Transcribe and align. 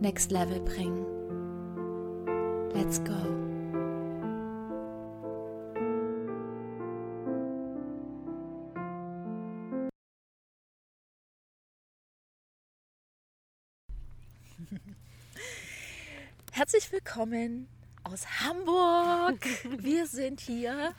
next 0.00 0.30
level 0.30 0.60
bringen. 0.60 1.04
Let's 2.74 3.02
go. 3.02 3.16
Herzlich 16.52 16.92
willkommen 16.92 17.68
aus 18.04 18.40
Hamburg. 18.40 19.44
Wir 19.78 20.06
sind 20.06 20.40
hier 20.40 20.94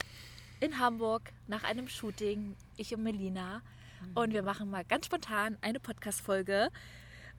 in 0.60 0.78
Hamburg 0.78 1.32
nach 1.48 1.64
einem 1.64 1.88
Shooting, 1.88 2.58
ich 2.76 2.94
und 2.94 3.04
Melina. 3.04 3.62
Und 4.16 4.34
wir 4.34 4.44
machen 4.44 4.70
mal 4.70 4.84
ganz 4.84 5.06
spontan 5.06 5.58
eine 5.62 5.80
Podcast-Folge. 5.80 6.70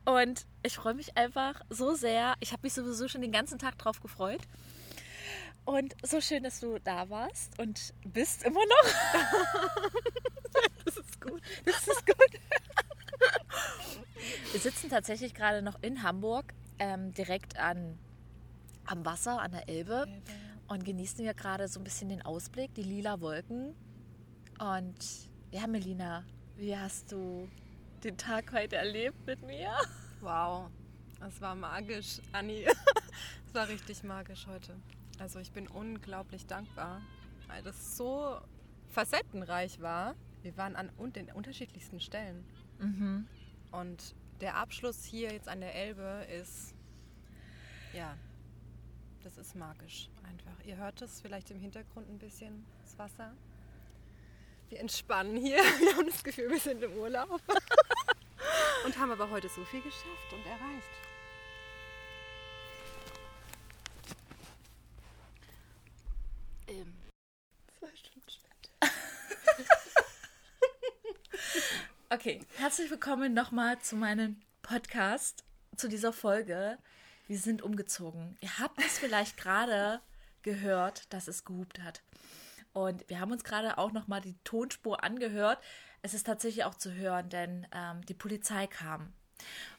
Und 0.05 0.47
ich 0.63 0.77
freue 0.77 0.95
mich 0.95 1.17
einfach 1.17 1.61
so 1.69 1.95
sehr. 1.95 2.35
Ich 2.41 2.53
habe 2.53 2.63
mich 2.63 2.73
sowieso 2.73 3.09
schon 3.09 3.21
den 3.21 3.33
ganzen 3.33 3.59
Tag 3.59 3.79
drauf 3.79 4.01
gefreut. 4.01 4.41
Und 5.65 5.95
so 6.03 6.21
schön, 6.21 6.43
dass 6.43 6.61
du 6.61 6.79
da 6.79 7.11
warst 7.11 7.59
und 7.59 7.95
bist 8.05 8.43
immer 8.45 8.61
noch. 8.61 8.93
das 10.85 10.97
ist 10.97 11.21
gut. 11.21 11.41
Das 11.65 11.87
ist 11.87 12.07
gut. 12.07 12.41
Wir 14.53 14.61
sitzen 14.61 14.91
tatsächlich 14.91 15.35
gerade 15.35 15.63
noch 15.63 15.83
in 15.83 16.03
Hamburg, 16.03 16.55
ähm, 16.79 17.13
direkt 17.13 17.59
an, 17.59 17.99
am 18.87 19.05
Wasser, 19.05 19.41
an 19.41 19.53
der 19.53 19.69
Elbe. 19.69 20.07
Und 20.67 20.85
genießen 20.85 21.25
wir 21.25 21.35
gerade 21.35 21.69
so 21.69 21.81
ein 21.81 21.85
bisschen 21.85 22.09
den 22.09 22.23
Ausblick, 22.23 22.75
die 22.75 22.83
lila 22.83 23.21
Wolken. 23.21 23.75
Und 24.59 24.97
ja, 25.51 25.67
Melina, 25.67 26.25
wie 26.57 26.77
hast 26.77 27.13
du 27.13 27.49
den 28.05 28.17
Tag 28.17 28.53
heute 28.53 28.77
erlebt 28.77 29.27
mit 29.27 29.43
mir? 29.43 29.73
Wow, 30.21 30.71
es 31.27 31.41
war 31.41 31.55
magisch, 31.55 32.21
Anni. 32.33 32.67
Es 33.47 33.55
war 33.55 33.67
richtig 33.67 34.05
magisch 34.05 34.47
heute. 34.47 34.77
Also 35.19 35.41
ich 35.41 35.51
bin 35.51 35.67
unglaublich 35.67 36.47
dankbar, 36.47 37.03
weil 37.49 37.65
das 37.65 37.97
so 37.97 38.41
facettenreich 38.91 39.81
war. 39.81 40.15
Wir 40.43 40.57
waren 40.57 40.77
an 40.77 40.93
den 41.13 41.33
unterschiedlichsten 41.33 42.01
Stellen. 42.01 42.45
Mhm. 42.79 43.27
Und 43.73 44.15
der 44.41 44.55
Abschluss 44.55 45.05
hier 45.05 45.33
jetzt 45.33 45.49
an 45.49 45.61
der 45.61 45.75
Elbe 45.75 46.25
ist, 46.41 46.77
ja, 47.93 48.17
das 49.25 49.37
ist 49.37 49.57
magisch 49.57 50.09
einfach. 50.23 50.65
Ihr 50.65 50.77
hört 50.77 51.03
es 51.03 51.21
vielleicht 51.21 51.51
im 51.51 51.59
Hintergrund 51.59 52.09
ein 52.09 52.19
bisschen, 52.19 52.65
das 52.83 52.97
Wasser. 52.99 53.35
Wir 54.71 54.79
entspannen 54.79 55.37
hier. 55.37 55.57
Wir 55.81 55.97
haben 55.97 56.07
das 56.07 56.23
Gefühl, 56.23 56.49
wir 56.49 56.61
sind 56.61 56.83
im 56.83 56.93
Urlaub. 56.93 57.29
und 58.85 58.99
haben 58.99 59.11
aber 59.11 59.29
heute 59.29 59.49
so 59.49 59.65
viel 59.65 59.83
geschafft 59.83 60.33
und 60.33 60.47
erreicht. 60.47 60.89
Ähm. 66.69 66.95
Zwei 67.81 67.97
Stunden 67.97 68.31
später. 68.31 68.95
okay, 72.11 72.41
herzlich 72.57 72.93
willkommen 72.93 73.35
nochmal 73.35 73.81
zu 73.81 73.97
meinem 73.97 74.41
Podcast, 74.63 75.43
zu 75.77 75.89
dieser 75.89 76.13
Folge. 76.13 76.79
Wir 77.27 77.39
sind 77.39 77.63
umgezogen. 77.63 78.39
Ihr 78.41 78.61
habt 78.61 78.79
es 78.79 79.01
vielleicht 79.01 79.37
gerade 79.37 80.01
gehört, 80.43 81.13
dass 81.13 81.27
es 81.27 81.45
gehupt 81.45 81.81
hat. 81.81 82.03
Und 82.73 83.09
wir 83.09 83.21
haben 83.21 83.33
uns 83.33 83.45
gerade 83.45 83.79
auch 83.79 83.93
nochmal 83.93 84.21
die 84.21 84.37
Tonspur 84.45 85.03
angehört. 85.03 85.59
Es 86.03 86.15
ist 86.15 86.27
tatsächlich 86.27 86.65
auch 86.65 86.75
zu 86.75 86.95
hören, 86.95 87.29
denn 87.29 87.67
ähm, 87.73 88.05
die 88.07 88.15
Polizei 88.15 88.67
kam. 88.67 89.13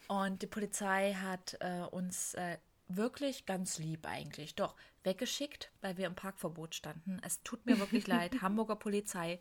Und 0.07 0.41
die 0.41 0.47
Polizei 0.47 1.13
hat 1.13 1.57
äh, 1.61 1.83
uns 1.89 2.33
äh, 2.33 2.57
wirklich 2.87 3.45
ganz 3.45 3.79
lieb 3.79 4.05
eigentlich, 4.05 4.55
doch 4.55 4.75
weggeschickt, 5.03 5.71
weil 5.81 5.97
wir 5.97 6.07
im 6.07 6.15
Parkverbot 6.15 6.75
standen. 6.75 7.19
Es 7.23 7.41
tut 7.43 7.65
mir 7.65 7.79
wirklich 7.79 8.07
leid, 8.07 8.41
Hamburger 8.41 8.75
Polizei. 8.75 9.39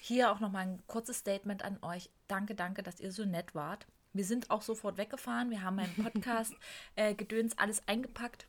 Hier 0.00 0.32
auch 0.32 0.40
nochmal 0.40 0.66
ein 0.66 0.82
kurzes 0.86 1.18
Statement 1.18 1.62
an 1.62 1.78
euch. 1.82 2.10
Danke, 2.26 2.54
danke, 2.54 2.82
dass 2.82 3.00
ihr 3.00 3.12
so 3.12 3.24
nett 3.24 3.54
wart. 3.54 3.86
Wir 4.12 4.24
sind 4.24 4.50
auch 4.50 4.62
sofort 4.62 4.96
weggefahren. 4.96 5.50
Wir 5.50 5.62
haben 5.62 5.76
meinen 5.76 5.94
Podcast 6.02 6.54
äh, 6.96 7.14
Gedöns 7.14 7.58
alles 7.58 7.86
eingepackt 7.86 8.46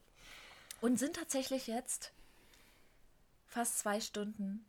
und 0.81 0.99
sind 0.99 1.15
tatsächlich 1.15 1.67
jetzt 1.67 2.13
fast 3.55 3.79
zwei 3.79 4.01
Stunden 4.01 4.66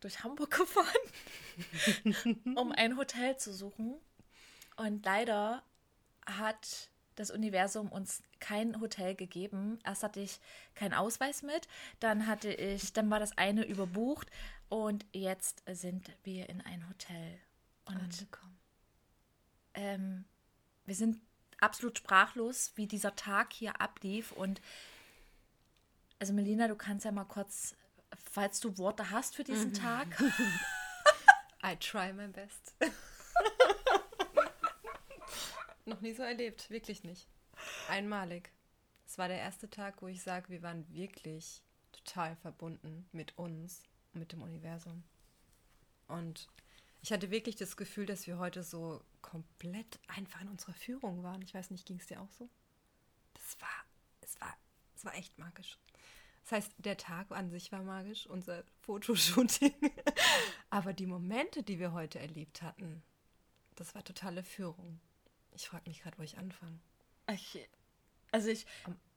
durch 0.00 0.24
Hamburg 0.24 0.50
gefahren, 0.58 2.54
um 2.56 2.72
ein 2.72 2.96
Hotel 2.96 3.36
zu 3.36 3.52
suchen. 3.52 3.96
Und 4.76 5.04
leider 5.04 5.62
hat 6.24 6.88
das 7.16 7.30
Universum 7.30 7.92
uns 7.92 8.22
kein 8.40 8.80
Hotel 8.80 9.14
gegeben. 9.14 9.78
Erst 9.84 10.02
hatte 10.02 10.20
ich 10.20 10.40
keinen 10.74 10.94
Ausweis 10.94 11.42
mit, 11.42 11.68
dann 12.00 12.26
hatte 12.26 12.50
ich, 12.50 12.94
dann 12.94 13.10
war 13.10 13.20
das 13.20 13.36
eine 13.36 13.66
überbucht 13.66 14.30
und 14.70 15.04
jetzt 15.12 15.62
sind 15.70 16.10
wir 16.22 16.48
in 16.48 16.62
ein 16.62 16.88
Hotel. 16.88 17.38
Und 17.84 17.96
Angekommen. 17.96 18.58
Ähm, 19.74 20.24
wir 20.86 20.94
sind 20.94 21.20
absolut 21.60 21.98
sprachlos, 21.98 22.72
wie 22.76 22.86
dieser 22.86 23.14
Tag 23.16 23.52
hier 23.52 23.82
ablief. 23.82 24.32
Und 24.32 24.62
also 26.18 26.32
Melina, 26.32 26.68
du 26.68 26.74
kannst 26.74 27.04
ja 27.04 27.12
mal 27.12 27.24
kurz 27.24 27.76
falls 28.30 28.60
du 28.60 28.76
Worte 28.78 29.10
hast 29.10 29.36
für 29.36 29.44
diesen 29.44 29.70
mhm. 29.70 29.74
Tag. 29.74 30.06
I 31.64 31.76
try 31.76 32.12
my 32.12 32.28
best. 32.28 32.74
Noch 35.86 36.00
nie 36.00 36.14
so 36.14 36.22
erlebt, 36.22 36.70
wirklich 36.70 37.04
nicht. 37.04 37.28
Einmalig. 37.88 38.50
Es 39.06 39.18
war 39.18 39.28
der 39.28 39.38
erste 39.38 39.68
Tag, 39.68 40.02
wo 40.02 40.08
ich 40.08 40.22
sage, 40.22 40.48
wir 40.48 40.62
waren 40.62 40.86
wirklich 40.92 41.62
total 41.92 42.36
verbunden 42.36 43.08
mit 43.12 43.36
uns 43.38 43.82
und 44.12 44.20
mit 44.20 44.32
dem 44.32 44.42
Universum. 44.42 45.04
Und 46.08 46.48
ich 47.02 47.12
hatte 47.12 47.30
wirklich 47.30 47.56
das 47.56 47.76
Gefühl, 47.76 48.06
dass 48.06 48.26
wir 48.26 48.38
heute 48.38 48.62
so 48.62 49.04
komplett 49.20 49.98
einfach 50.08 50.40
in 50.40 50.48
unserer 50.48 50.72
Führung 50.72 51.22
waren. 51.22 51.42
Ich 51.42 51.54
weiß 51.54 51.70
nicht, 51.70 51.86
ging 51.86 51.98
es 51.98 52.06
dir 52.06 52.20
auch 52.20 52.32
so? 52.32 52.48
Das 53.34 53.60
war, 53.60 53.84
es 54.20 54.40
war, 54.40 54.56
es 54.94 55.04
war 55.04 55.14
echt 55.14 55.38
magisch. 55.38 55.78
Das 56.44 56.52
heißt, 56.52 56.72
der 56.78 56.96
Tag 56.96 57.30
an 57.30 57.50
sich 57.50 57.72
war 57.72 57.82
magisch, 57.82 58.26
unser 58.26 58.64
Fotoshooting. 58.82 59.74
Aber 60.70 60.92
die 60.92 61.06
Momente, 61.06 61.62
die 61.62 61.78
wir 61.78 61.92
heute 61.92 62.18
erlebt 62.18 62.62
hatten, 62.62 63.02
das 63.76 63.94
war 63.94 64.04
totale 64.04 64.44
Führung. 64.44 65.00
Ich 65.52 65.68
frage 65.68 65.88
mich 65.88 66.02
gerade, 66.02 66.18
wo 66.18 66.22
ich 66.22 66.38
anfange. 66.38 66.78
also 68.34 68.48
ich 68.48 68.66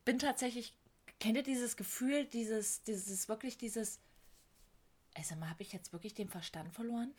bin 0.06 0.20
tatsächlich, 0.20 0.74
kennt 1.20 1.38
ihr 1.38 1.44
dieses 1.44 1.76
Gefühl, 1.76 2.26
dieses, 2.26 2.84
dieses, 2.84 3.28
wirklich 3.28 3.58
dieses, 3.58 4.00
also 5.16 5.36
mal, 5.36 5.50
habe 5.50 5.64
ich 5.64 5.74
jetzt 5.74 5.92
wirklich 5.92 6.14
den 6.14 6.30
Verstand 6.30 6.72
verloren? 6.72 7.14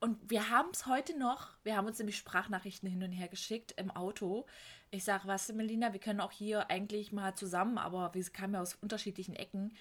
Und 0.00 0.18
wir 0.30 0.50
haben 0.50 0.70
es 0.72 0.86
heute 0.86 1.18
noch, 1.18 1.50
wir 1.62 1.76
haben 1.76 1.86
uns 1.86 1.98
nämlich 1.98 2.18
Sprachnachrichten 2.18 2.88
hin 2.88 3.02
und 3.02 3.12
her 3.12 3.28
geschickt 3.28 3.72
im 3.76 3.90
Auto. 3.90 4.46
Ich 4.90 5.04
sage, 5.04 5.26
was, 5.26 5.50
Melina, 5.52 5.92
wir 5.92 6.00
können 6.00 6.20
auch 6.20 6.32
hier 6.32 6.70
eigentlich 6.70 7.12
mal 7.12 7.34
zusammen, 7.34 7.78
aber 7.78 8.12
wir 8.14 8.22
kamen 8.24 8.54
ja 8.54 8.60
aus 8.60 8.74
unterschiedlichen 8.74 9.34
Ecken. 9.34 9.74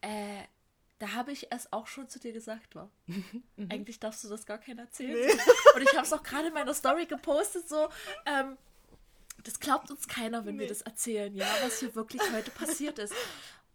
Äh, 0.00 0.42
da 0.98 1.14
habe 1.14 1.32
ich 1.32 1.50
es 1.50 1.72
auch 1.72 1.86
schon 1.86 2.08
zu 2.08 2.20
dir 2.20 2.32
gesagt, 2.32 2.74
war. 2.74 2.90
Mhm. 3.06 3.68
Eigentlich 3.70 3.98
darfst 3.98 4.22
du 4.24 4.28
das 4.28 4.46
gar 4.46 4.58
keiner 4.58 4.82
erzählen. 4.82 5.14
Nee. 5.14 5.42
Und 5.74 5.82
ich 5.82 5.94
habe 5.96 6.06
es 6.06 6.12
auch 6.12 6.22
gerade 6.22 6.48
in 6.48 6.54
meiner 6.54 6.74
Story 6.74 7.06
gepostet, 7.06 7.68
so, 7.68 7.88
ähm, 8.26 8.56
das 9.42 9.58
glaubt 9.58 9.90
uns 9.90 10.06
keiner, 10.06 10.44
wenn 10.44 10.56
nee. 10.56 10.62
wir 10.62 10.68
das 10.68 10.82
erzählen, 10.82 11.34
ja, 11.34 11.46
was 11.62 11.80
hier 11.80 11.94
wirklich 11.94 12.22
heute 12.32 12.50
passiert 12.50 12.98
ist. 12.98 13.14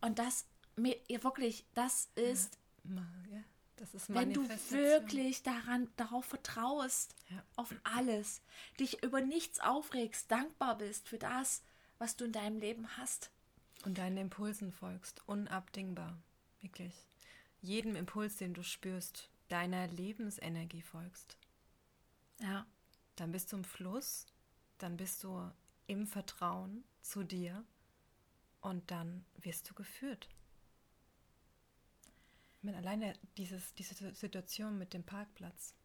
Und 0.01 0.19
das, 0.19 0.45
mir, 0.75 0.95
wirklich, 1.21 1.65
das 1.73 2.09
ist. 2.15 2.57
Ja. 2.85 3.01
Wenn 4.07 4.33
du 4.33 4.47
wirklich 4.49 5.43
daran, 5.43 5.89
darauf 5.95 6.25
vertraust, 6.25 7.15
ja. 7.29 7.43
auf 7.55 7.73
alles, 7.83 8.41
dich 8.79 9.03
über 9.03 9.21
nichts 9.21 9.59
aufregst, 9.59 10.31
dankbar 10.31 10.77
bist 10.77 11.07
für 11.07 11.19
das, 11.19 11.61
was 11.99 12.15
du 12.15 12.25
in 12.25 12.31
deinem 12.31 12.59
Leben 12.59 12.87
hast. 12.97 13.31
Und 13.85 13.97
deinen 13.97 14.17
Impulsen 14.17 14.71
folgst, 14.71 15.21
unabdingbar, 15.27 16.17
wirklich. 16.61 16.93
Jedem 17.61 17.95
Impuls, 17.95 18.37
den 18.37 18.53
du 18.53 18.63
spürst, 18.63 19.29
deiner 19.49 19.87
Lebensenergie 19.87 20.81
folgst. 20.81 21.37
Ja. 22.39 22.65
Dann 23.15 23.31
bist 23.31 23.51
du 23.51 23.57
im 23.57 23.63
Fluss, 23.63 24.25
dann 24.77 24.97
bist 24.97 25.23
du 25.23 25.51
im 25.87 26.05
Vertrauen 26.05 26.83
zu 27.01 27.23
dir 27.23 27.63
und 28.61 28.91
dann 28.91 29.25
wirst 29.37 29.69
du 29.69 29.73
geführt. 29.73 30.29
Ich 32.57 32.63
meine, 32.63 32.77
alleine 32.77 33.13
dieses, 33.37 33.73
diese 33.75 34.13
Situation 34.13 34.77
mit 34.77 34.93
dem 34.93 35.03
Parkplatz. 35.03 35.75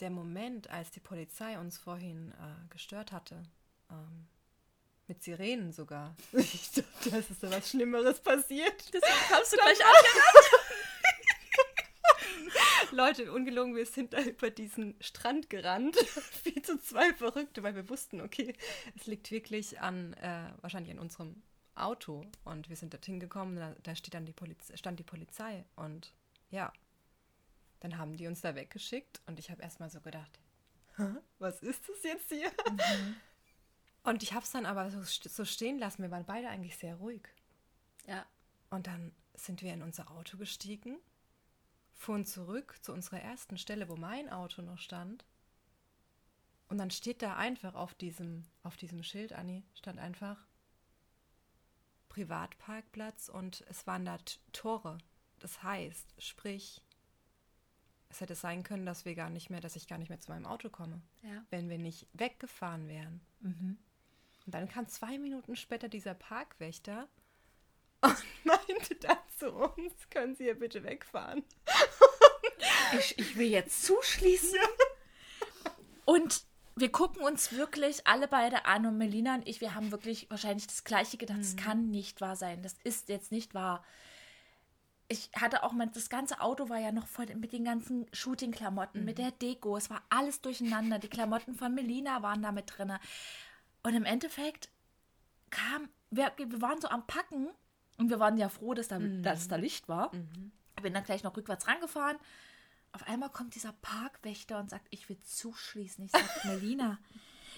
Der 0.00 0.10
Moment, 0.10 0.70
als 0.70 0.90
die 0.90 1.00
Polizei 1.00 1.58
uns 1.58 1.78
vorhin 1.78 2.32
äh, 2.32 2.68
gestört 2.70 3.12
hatte, 3.12 3.42
ähm, 3.90 4.26
mit 5.08 5.22
Sirenen 5.22 5.72
sogar. 5.72 6.16
Ich 6.32 6.70
dachte, 6.72 7.10
das 7.10 7.30
ist 7.30 7.40
so 7.40 7.50
was 7.50 7.70
Schlimmeres 7.70 8.20
passiert. 8.20 8.92
Deswegen 8.92 9.28
kamst 9.28 9.52
du 9.52 9.56
gleich 9.56 9.78
Leute, 12.92 13.32
ungelogen, 13.32 13.76
wir 13.76 13.86
sind 13.86 14.12
da 14.12 14.20
über 14.22 14.50
diesen 14.50 14.94
Strand 15.00 15.50
gerannt, 15.50 15.96
wie 16.44 16.60
zu 16.62 16.78
zwei 16.78 17.12
Verrückte, 17.12 17.62
weil 17.62 17.74
wir 17.74 17.88
wussten, 17.88 18.20
okay, 18.20 18.54
es 18.96 19.06
liegt 19.06 19.30
wirklich 19.30 19.80
an, 19.80 20.14
äh, 20.14 20.52
wahrscheinlich 20.60 20.92
an 20.92 20.98
unserem 20.98 21.42
Auto. 21.76 22.24
Und 22.44 22.68
wir 22.68 22.76
sind 22.76 22.92
dorthin 22.92 23.20
gekommen, 23.20 23.56
da, 23.56 23.74
da 23.82 23.94
steht 23.94 24.14
dann 24.14 24.26
die 24.26 24.32
Poliz 24.32 24.72
stand 24.78 24.98
die 24.98 25.04
Polizei. 25.04 25.64
Und 25.76 26.12
ja, 26.50 26.72
dann 27.80 27.98
haben 27.98 28.16
die 28.16 28.26
uns 28.26 28.40
da 28.40 28.54
weggeschickt 28.54 29.20
und 29.26 29.38
ich 29.38 29.50
habe 29.50 29.62
erstmal 29.62 29.90
so 29.90 30.00
gedacht, 30.00 30.40
"Hä? 30.96 31.16
was 31.38 31.60
ist 31.62 31.88
das 31.88 32.02
jetzt 32.02 32.28
hier? 32.30 32.50
Und 34.02 34.22
ich 34.22 34.32
habe 34.32 34.44
es 34.44 34.52
dann 34.52 34.66
aber 34.66 34.88
so, 34.90 35.02
so 35.02 35.44
stehen 35.44 35.80
lassen. 35.80 36.02
Wir 36.02 36.12
waren 36.12 36.24
beide 36.24 36.48
eigentlich 36.48 36.76
sehr 36.76 36.94
ruhig. 36.94 37.28
Ja. 38.06 38.24
Und 38.70 38.86
dann 38.86 39.12
sind 39.34 39.62
wir 39.62 39.74
in 39.74 39.82
unser 39.82 40.10
Auto 40.12 40.36
gestiegen, 40.36 40.96
fuhren 41.92 42.24
zurück 42.24 42.78
zu 42.82 42.92
unserer 42.92 43.20
ersten 43.20 43.58
Stelle, 43.58 43.88
wo 43.88 43.96
mein 43.96 44.30
Auto 44.30 44.62
noch 44.62 44.78
stand. 44.78 45.24
Und 46.68 46.78
dann 46.78 46.92
steht 46.92 47.20
da 47.20 47.36
einfach 47.36 47.74
auf 47.74 47.94
diesem, 47.94 48.44
auf 48.62 48.76
diesem 48.76 49.02
Schild, 49.02 49.32
Anni, 49.32 49.64
stand 49.74 49.98
einfach 49.98 50.46
Privatparkplatz 52.16 53.28
und 53.28 53.62
es 53.68 53.86
waren 53.86 54.06
da 54.06 54.16
Tore. 54.52 54.96
Das 55.38 55.62
heißt, 55.62 56.14
sprich, 56.18 56.82
es 58.08 58.22
hätte 58.22 58.34
sein 58.34 58.62
können, 58.62 58.86
dass 58.86 59.04
wir 59.04 59.14
gar 59.14 59.28
nicht 59.28 59.50
mehr, 59.50 59.60
dass 59.60 59.76
ich 59.76 59.86
gar 59.86 59.98
nicht 59.98 60.08
mehr 60.08 60.18
zu 60.18 60.30
meinem 60.30 60.46
Auto 60.46 60.70
komme, 60.70 61.02
Ja. 61.22 61.44
wenn 61.50 61.68
wir 61.68 61.76
nicht 61.76 62.06
weggefahren 62.14 62.88
wären. 62.88 63.20
Und 63.42 63.76
dann 64.46 64.66
kam 64.66 64.88
zwei 64.88 65.18
Minuten 65.18 65.56
später 65.56 65.90
dieser 65.90 66.14
Parkwächter 66.14 67.06
und 68.00 68.16
meinte 68.44 68.94
dann 68.94 69.18
zu 69.38 69.52
uns, 69.52 70.08
können 70.08 70.34
Sie 70.36 70.44
hier 70.44 70.58
bitte 70.58 70.84
wegfahren? 70.84 71.44
Ich, 72.98 73.18
ich 73.18 73.36
will 73.36 73.48
jetzt 73.48 73.84
zuschließen. 73.84 74.58
Und 76.06 76.44
wir 76.76 76.92
gucken 76.92 77.22
uns 77.22 77.52
wirklich 77.52 78.06
alle 78.06 78.28
beide 78.28 78.66
an 78.66 78.84
und 78.84 78.98
Melina 78.98 79.34
und 79.34 79.48
ich, 79.48 79.62
wir 79.62 79.74
haben 79.74 79.90
wirklich 79.90 80.28
wahrscheinlich 80.28 80.66
das 80.66 80.84
Gleiche 80.84 81.16
gedacht. 81.16 81.38
Das 81.40 81.56
kann 81.56 81.90
nicht 81.90 82.20
wahr 82.20 82.36
sein. 82.36 82.62
Das 82.62 82.74
ist 82.84 83.08
jetzt 83.08 83.32
nicht 83.32 83.54
wahr. 83.54 83.82
Ich 85.08 85.30
hatte 85.34 85.62
auch 85.62 85.72
mein, 85.72 85.90
das 85.92 86.10
ganze 86.10 86.40
Auto 86.40 86.68
war 86.68 86.78
ja 86.78 86.92
noch 86.92 87.06
voll 87.06 87.26
mit 87.36 87.52
den 87.52 87.64
ganzen 87.64 88.06
Shooting-Klamotten, 88.12 89.04
mit 89.04 89.16
der 89.16 89.30
Deko. 89.30 89.76
Es 89.76 89.88
war 89.88 90.02
alles 90.10 90.42
durcheinander. 90.42 90.98
Die 90.98 91.08
Klamotten 91.08 91.54
von 91.54 91.74
Melina 91.74 92.22
waren 92.22 92.42
da 92.42 92.52
mit 92.52 92.76
drin. 92.76 92.92
Und 93.82 93.94
im 93.94 94.04
Endeffekt 94.04 94.68
kam, 95.48 95.88
wir, 96.10 96.32
wir 96.36 96.60
waren 96.60 96.80
so 96.80 96.88
am 96.88 97.06
Packen 97.06 97.48
und 97.96 98.10
wir 98.10 98.20
waren 98.20 98.36
ja 98.36 98.50
froh, 98.50 98.74
dass 98.74 98.88
da, 98.88 98.98
dass 98.98 99.48
da 99.48 99.56
Licht 99.56 99.88
war. 99.88 100.10
Bin 100.82 100.92
dann 100.92 101.04
gleich 101.04 101.22
noch 101.22 101.34
rückwärts 101.36 101.66
rangefahren. 101.68 102.18
Auf 102.96 103.06
einmal 103.06 103.28
kommt 103.28 103.54
dieser 103.54 103.74
Parkwächter 103.82 104.58
und 104.58 104.70
sagt, 104.70 104.86
ich 104.88 105.06
will 105.10 105.20
zuschließen. 105.20 106.06
Ich 106.06 106.12
sage, 106.12 106.24
Melina, 106.44 106.98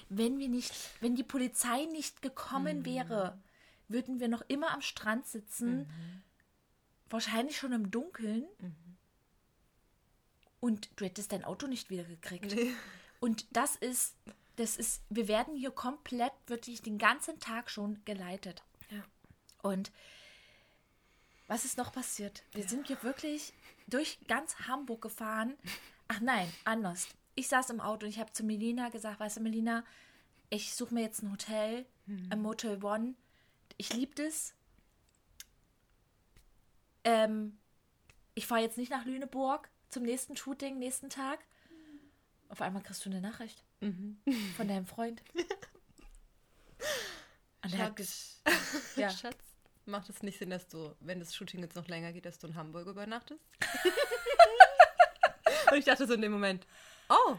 wenn 0.09 0.41
wir 0.41 0.49
nicht, 0.49 0.75
wenn 1.01 1.15
die 1.15 1.23
Polizei 1.23 1.85
nicht 1.93 2.23
gekommen 2.23 2.85
wäre, 2.85 3.39
würden 3.87 4.19
wir 4.19 4.27
noch 4.27 4.43
immer 4.49 4.73
am 4.73 4.83
Strand 4.83 5.29
sitzen, 5.29 5.89
wahrscheinlich 7.09 7.57
schon 7.57 7.71
im 7.71 7.93
Dunkeln. 7.93 8.47
Und 10.59 10.91
du 10.97 11.05
hättest 11.05 11.31
dein 11.31 11.45
Auto 11.45 11.69
nicht 11.69 11.89
wieder 11.89 12.03
gekriegt. 12.03 12.57
Und 13.21 13.47
das 13.57 13.77
ist, 13.77 14.17
das 14.57 14.77
ist, 14.77 15.03
wir 15.09 15.29
werden 15.29 15.55
hier 15.55 15.71
komplett 15.71 16.33
wirklich 16.49 16.83
den 16.83 16.99
ganzen 16.99 17.39
Tag 17.39 17.71
schon 17.71 18.05
geleitet. 18.05 18.65
Ja. 18.91 19.05
Und 19.63 19.93
was 21.47 21.65
ist 21.65 21.79
noch 21.79 21.93
passiert? 21.93 22.43
Wir 22.51 22.69
sind 22.69 22.89
hier 22.89 23.01
wirklich 23.05 23.53
durch 23.89 24.19
ganz 24.27 24.57
Hamburg 24.67 25.03
gefahren. 25.03 25.55
Ach 26.09 26.21
nein, 26.21 26.51
anders. 26.65 27.09
Ich 27.35 27.49
saß 27.49 27.71
im 27.71 27.81
Auto 27.81 28.07
und 28.07 28.11
ich 28.11 28.19
habe 28.19 28.33
zu 28.33 28.45
Melina 28.45 28.89
gesagt, 28.89 29.21
weißt 29.21 29.39
du, 29.39 29.41
Melina, 29.41 29.85
ich 30.51 30.75
suche 30.75 30.95
mir 30.95 31.03
jetzt 31.03 31.23
ein 31.23 31.31
Hotel, 31.31 31.87
ein 32.31 32.41
Motel 32.41 32.83
One. 32.83 33.15
Ich 33.77 33.93
liebe 33.93 34.15
das. 34.15 34.55
Ähm, 37.05 37.59
ich 38.35 38.47
fahre 38.47 38.63
jetzt 38.63 38.79
nicht 38.79 38.91
nach 38.91 39.05
Lüneburg 39.05 39.69
zum 39.91 40.03
nächsten 40.05 40.37
Shooting, 40.37 40.79
nächsten 40.79 41.11
Tag. 41.11 41.41
Auf 42.49 42.61
einmal 42.63 42.83
kriegst 42.83 43.05
du 43.05 43.11
eine 43.11 43.21
Nachricht 43.21 43.63
von 44.57 44.69
deinem 44.69 44.87
Freund. 44.87 45.23
Und 47.65 47.75
er 47.75 47.79
hat 47.79 48.01
ja. 48.97 49.11
Schatz, 49.11 49.48
macht 49.89 50.09
es 50.09 50.23
nicht 50.23 50.39
Sinn, 50.39 50.51
dass 50.51 50.69
du, 50.69 50.95
wenn 51.01 51.19
das 51.19 51.35
Shooting 51.35 51.61
jetzt 51.61 51.77
noch 51.77 51.89
länger 51.89 52.13
geht, 52.13 52.27
dass 52.27 52.39
du 52.39 52.47
in 52.47 52.55
Hamburg 52.55 52.87
übernachtest? 52.87 53.43
und 55.71 55.77
ich 55.77 55.85
dachte 55.85 56.07
so 56.07 56.15
in 56.15 56.23
dem 56.23 56.33
Moment, 56.33 56.67
oh, 57.09 57.37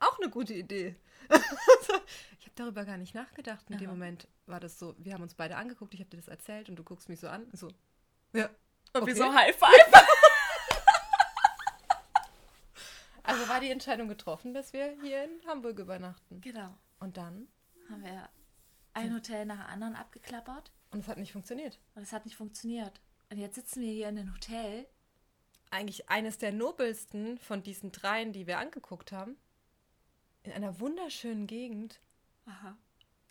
auch 0.00 0.18
eine 0.18 0.28
gute 0.28 0.54
Idee. 0.54 0.96
ich 1.30 2.46
habe 2.46 2.56
darüber 2.56 2.84
gar 2.84 2.98
nicht 2.98 3.14
nachgedacht. 3.14 3.64
In 3.70 3.78
dem 3.78 3.88
Aha. 3.88 3.94
Moment 3.94 4.28
war 4.46 4.60
das 4.60 4.78
so, 4.78 4.94
wir 4.98 5.14
haben 5.14 5.22
uns 5.22 5.34
beide 5.34 5.56
angeguckt, 5.56 5.94
ich 5.94 6.00
habe 6.00 6.10
dir 6.10 6.18
das 6.18 6.28
erzählt 6.28 6.68
und 6.68 6.76
du 6.76 6.84
guckst 6.84 7.08
mich 7.08 7.20
so 7.20 7.28
an. 7.28 7.46
So, 7.52 7.68
ja. 8.32 8.50
Und 8.92 9.06
wir 9.06 9.14
okay. 9.14 9.14
so 9.14 9.32
High 9.32 9.56
Five. 9.56 10.06
Also 13.24 13.48
war 13.48 13.60
die 13.60 13.70
Entscheidung 13.70 14.08
getroffen, 14.08 14.52
dass 14.52 14.72
wir 14.72 14.96
hier 15.00 15.24
in 15.24 15.46
Hamburg 15.46 15.78
übernachten. 15.78 16.40
Genau. 16.40 16.76
Und 16.98 17.16
dann? 17.16 17.46
Haben 17.88 18.02
wir 18.02 18.28
ein 18.94 19.14
Hotel 19.14 19.46
nach 19.46 19.58
dem 19.58 19.66
anderen 19.66 19.94
abgeklappert 19.94 20.72
Und 20.92 21.00
es 21.00 21.08
hat 21.08 21.18
nicht 21.18 21.32
funktioniert. 21.32 21.78
und 21.94 22.02
es 22.02 22.12
hat 22.12 22.24
nicht 22.24 22.36
funktioniert. 22.36 23.00
Und 23.30 23.38
jetzt 23.38 23.54
sitzen 23.54 23.80
wir 23.82 23.90
hier 23.92 24.08
in 24.08 24.18
einem 24.18 24.34
Hotel. 24.34 24.86
eigentlich 25.70 26.10
eines 26.10 26.36
der 26.38 26.52
nobelsten 26.52 27.38
von 27.38 27.62
diesen 27.62 27.92
dreien, 27.92 28.32
die 28.34 28.46
wir 28.46 28.58
angeguckt 28.58 29.10
haben. 29.10 29.36
In 30.42 30.52
einer 30.52 30.78
wunderschönen 30.80 31.46
Gegend. 31.46 31.98
Aha. 32.44 32.76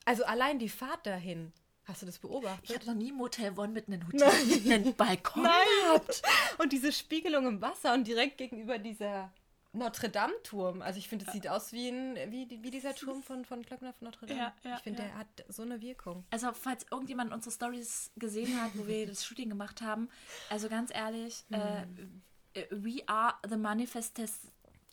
Also 0.06 0.24
allein 0.26 0.58
die 0.58 0.70
Fahrt 0.70 1.06
dahin. 1.06 1.54
Hast 1.84 2.02
du 2.02 2.06
das 2.08 2.16
Ich 2.16 2.22
beobachtet? 2.22 2.76
habe 2.76 2.86
noch 2.88 2.96
nie 2.96 3.12
Motel 3.12 3.58
One 3.60 3.74
mit 3.74 3.88
einem 3.88 4.06
Hotel, 4.08 4.46
mit 4.46 4.72
einem 4.72 4.94
Balkon 4.96 5.44
gehabt. 5.44 6.22
Und 6.58 6.74
diese 6.74 6.92
Spiegelung 6.92 7.46
im 7.48 7.62
Wasser 7.62 7.94
und 7.94 8.08
direkt 8.08 8.38
gegenüber 8.40 8.80
dieser 8.80 9.32
Notre 9.74 10.10
Dame-Turm. 10.10 10.82
Also 10.82 11.00
ich 11.00 11.08
finde, 11.08 11.26
es 11.26 11.32
sieht 11.32 11.48
aus 11.48 11.72
wie, 11.72 11.88
ein, 11.88 12.16
wie, 12.32 12.48
wie 12.62 12.72
dieser 12.72 12.94
Turm 12.94 13.24
von, 13.24 13.46
von 13.46 13.62
Glöckner 13.62 13.94
von 13.94 14.06
Notre 14.06 14.26
Dame. 14.26 14.40
Ja, 14.40 14.54
ja, 14.64 14.76
ich 14.76 14.82
finde, 14.82 15.02
ja. 15.04 15.08
der 15.08 15.18
hat 15.18 15.46
so 15.48 15.62
eine 15.64 15.82
Wirkung. 15.82 16.26
Also, 16.30 16.52
falls 16.54 16.86
irgendjemand 16.92 17.32
unsere 17.32 17.54
Stories 17.54 18.12
gesehen 18.18 18.62
hat, 18.62 18.72
wo 18.76 18.86
wir 18.88 19.08
das 19.08 19.26
Shooting 19.26 19.50
gemacht 19.50 19.82
haben, 19.82 20.10
also 20.50 20.68
ganz 20.68 20.94
ehrlich, 20.94 21.46
äh, 21.52 21.84
äh, 22.54 22.68
we 22.72 23.02
are 23.08 23.36
the 23.50 23.58
Manifestes 23.58 24.40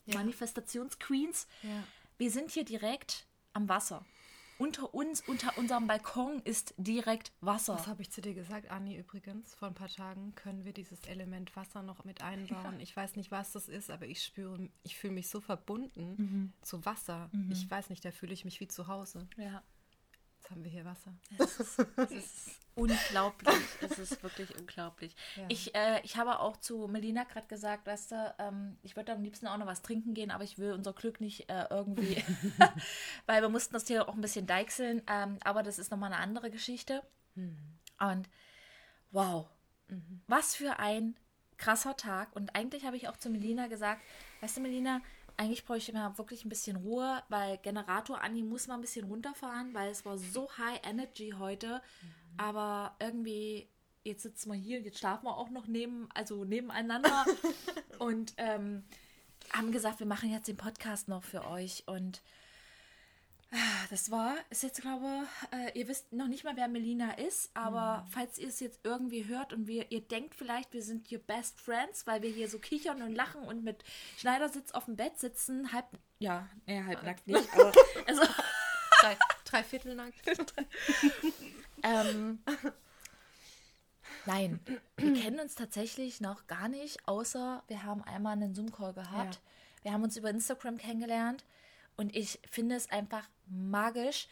Ja. 0.06 0.16
Manifestationsqueens. 0.16 1.46
Ja. 1.62 1.82
Wir 2.16 2.30
sind 2.30 2.50
hier 2.50 2.64
direkt 2.64 3.26
am 3.52 3.68
Wasser. 3.68 4.04
Unter 4.58 4.92
uns, 4.92 5.20
unter 5.26 5.56
unserem 5.56 5.86
Balkon 5.86 6.40
ist 6.44 6.74
direkt 6.76 7.32
Wasser. 7.40 7.74
Was 7.74 7.86
habe 7.86 8.02
ich 8.02 8.10
zu 8.10 8.20
dir 8.20 8.34
gesagt, 8.34 8.70
Anni, 8.70 8.96
übrigens? 8.96 9.54
Vor 9.54 9.68
ein 9.68 9.74
paar 9.74 9.88
Tagen 9.88 10.34
können 10.34 10.64
wir 10.64 10.72
dieses 10.72 11.00
Element 11.06 11.54
Wasser 11.56 11.82
noch 11.82 12.04
mit 12.04 12.22
einbauen. 12.22 12.80
Ich 12.80 12.96
weiß 12.96 13.16
nicht, 13.16 13.30
was 13.30 13.52
das 13.52 13.68
ist, 13.68 13.90
aber 13.90 14.06
ich 14.06 14.22
spüre, 14.22 14.68
ich 14.82 14.96
fühle 14.96 15.14
mich 15.14 15.28
so 15.28 15.40
verbunden 15.40 16.52
zu 16.62 16.84
Wasser. 16.84 17.30
Ich 17.50 17.70
weiß 17.70 17.88
nicht, 17.90 18.04
da 18.04 18.10
fühle 18.10 18.32
ich 18.32 18.44
mich 18.44 18.60
wie 18.60 18.68
zu 18.68 18.88
Hause. 18.88 19.28
Ja. 19.36 19.62
Jetzt 20.48 20.56
haben 20.56 20.64
wir 20.64 20.70
hier 20.70 20.84
Wasser. 20.86 21.12
Es 21.36 21.60
ist, 21.60 21.78
es 21.96 22.10
ist 22.10 22.50
unglaublich. 22.74 23.54
Es 23.82 23.98
ist 23.98 24.22
wirklich 24.22 24.56
unglaublich. 24.58 25.14
Ja. 25.36 25.44
Ich, 25.48 25.74
äh, 25.74 26.00
ich 26.04 26.16
habe 26.16 26.40
auch 26.40 26.56
zu 26.56 26.88
Melina 26.88 27.24
gerade 27.24 27.46
gesagt, 27.48 27.86
weißt 27.86 28.12
du, 28.12 28.34
ähm, 28.38 28.78
ich 28.82 28.96
würde 28.96 29.12
am 29.12 29.22
liebsten 29.22 29.46
auch 29.46 29.58
noch 29.58 29.66
was 29.66 29.82
trinken 29.82 30.14
gehen, 30.14 30.30
aber 30.30 30.44
ich 30.44 30.56
will 30.56 30.72
unser 30.72 30.94
Glück 30.94 31.20
nicht 31.20 31.50
äh, 31.50 31.66
irgendwie, 31.68 32.24
weil 33.26 33.42
wir 33.42 33.50
mussten 33.50 33.74
das 33.74 33.86
hier 33.86 34.08
auch 34.08 34.14
ein 34.14 34.22
bisschen 34.22 34.46
deichseln, 34.46 35.02
ähm, 35.06 35.36
aber 35.44 35.62
das 35.62 35.78
ist 35.78 35.90
nochmal 35.90 36.14
eine 36.14 36.22
andere 36.22 36.50
Geschichte. 36.50 37.02
Und 38.00 38.30
wow, 39.10 39.50
was 40.28 40.56
für 40.56 40.78
ein 40.78 41.14
krasser 41.58 41.94
Tag. 41.96 42.34
Und 42.34 42.56
eigentlich 42.56 42.86
habe 42.86 42.96
ich 42.96 43.08
auch 43.08 43.18
zu 43.18 43.28
Melina 43.28 43.66
gesagt, 43.66 44.00
weißt 44.40 44.56
du, 44.56 44.60
Melina, 44.62 45.02
eigentlich 45.38 45.64
bräuchte 45.64 45.92
ich 45.92 45.96
mal 45.96 46.18
wirklich 46.18 46.44
ein 46.44 46.48
bisschen 46.48 46.76
Ruhe, 46.76 47.22
weil 47.28 47.58
Generator 47.58 48.20
Anni 48.20 48.42
muss 48.42 48.66
mal 48.66 48.74
ein 48.74 48.80
bisschen 48.80 49.06
runterfahren, 49.06 49.72
weil 49.72 49.90
es 49.90 50.04
war 50.04 50.18
so 50.18 50.50
high 50.58 50.80
energy 50.84 51.32
heute. 51.38 51.80
Aber 52.36 52.96
irgendwie, 52.98 53.70
jetzt 54.02 54.24
sitzen 54.24 54.50
wir 54.50 54.58
hier, 54.58 54.80
jetzt 54.80 54.98
schlafen 54.98 55.26
wir 55.26 55.36
auch 55.36 55.50
noch 55.50 55.68
neben, 55.68 56.08
also 56.12 56.44
nebeneinander 56.44 57.24
und 58.00 58.34
ähm, 58.36 58.84
haben 59.52 59.70
gesagt, 59.70 60.00
wir 60.00 60.06
machen 60.06 60.30
jetzt 60.30 60.48
den 60.48 60.56
Podcast 60.56 61.06
noch 61.06 61.22
für 61.22 61.46
euch. 61.46 61.84
Und 61.86 62.20
Das 63.90 64.10
war, 64.10 64.34
ist 64.50 64.62
jetzt, 64.62 64.82
glaube 64.82 65.26
äh, 65.52 65.78
ihr 65.78 65.88
wisst 65.88 66.12
noch 66.12 66.28
nicht 66.28 66.44
mal, 66.44 66.54
wer 66.56 66.68
Melina 66.68 67.12
ist, 67.12 67.50
aber 67.54 68.02
Mhm. 68.04 68.10
falls 68.10 68.38
ihr 68.38 68.48
es 68.48 68.60
jetzt 68.60 68.80
irgendwie 68.84 69.24
hört 69.26 69.54
und 69.54 69.66
wir, 69.66 69.90
ihr 69.90 70.02
denkt 70.02 70.34
vielleicht, 70.34 70.74
wir 70.74 70.82
sind 70.82 71.10
your 71.10 71.18
best 71.20 71.58
friends, 71.58 72.06
weil 72.06 72.20
wir 72.20 72.30
hier 72.30 72.50
so 72.50 72.58
kichern 72.58 73.00
und 73.00 73.14
lachen 73.14 73.40
und 73.42 73.64
mit 73.64 73.84
Schneidersitz 74.18 74.72
auf 74.72 74.84
dem 74.84 74.96
Bett 74.96 75.18
sitzen, 75.18 75.72
halb, 75.72 75.86
ja, 76.18 76.46
nee, 76.66 76.82
halbnackt 76.84 77.26
nicht, 77.26 77.48
aber, 77.54 77.72
also, 78.06 78.22
Drei, 79.00 79.16
drei 79.44 79.62
Viertel 79.62 79.94
nackt. 79.94 80.20
ähm, 81.84 82.40
nein, 84.26 84.60
wir 84.96 85.14
kennen 85.14 85.40
uns 85.40 85.54
tatsächlich 85.54 86.20
noch 86.20 86.46
gar 86.48 86.68
nicht, 86.68 87.06
außer 87.06 87.62
wir 87.68 87.84
haben 87.84 88.02
einmal 88.02 88.32
einen 88.32 88.54
Zoom-Call 88.54 88.92
gehabt. 88.94 89.34
Ja. 89.36 89.40
Wir 89.84 89.92
haben 89.92 90.02
uns 90.02 90.16
über 90.16 90.30
Instagram 90.30 90.76
kennengelernt 90.78 91.44
und 91.98 92.14
ich 92.16 92.38
finde 92.48 92.76
es 92.76 92.90
einfach 92.90 93.28
magisch, 93.46 94.28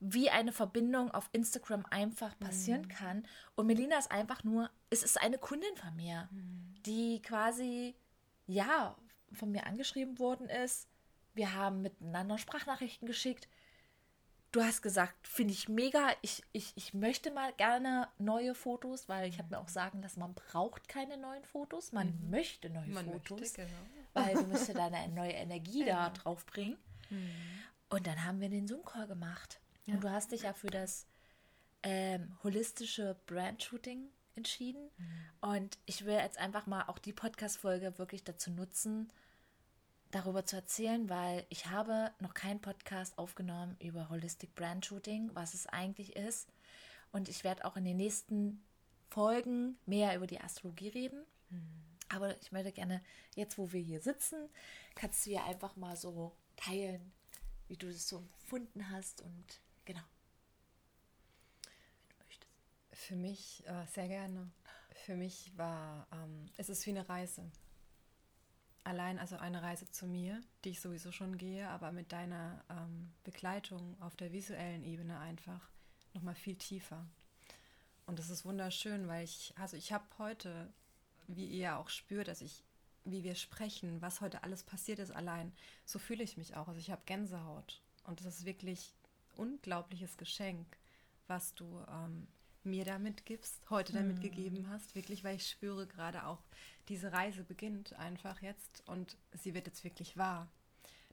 wie 0.00 0.28
eine 0.28 0.52
Verbindung 0.52 1.10
auf 1.10 1.30
Instagram 1.32 1.86
einfach 1.90 2.38
passieren 2.38 2.88
kann. 2.88 3.26
Und 3.54 3.66
Melina 3.66 3.98
ist 3.98 4.10
einfach 4.10 4.44
nur, 4.44 4.70
es 4.90 5.02
ist 5.02 5.20
eine 5.20 5.38
Kundin 5.38 5.74
von 5.76 5.96
mir, 5.96 6.28
die 6.84 7.22
quasi, 7.22 7.94
ja, 8.46 8.96
von 9.32 9.50
mir 9.50 9.66
angeschrieben 9.66 10.18
worden 10.18 10.48
ist. 10.50 10.88
Wir 11.32 11.54
haben 11.54 11.80
miteinander 11.80 12.36
Sprachnachrichten 12.36 13.06
geschickt. 13.06 13.48
Du 14.52 14.62
hast 14.62 14.82
gesagt, 14.82 15.26
finde 15.26 15.54
ich 15.54 15.68
mega. 15.70 16.10
Ich, 16.20 16.42
ich, 16.52 16.74
ich 16.76 16.92
möchte 16.92 17.30
mal 17.30 17.54
gerne 17.54 18.08
neue 18.18 18.54
Fotos, 18.54 19.08
weil 19.08 19.28
ich 19.28 19.38
habe 19.38 19.48
mir 19.50 19.58
auch 19.58 19.68
sagen 19.68 20.02
lassen, 20.02 20.20
man 20.20 20.34
braucht 20.34 20.86
keine 20.86 21.16
neuen 21.16 21.44
Fotos, 21.44 21.92
man 21.92 22.30
möchte 22.30 22.68
neue 22.68 22.86
Man 22.88 23.06
Fotos, 23.06 23.40
möchte, 23.40 23.62
genau. 23.62 24.03
Weil 24.14 24.34
du 24.34 24.42
musst 24.44 24.68
ja 24.68 24.74
deine 24.74 25.12
neue 25.12 25.32
Energie 25.32 25.84
da 25.84 26.10
drauf 26.10 26.46
bringen. 26.46 26.78
Und 27.90 28.06
dann 28.06 28.24
haben 28.24 28.40
wir 28.40 28.48
den 28.48 28.66
Zoom-Call 28.66 29.06
gemacht. 29.06 29.60
Und 29.86 30.02
du 30.04 30.10
hast 30.10 30.32
dich 30.32 30.42
ja 30.42 30.52
für 30.54 30.68
das 30.68 31.06
ähm, 31.82 32.36
holistische 32.42 33.16
Brand-Shooting 33.26 34.08
entschieden. 34.36 34.90
Und 35.40 35.78
ich 35.84 36.04
will 36.06 36.14
jetzt 36.14 36.38
einfach 36.38 36.66
mal 36.66 36.84
auch 36.88 36.98
die 36.98 37.12
Podcast-Folge 37.12 37.98
wirklich 37.98 38.24
dazu 38.24 38.50
nutzen, 38.50 39.12
darüber 40.10 40.46
zu 40.46 40.56
erzählen, 40.56 41.08
weil 41.08 41.44
ich 41.50 41.66
habe 41.66 42.10
noch 42.20 42.34
keinen 42.34 42.60
Podcast 42.60 43.18
aufgenommen 43.18 43.76
über 43.80 44.08
Holistic 44.08 44.54
Brand 44.54 44.86
Shooting, 44.86 45.30
was 45.34 45.54
es 45.54 45.66
eigentlich 45.66 46.16
ist. 46.16 46.48
Und 47.12 47.28
ich 47.28 47.44
werde 47.44 47.64
auch 47.64 47.76
in 47.76 47.84
den 47.84 47.96
nächsten 47.96 48.64
Folgen 49.10 49.76
mehr 49.86 50.16
über 50.16 50.26
die 50.26 50.40
Astrologie 50.40 50.88
reden. 50.88 51.24
Aber 52.14 52.40
ich 52.40 52.52
möchte 52.52 52.72
gerne, 52.72 53.02
jetzt 53.34 53.58
wo 53.58 53.72
wir 53.72 53.80
hier 53.80 54.00
sitzen, 54.00 54.48
kannst 54.94 55.26
du 55.26 55.30
ja 55.30 55.44
einfach 55.44 55.74
mal 55.76 55.96
so 55.96 56.32
teilen, 56.56 57.12
wie 57.68 57.76
du 57.76 57.88
es 57.88 58.08
so 58.08 58.18
empfunden 58.18 58.90
hast 58.90 59.20
und 59.20 59.60
genau. 59.84 60.02
Wenn 62.06 62.16
du 62.18 62.24
möchtest. 62.24 62.52
Für 62.92 63.16
mich 63.16 63.66
äh, 63.66 63.86
sehr 63.86 64.08
gerne. 64.08 64.50
Für 64.94 65.16
mich 65.16 65.52
war, 65.56 66.06
ähm, 66.12 66.46
es 66.56 66.68
ist 66.68 66.86
wie 66.86 66.90
eine 66.90 67.08
Reise. 67.08 67.50
Allein 68.84 69.18
also 69.18 69.36
eine 69.36 69.62
Reise 69.62 69.90
zu 69.90 70.06
mir, 70.06 70.40
die 70.64 70.70
ich 70.70 70.80
sowieso 70.80 71.10
schon 71.10 71.36
gehe, 71.36 71.68
aber 71.68 71.90
mit 71.90 72.12
deiner 72.12 72.62
ähm, 72.68 73.12
Begleitung 73.24 74.00
auf 74.00 74.14
der 74.14 74.32
visuellen 74.32 74.84
Ebene 74.84 75.18
einfach 75.18 75.68
nochmal 76.12 76.34
viel 76.34 76.56
tiefer. 76.56 77.06
Und 78.06 78.18
das 78.18 78.30
ist 78.30 78.44
wunderschön, 78.44 79.08
weil 79.08 79.24
ich, 79.24 79.54
also 79.56 79.76
ich 79.76 79.92
habe 79.92 80.04
heute, 80.18 80.72
wie 81.28 81.46
ihr 81.46 81.58
ja 81.58 81.78
auch 81.78 81.88
spürt, 81.88 82.28
dass 82.28 82.40
ich, 82.40 82.64
wie 83.04 83.24
wir 83.24 83.34
sprechen, 83.34 84.00
was 84.00 84.20
heute 84.20 84.42
alles 84.42 84.62
passiert 84.62 84.98
ist 84.98 85.10
allein, 85.10 85.52
so 85.84 85.98
fühle 85.98 86.24
ich 86.24 86.36
mich 86.36 86.56
auch. 86.56 86.68
Also 86.68 86.80
ich 86.80 86.90
habe 86.90 87.02
Gänsehaut. 87.06 87.80
Und 88.04 88.20
das 88.20 88.26
ist 88.26 88.44
wirklich 88.44 88.94
unglaubliches 89.36 90.16
Geschenk, 90.16 90.66
was 91.26 91.54
du 91.54 91.84
ähm, 91.88 92.26
mir 92.64 92.84
damit 92.84 93.26
gibst, 93.26 93.68
heute 93.70 93.92
damit 93.92 94.20
gegeben 94.20 94.68
hast, 94.68 94.94
wirklich, 94.94 95.24
weil 95.24 95.36
ich 95.36 95.48
spüre 95.48 95.86
gerade 95.86 96.26
auch, 96.26 96.42
diese 96.88 97.12
Reise 97.12 97.44
beginnt 97.44 97.94
einfach 97.94 98.42
jetzt 98.42 98.82
und 98.86 99.16
sie 99.32 99.54
wird 99.54 99.66
jetzt 99.66 99.84
wirklich 99.84 100.16
wahr. 100.16 100.48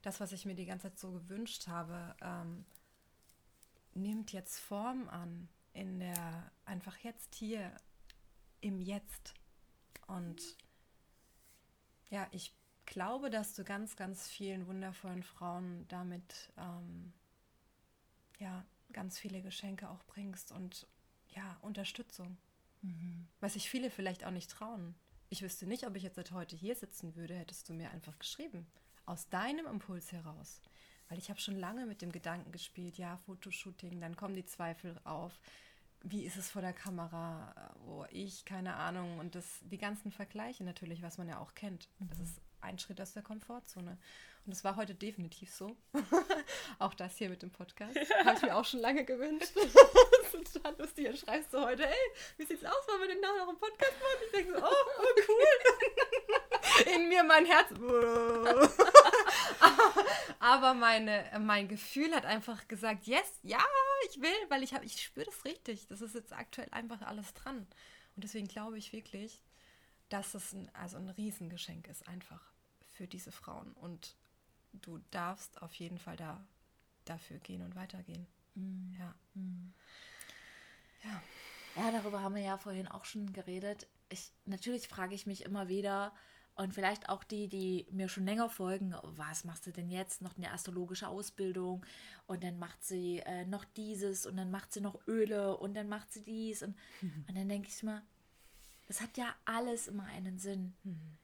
Das, 0.01 0.19
was 0.19 0.31
ich 0.31 0.45
mir 0.45 0.55
die 0.55 0.65
ganze 0.65 0.89
Zeit 0.89 0.99
so 0.99 1.11
gewünscht 1.11 1.67
habe, 1.67 2.15
ähm, 2.21 2.65
nimmt 3.93 4.31
jetzt 4.31 4.59
Form 4.59 5.07
an 5.09 5.47
in 5.73 5.99
der, 5.99 6.51
einfach 6.65 6.97
jetzt 6.97 7.35
hier, 7.35 7.71
im 8.61 8.79
Jetzt. 8.79 9.33
Und 10.11 10.57
ja, 12.09 12.27
ich 12.31 12.53
glaube, 12.85 13.29
dass 13.29 13.53
du 13.53 13.63
ganz, 13.63 13.95
ganz 13.95 14.27
vielen 14.27 14.67
wundervollen 14.67 15.23
Frauen 15.23 15.87
damit 15.87 16.51
ähm, 16.57 17.13
ja, 18.39 18.65
ganz 18.91 19.17
viele 19.17 19.41
Geschenke 19.41 19.89
auch 19.89 20.03
bringst 20.03 20.51
und 20.51 20.87
ja, 21.29 21.57
Unterstützung. 21.61 22.37
Was 23.39 23.53
sich 23.53 23.69
viele 23.69 23.89
vielleicht 23.89 24.25
auch 24.25 24.31
nicht 24.31 24.49
trauen. 24.49 24.95
Ich 25.29 25.41
wüsste 25.41 25.65
nicht, 25.65 25.87
ob 25.87 25.95
ich 25.95 26.03
jetzt 26.03 26.15
seit 26.15 26.31
heute 26.31 26.55
hier 26.55 26.75
sitzen 26.75 27.15
würde, 27.15 27.35
hättest 27.35 27.69
du 27.69 27.73
mir 27.73 27.91
einfach 27.91 28.17
geschrieben. 28.19 28.67
Aus 29.05 29.29
deinem 29.29 29.65
Impuls 29.65 30.11
heraus. 30.11 30.61
Weil 31.07 31.19
ich 31.19 31.29
habe 31.29 31.39
schon 31.39 31.55
lange 31.57 31.85
mit 31.85 32.01
dem 32.01 32.11
Gedanken 32.11 32.51
gespielt, 32.51 32.97
ja, 32.97 33.17
Fotoshooting, 33.17 34.01
dann 34.01 34.15
kommen 34.15 34.33
die 34.33 34.45
Zweifel 34.45 34.99
auf. 35.03 35.39
Wie 36.03 36.25
ist 36.25 36.37
es 36.37 36.49
vor 36.49 36.61
der 36.61 36.73
Kamera? 36.73 37.53
Oh, 37.87 38.05
ich, 38.09 38.45
keine 38.45 38.75
Ahnung. 38.75 39.19
Und 39.19 39.35
das, 39.35 39.45
die 39.61 39.77
ganzen 39.77 40.11
Vergleiche 40.11 40.63
natürlich, 40.63 41.01
was 41.03 41.17
man 41.17 41.27
ja 41.27 41.39
auch 41.39 41.53
kennt. 41.53 41.89
Das 41.99 42.19
ist 42.19 42.41
ein 42.61 42.79
Schritt 42.79 42.99
aus 43.01 43.13
der 43.13 43.23
Komfortzone. 43.23 43.97
Und 44.45 44.55
das 44.55 44.63
war 44.63 44.75
heute 44.75 44.95
definitiv 44.95 45.53
so. 45.53 45.75
auch 46.79 46.95
das 46.95 47.17
hier 47.17 47.29
mit 47.29 47.43
dem 47.43 47.51
Podcast. 47.51 47.95
Habe 48.25 48.37
ich 48.37 48.41
mir 48.41 48.55
auch 48.55 48.65
schon 48.65 48.79
lange 48.79 49.05
gewünscht. 49.05 49.51
das 49.55 50.33
ist 50.33 50.53
total 50.53 50.75
lustig. 50.79 51.05
Dann 51.05 51.17
schreibst 51.17 51.53
du 51.53 51.59
heute, 51.59 51.87
ey, 51.87 52.11
wie 52.37 52.45
sieht's 52.45 52.65
aus, 52.65 52.87
wollen 52.87 53.01
wir 53.01 53.07
den 53.09 53.21
nachher 53.21 53.37
noch 53.37 53.49
einen 53.49 53.59
Podcast 53.59 53.93
machen? 53.99 54.23
Ich 54.25 54.31
denke 54.31 54.53
so, 54.53 54.65
oh, 54.65 54.71
oh 54.99 55.21
cool. 55.27 56.93
In 56.95 57.09
mir 57.09 57.23
mein 57.23 57.45
Herz. 57.45 57.69
Aber 60.39 60.73
meine, 60.73 61.25
mein 61.39 61.67
Gefühl 61.67 62.15
hat 62.15 62.25
einfach 62.25 62.67
gesagt, 62.67 63.05
yes, 63.05 63.39
ja, 63.43 63.59
ich 64.09 64.21
will, 64.21 64.49
weil 64.49 64.63
ich 64.63 64.73
habe, 64.73 64.85
ich 64.85 65.01
spüre 65.01 65.25
das 65.25 65.45
richtig. 65.45 65.87
Das 65.87 66.01
ist 66.01 66.15
jetzt 66.15 66.33
aktuell 66.33 66.69
einfach 66.71 67.01
alles 67.01 67.33
dran. 67.33 67.67
Und 68.15 68.23
deswegen 68.23 68.47
glaube 68.47 68.77
ich 68.77 68.93
wirklich, 68.93 69.41
dass 70.09 70.33
es 70.33 70.53
ein, 70.53 70.69
also 70.73 70.97
ein 70.97 71.09
Riesengeschenk 71.09 71.87
ist, 71.87 72.07
einfach 72.07 72.51
für 72.91 73.07
diese 73.07 73.31
Frauen. 73.31 73.73
Und 73.73 74.15
du 74.73 74.99
darfst 75.11 75.61
auf 75.61 75.73
jeden 75.75 75.97
Fall 75.97 76.17
da 76.17 76.45
dafür 77.05 77.39
gehen 77.39 77.61
und 77.61 77.75
weitergehen. 77.75 78.27
Ja. 78.97 79.15
Ja. 81.03 81.23
Ja, 81.75 81.91
darüber 81.91 82.21
haben 82.21 82.35
wir 82.35 82.41
ja 82.41 82.57
vorhin 82.57 82.87
auch 82.87 83.05
schon 83.05 83.31
geredet. 83.31 83.87
Ich, 84.09 84.31
natürlich 84.45 84.87
frage 84.87 85.15
ich 85.15 85.25
mich 85.25 85.45
immer 85.45 85.69
wieder, 85.69 86.13
und 86.61 86.75
vielleicht 86.75 87.09
auch 87.09 87.23
die, 87.23 87.47
die 87.47 87.87
mir 87.89 88.07
schon 88.07 88.25
länger 88.25 88.47
folgen, 88.47 88.93
was 89.01 89.45
machst 89.45 89.65
du 89.65 89.71
denn 89.71 89.89
jetzt? 89.89 90.21
Noch 90.21 90.37
eine 90.37 90.51
astrologische 90.51 91.07
Ausbildung 91.07 91.83
und 92.27 92.43
dann 92.43 92.59
macht 92.59 92.83
sie 92.83 93.17
äh, 93.25 93.45
noch 93.47 93.65
dieses 93.65 94.27
und 94.27 94.37
dann 94.37 94.51
macht 94.51 94.71
sie 94.71 94.79
noch 94.79 94.99
Öle 95.07 95.57
und 95.57 95.73
dann 95.73 95.89
macht 95.89 96.13
sie 96.13 96.21
dies. 96.21 96.61
Und, 96.61 96.75
und 97.27 97.35
dann 97.35 97.49
denke 97.49 97.67
ich 97.67 97.81
mir, 97.81 98.03
es 98.87 99.01
hat 99.01 99.17
ja 99.17 99.33
alles 99.43 99.87
immer 99.87 100.03
einen 100.03 100.37
Sinn. 100.37 100.75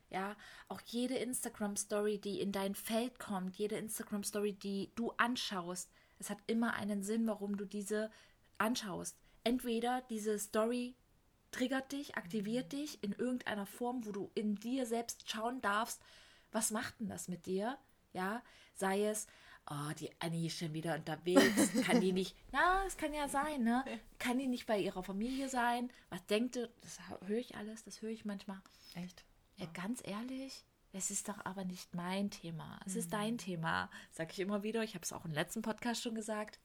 Ja, 0.10 0.36
auch 0.70 0.82
jede 0.86 1.18
Instagram-Story, 1.18 2.18
die 2.18 2.42
in 2.42 2.52
dein 2.52 2.74
Feld 2.74 3.20
kommt, 3.20 3.58
jede 3.58 3.76
Instagram-Story, 3.76 4.54
die 4.54 4.92
du 4.96 5.12
anschaust, 5.18 5.92
es 6.18 6.32
hat 6.32 6.40
immer 6.48 6.74
einen 6.74 7.04
Sinn, 7.04 7.28
warum 7.28 7.58
du 7.58 7.66
diese 7.66 8.10
anschaust. 8.58 9.20
Entweder 9.44 10.02
diese 10.10 10.40
Story 10.40 10.96
triggert 11.58 11.92
dich, 11.92 12.16
aktiviert 12.16 12.72
dich 12.72 13.04
in 13.04 13.14
irgendeiner 13.14 13.66
Form, 13.66 14.06
wo 14.06 14.12
du 14.12 14.32
in 14.36 14.56
dir 14.56 14.86
selbst 14.86 15.30
schauen 15.30 15.60
darfst, 15.62 16.02
was 16.52 16.72
macht 16.72 17.00
denn 17.00 17.10
das 17.10 17.28
mit 17.28 17.48
dir? 17.48 17.78
Ja, 18.14 18.44
sei 18.76 19.06
es, 19.06 19.26
oh, 19.70 19.92
die 20.00 20.12
Annie 20.20 20.48
ist 20.48 20.60
schon 20.60 20.74
wieder 20.74 20.94
unterwegs, 20.96 21.72
kann 21.86 22.00
die 22.00 22.14
nicht, 22.14 22.36
na, 22.52 22.86
es 22.86 22.96
kann 22.96 23.14
ja 23.14 23.28
sein, 23.28 23.64
ne? 23.64 23.84
Kann 24.20 24.38
die 24.38 24.48
nicht 24.48 24.68
bei 24.68 24.80
ihrer 24.80 25.04
Familie 25.04 25.50
sein? 25.50 25.92
Was 26.10 26.26
denkt 26.28 26.58
ihr? 26.58 26.70
Das 26.82 27.00
höre 27.26 27.40
ich 27.40 27.56
alles, 27.56 27.84
das 27.84 28.02
höre 28.02 28.12
ich 28.12 28.24
manchmal. 28.24 28.62
Echt? 28.94 29.26
Ja, 29.56 29.66
ganz 29.74 30.02
ehrlich, 30.06 30.64
es 30.94 31.10
ist 31.10 31.28
doch 31.28 31.44
aber 31.44 31.66
nicht 31.66 31.96
mein 31.96 32.30
Thema. 32.30 32.80
Es 32.86 32.96
ist 32.96 33.14
dein 33.14 33.38
Thema. 33.40 33.90
Sag 34.12 34.32
ich 34.32 34.40
immer 34.40 34.64
wieder. 34.64 34.84
Ich 34.84 34.94
habe 34.96 35.04
es 35.04 35.14
auch 35.14 35.26
im 35.26 35.34
letzten 35.34 35.62
Podcast 35.62 36.02
schon 36.02 36.16
gesagt. 36.16 36.60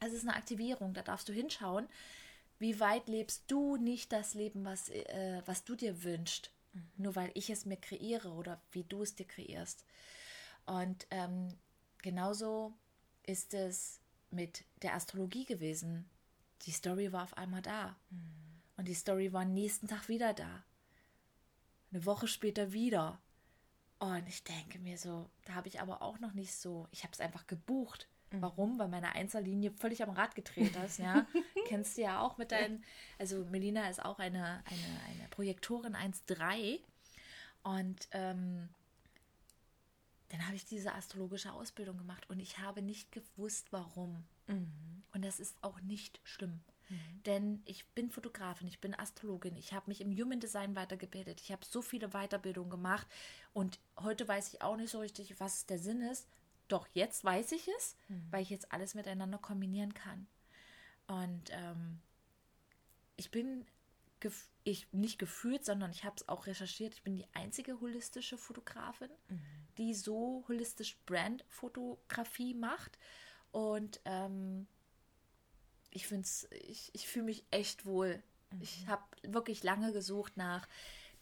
Es 0.00 0.12
ist 0.12 0.26
eine 0.26 0.36
Aktivierung. 0.36 0.92
Da 0.92 1.02
darfst 1.02 1.28
du 1.28 1.32
hinschauen. 1.32 1.88
Wie 2.58 2.80
weit 2.80 3.08
lebst 3.08 3.44
du 3.48 3.76
nicht 3.76 4.12
das 4.12 4.34
Leben, 4.34 4.64
was, 4.64 4.88
äh, 4.88 5.42
was 5.46 5.64
du 5.64 5.74
dir 5.74 6.02
wünschst? 6.04 6.50
Nur 6.96 7.14
weil 7.14 7.30
ich 7.34 7.50
es 7.50 7.66
mir 7.66 7.76
kreiere 7.76 8.30
oder 8.30 8.60
wie 8.72 8.84
du 8.84 9.02
es 9.02 9.14
dir 9.14 9.26
kreierst. 9.26 9.84
Und 10.66 11.06
ähm, 11.10 11.48
genauso 12.02 12.72
ist 13.26 13.54
es 13.54 14.00
mit 14.30 14.64
der 14.82 14.94
Astrologie 14.94 15.44
gewesen. 15.44 16.08
Die 16.62 16.72
Story 16.72 17.12
war 17.12 17.24
auf 17.24 17.36
einmal 17.36 17.62
da. 17.62 17.96
Und 18.76 18.88
die 18.88 18.94
Story 18.94 19.32
war 19.32 19.42
am 19.42 19.52
nächsten 19.54 19.86
Tag 19.86 20.08
wieder 20.08 20.32
da 20.34 20.64
eine 21.94 22.04
Woche 22.04 22.26
später 22.26 22.72
wieder. 22.72 23.20
Und 24.00 24.28
ich 24.28 24.42
denke 24.42 24.78
mir 24.80 24.98
so, 24.98 25.30
da 25.44 25.54
habe 25.54 25.68
ich 25.68 25.80
aber 25.80 26.02
auch 26.02 26.18
noch 26.18 26.34
nicht 26.34 26.52
so, 26.52 26.88
ich 26.90 27.04
habe 27.04 27.12
es 27.12 27.20
einfach 27.20 27.46
gebucht. 27.46 28.08
Warum? 28.32 28.78
Weil 28.80 28.88
meine 28.88 29.12
Einzellinie 29.12 29.70
völlig 29.70 30.02
am 30.02 30.10
Rad 30.10 30.34
gedreht 30.34 30.74
ist, 30.84 30.98
ja. 30.98 31.24
Kennst 31.66 31.96
du 31.96 32.02
ja 32.02 32.20
auch 32.20 32.36
mit 32.38 32.52
deinen, 32.52 32.84
also 33.18 33.44
Melina 33.46 33.88
ist 33.88 34.04
auch 34.04 34.18
eine, 34.18 34.62
eine, 34.64 35.00
eine 35.08 35.28
Projektorin 35.30 35.94
1.3 35.96 36.80
und 37.62 38.08
ähm, 38.12 38.68
dann 40.28 40.46
habe 40.46 40.56
ich 40.56 40.64
diese 40.64 40.94
astrologische 40.94 41.52
Ausbildung 41.52 41.96
gemacht 41.96 42.28
und 42.28 42.40
ich 42.40 42.58
habe 42.58 42.82
nicht 42.82 43.12
gewusst, 43.12 43.68
warum. 43.70 44.24
Und 45.12 45.24
das 45.24 45.40
ist 45.40 45.56
auch 45.62 45.80
nicht 45.80 46.20
schlimm. 46.24 46.60
Denn 47.24 47.62
ich 47.64 47.86
bin 47.88 48.10
Fotografin, 48.10 48.68
ich 48.68 48.80
bin 48.80 48.94
Astrologin, 48.94 49.56
ich 49.56 49.72
habe 49.72 49.88
mich 49.88 50.00
im 50.00 50.12
Human 50.12 50.40
Design 50.40 50.76
weitergebildet, 50.76 51.40
ich 51.40 51.50
habe 51.50 51.64
so 51.64 51.80
viele 51.80 52.10
Weiterbildungen 52.10 52.70
gemacht 52.70 53.06
und 53.54 53.78
heute 53.98 54.28
weiß 54.28 54.52
ich 54.52 54.62
auch 54.62 54.76
nicht 54.76 54.90
so 54.90 55.00
richtig, 55.00 55.40
was 55.40 55.66
der 55.66 55.78
Sinn 55.78 56.02
ist. 56.02 56.28
Doch 56.68 56.86
jetzt 56.92 57.24
weiß 57.24 57.52
ich 57.52 57.68
es, 57.78 57.96
weil 58.30 58.42
ich 58.42 58.50
jetzt 58.50 58.72
alles 58.72 58.94
miteinander 58.94 59.38
kombinieren 59.38 59.94
kann. 59.94 60.26
Und 61.06 61.50
ähm, 61.50 62.00
ich 63.16 63.30
bin 63.30 63.66
gef 64.20 64.48
ich 64.66 64.90
nicht 64.92 65.18
gefühlt, 65.18 65.62
sondern 65.62 65.90
ich 65.90 66.04
habe 66.04 66.16
es 66.16 66.26
auch 66.26 66.46
recherchiert. 66.46 66.94
Ich 66.94 67.02
bin 67.02 67.16
die 67.16 67.26
einzige 67.34 67.82
holistische 67.82 68.38
Fotografin, 68.38 69.10
die 69.76 69.92
so 69.92 70.42
holistisch 70.48 70.96
Brandfotografie 71.04 72.54
macht. 72.54 72.98
Und 73.52 74.00
ähm, 74.06 74.66
ich 75.90 76.06
finde 76.06 76.26
ich, 76.66 76.90
ich 76.94 77.06
fühle 77.06 77.26
mich 77.26 77.44
echt 77.50 77.84
wohl. 77.84 78.22
Ich 78.60 78.86
habe 78.86 79.02
wirklich 79.22 79.62
lange 79.62 79.92
gesucht 79.92 80.38
nach 80.38 80.66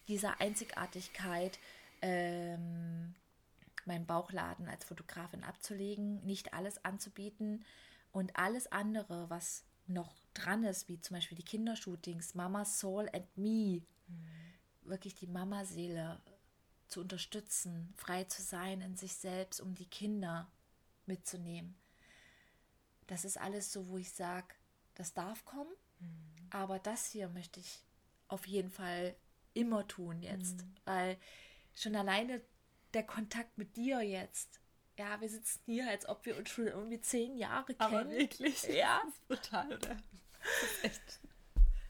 dieser 0.07 0.41
Einzigartigkeit, 0.41 1.59
ähm, 2.01 3.15
meinen 3.87 4.07
Bauchladen 4.07 4.69
als 4.69 4.85
Fotografin 4.85 5.43
abzulegen, 5.43 6.25
nicht 6.25 6.55
alles 6.55 6.85
anzubieten 6.85 7.65
und 8.13 8.37
alles 8.37 8.71
andere, 8.71 9.29
was 9.31 9.65
noch 9.93 10.15
dran 10.35 10.65
ist, 10.65 10.89
wie 10.89 11.01
zum 11.01 11.17
Beispiel 11.17 11.37
die 11.37 11.45
Kindershootings, 11.45 12.35
Mama 12.35 12.65
Soul 12.65 13.09
and 13.13 13.37
Me, 13.37 13.83
wirklich 14.83 15.15
die 15.15 15.27
Mama-Seele 15.27 16.21
zu 16.89 17.01
unterstützen, 17.01 17.93
frei 17.97 18.25
zu 18.25 18.43
sein 18.43 18.81
in 18.81 18.97
sich 18.97 19.15
selbst, 19.15 19.61
um 19.61 19.75
die 19.75 19.87
Kinder 19.87 20.51
mitzunehmen. 21.07 21.75
Das 23.07 23.25
ist 23.25 23.39
alles 23.39 23.73
so, 23.73 23.89
wo 23.89 23.99
ich 23.99 24.13
sage, 24.13 24.55
das 24.95 25.15
darf 25.15 25.45
kommen, 25.45 25.73
aber 26.51 26.79
das 26.79 27.07
hier 27.07 27.29
möchte 27.29 27.61
ich 27.61 27.85
auf 28.29 28.47
jeden 28.47 28.71
Fall 28.71 29.15
immer 29.55 29.87
tun 29.87 30.23
jetzt, 30.23 30.65
weil 30.85 31.19
schon 31.75 31.97
alleine 31.97 32.43
der 32.95 33.05
Kontakt 33.05 33.57
mit 33.59 33.77
dir 33.77 34.01
jetzt, 34.03 34.61
ja, 34.99 35.21
wir 35.21 35.29
sitzen 35.29 35.61
hier, 35.67 35.89
als 35.89 36.09
ob 36.09 36.25
wir 36.27 36.37
uns 36.37 36.51
schon 36.51 36.67
irgendwie 36.67 37.01
zehn 37.01 37.37
Jahre 37.37 37.75
Aber 37.79 37.99
kennen. 38.05 38.11
wirklich. 38.19 38.63
Ja. 38.65 39.01
Das 39.05 39.15
ist 39.15 39.29
brutal, 39.29 39.67
oder? 39.67 39.97
Das 39.97 40.63
ist 40.73 40.85
echt. 40.85 41.21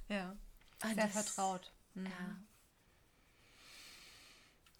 Ja. 0.09 0.37
Und 0.85 0.95
Sehr 0.95 1.05
das- 1.05 1.13
vertraut. 1.13 1.73
Mhm. 1.95 2.07
Ja. 2.07 2.37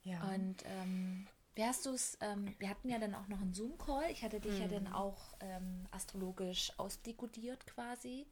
Ja. 0.05 0.23
Und 0.35 0.65
ähm, 0.67 1.27
wie 1.55 1.65
hast 1.65 1.87
du 1.87 1.91
es, 1.91 2.19
ähm, 2.21 2.55
wir 2.59 2.69
hatten 2.69 2.89
ja 2.89 2.99
dann 2.99 3.15
auch 3.15 3.29
noch 3.29 3.41
einen 3.41 3.55
Zoom-Call. 3.55 4.11
Ich 4.11 4.23
hatte 4.25 4.41
dich 4.41 4.59
ja 4.59 4.67
dann 4.69 4.93
auch 4.93 5.35
ähm, 5.41 5.87
astrologisch 5.91 6.73
ausdekodiert 6.79 7.67
quasi. 7.67 8.27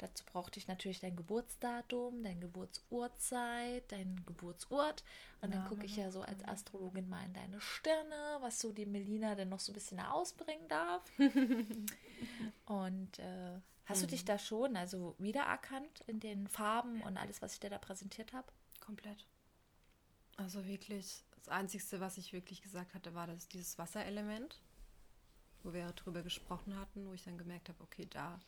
Dazu 0.00 0.24
brauchte 0.24 0.58
ich 0.58 0.66
natürlich 0.66 1.00
dein 1.00 1.14
Geburtsdatum, 1.14 2.22
dein 2.22 2.40
Geburtsurzeit, 2.40 3.84
dein 3.92 4.24
Geburtsort. 4.24 5.04
Und 5.42 5.52
dann 5.52 5.66
gucke 5.68 5.84
ich 5.84 5.96
ja 5.96 6.10
so 6.10 6.22
als 6.22 6.42
Astrologin 6.42 7.06
mal 7.06 7.22
in 7.26 7.34
deine 7.34 7.60
Sterne, 7.60 8.38
was 8.40 8.60
so 8.60 8.72
die 8.72 8.86
Melina 8.86 9.34
dann 9.34 9.50
noch 9.50 9.60
so 9.60 9.72
ein 9.72 9.74
bisschen 9.74 10.00
ausbringen 10.00 10.66
darf. 10.68 11.02
und 12.64 13.18
äh, 13.18 13.60
hast 13.84 14.02
du 14.02 14.06
dich 14.06 14.24
da 14.24 14.38
schon 14.38 14.74
also 14.74 15.16
wiedererkannt 15.18 16.00
in 16.06 16.18
den 16.18 16.48
Farben 16.48 17.02
und 17.02 17.18
alles, 17.18 17.42
was 17.42 17.52
ich 17.52 17.60
dir 17.60 17.68
da 17.68 17.76
präsentiert 17.76 18.32
habe? 18.32 18.50
Komplett. 18.80 19.26
Also 20.38 20.64
wirklich, 20.64 21.26
das 21.36 21.48
Einzige, 21.50 22.00
was 22.00 22.16
ich 22.16 22.32
wirklich 22.32 22.62
gesagt 22.62 22.94
hatte, 22.94 23.14
war 23.14 23.26
das 23.26 23.48
dieses 23.48 23.76
Wasserelement, 23.76 24.62
wo 25.62 25.74
wir 25.74 25.92
drüber 25.92 26.22
gesprochen 26.22 26.78
hatten, 26.78 27.06
wo 27.06 27.12
ich 27.12 27.22
dann 27.22 27.36
gemerkt 27.36 27.68
habe, 27.68 27.82
okay, 27.82 28.06
da 28.08 28.40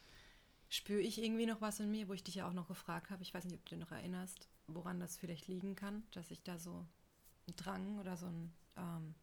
spüre 0.72 1.02
ich 1.02 1.22
irgendwie 1.22 1.44
noch 1.44 1.60
was 1.60 1.80
in 1.80 1.90
mir, 1.90 2.08
wo 2.08 2.14
ich 2.14 2.24
dich 2.24 2.36
ja 2.36 2.48
auch 2.48 2.54
noch 2.54 2.66
gefragt 2.66 3.10
habe, 3.10 3.22
ich 3.22 3.34
weiß 3.34 3.44
nicht, 3.44 3.54
ob 3.54 3.64
du 3.66 3.74
dich 3.74 3.78
noch 3.78 3.92
erinnerst, 3.92 4.48
woran 4.66 5.00
das 5.00 5.18
vielleicht 5.18 5.46
liegen 5.46 5.76
kann, 5.76 6.02
dass 6.12 6.30
ich 6.30 6.42
da 6.42 6.58
so 6.58 6.86
einen 7.46 7.56
Drang 7.56 7.98
oder 7.98 8.16
so 8.16 8.24
einen 8.24 8.54
ähm, 8.78 9.14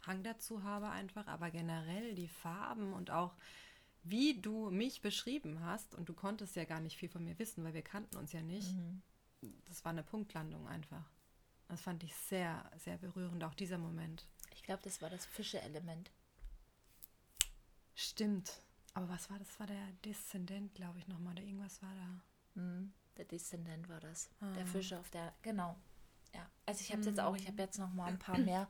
Hang 0.00 0.22
dazu 0.22 0.62
habe 0.62 0.88
einfach, 0.88 1.26
aber 1.26 1.50
generell 1.50 2.14
die 2.14 2.28
Farben 2.28 2.94
und 2.94 3.10
auch 3.10 3.34
wie 4.04 4.40
du 4.40 4.70
mich 4.70 5.02
beschrieben 5.02 5.60
hast, 5.60 5.94
und 5.94 6.08
du 6.08 6.14
konntest 6.14 6.56
ja 6.56 6.64
gar 6.64 6.80
nicht 6.80 6.96
viel 6.96 7.10
von 7.10 7.24
mir 7.24 7.38
wissen, 7.38 7.62
weil 7.62 7.74
wir 7.74 7.82
kannten 7.82 8.16
uns 8.16 8.32
ja 8.32 8.40
nicht, 8.40 8.74
das 9.66 9.84
war 9.84 9.90
eine 9.90 10.02
Punktlandung 10.02 10.66
einfach. 10.66 11.04
Das 11.68 11.82
fand 11.82 12.02
ich 12.04 12.16
sehr, 12.16 12.70
sehr 12.78 12.96
berührend, 12.96 13.44
auch 13.44 13.52
dieser 13.52 13.76
Moment. 13.76 14.26
Ich 14.54 14.62
glaube, 14.62 14.80
das 14.82 15.02
war 15.02 15.10
das 15.10 15.26
Fische-Element. 15.26 16.10
Stimmt. 17.94 18.62
Aber 18.94 19.08
was 19.08 19.30
war 19.30 19.38
das? 19.38 19.58
War 19.60 19.66
der 19.66 19.92
Deszendent, 20.04 20.74
glaube 20.74 20.98
ich, 20.98 21.08
nochmal. 21.08 21.34
Oder 21.34 21.42
irgendwas 21.42 21.82
war 21.82 21.94
da. 21.94 22.60
Mhm. 22.60 22.92
Der 23.16 23.24
Deszendent 23.24 23.88
war 23.88 24.00
das. 24.00 24.30
Ah. 24.40 24.52
Der 24.52 24.66
Fische 24.66 24.98
auf 24.98 25.10
der, 25.10 25.32
genau. 25.42 25.76
Ja, 26.34 26.48
also 26.66 26.80
ich 26.80 26.92
habe 26.92 27.02
jetzt 27.02 27.20
auch, 27.20 27.36
ich 27.36 27.46
habe 27.46 27.62
jetzt 27.62 27.78
noch 27.78 27.92
mal 27.92 28.06
ein 28.06 28.18
paar 28.18 28.38
mehr. 28.38 28.68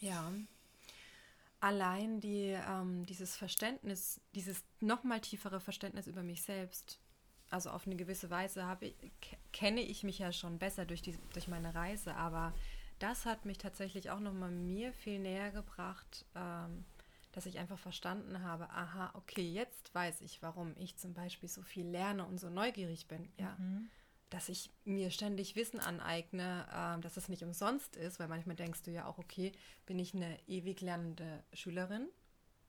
Ja. 0.00 0.32
Allein 1.60 2.20
die, 2.20 2.56
ähm, 2.68 3.04
dieses 3.04 3.36
Verständnis, 3.36 4.20
dieses 4.34 4.64
nochmal 4.80 5.20
tiefere 5.20 5.60
Verständnis 5.60 6.06
über 6.06 6.22
mich 6.22 6.42
selbst, 6.42 6.98
also 7.50 7.70
auf 7.70 7.86
eine 7.86 7.96
gewisse 7.96 8.30
Weise 8.30 8.64
habe 8.64 8.94
kenne 9.52 9.82
ich 9.82 10.02
mich 10.02 10.18
ja 10.18 10.32
schon 10.32 10.58
besser 10.58 10.86
durch, 10.86 11.02
die, 11.02 11.18
durch 11.34 11.48
meine 11.48 11.74
Reise, 11.74 12.14
aber 12.14 12.54
das 12.98 13.26
hat 13.26 13.44
mich 13.44 13.58
tatsächlich 13.58 14.10
auch 14.10 14.20
nochmal 14.20 14.50
mir 14.50 14.92
viel 14.92 15.18
näher 15.18 15.50
gebracht, 15.50 16.24
ähm, 16.34 16.84
dass 17.32 17.46
ich 17.46 17.58
einfach 17.58 17.78
verstanden 17.78 18.42
habe, 18.42 18.70
aha, 18.70 19.10
okay, 19.14 19.48
jetzt 19.48 19.94
weiß 19.94 20.20
ich, 20.22 20.42
warum 20.42 20.74
ich 20.76 20.96
zum 20.96 21.14
Beispiel 21.14 21.48
so 21.48 21.62
viel 21.62 21.86
lerne 21.86 22.26
und 22.26 22.38
so 22.38 22.50
neugierig 22.50 23.06
bin, 23.08 23.32
ja. 23.38 23.56
Dass 24.30 24.48
ich 24.48 24.70
mir 24.84 25.10
ständig 25.10 25.56
Wissen 25.56 25.80
aneigne, 25.80 26.64
ähm, 26.72 27.00
dass 27.00 27.16
es 27.16 27.28
nicht 27.28 27.42
umsonst 27.42 27.96
ist, 27.96 28.20
weil 28.20 28.28
manchmal 28.28 28.54
denkst 28.54 28.82
du 28.82 28.92
ja 28.92 29.06
auch, 29.06 29.18
okay, 29.18 29.50
bin 29.86 29.98
ich 29.98 30.14
eine 30.14 30.38
ewig 30.46 30.80
lernende 30.80 31.42
Schülerin, 31.52 32.08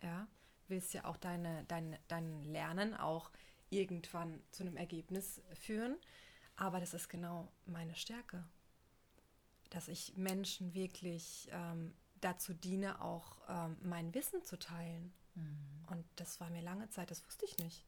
ja, 0.02 0.28
willst 0.68 0.94
ja 0.94 1.06
auch 1.06 1.18
deine, 1.18 1.64
dein, 1.66 1.98
dein 2.08 2.44
Lernen 2.46 2.96
auch 2.96 3.30
irgendwann 3.70 4.42
zu 4.52 4.64
einem 4.64 4.76
Ergebnis 4.76 5.42
führen, 5.54 5.98
aber 6.56 6.80
das 6.80 6.94
ist 6.94 7.10
genau 7.10 7.52
meine 7.66 7.96
Stärke, 7.96 8.44
dass 9.70 9.88
ich 9.88 10.18
Menschen 10.18 10.74
wirklich 10.74 11.48
ähm, 11.52 11.94
dazu 12.22 12.54
diene, 12.54 13.02
auch 13.02 13.38
ähm, 13.50 13.78
mein 13.82 14.14
Wissen 14.14 14.44
zu 14.44 14.58
teilen. 14.58 15.14
Und 15.90 16.06
das 16.16 16.40
war 16.40 16.50
mir 16.50 16.62
lange 16.62 16.90
Zeit, 16.90 17.12
das 17.12 17.26
wusste 17.26 17.46
ich 17.46 17.58
nicht. 17.58 17.86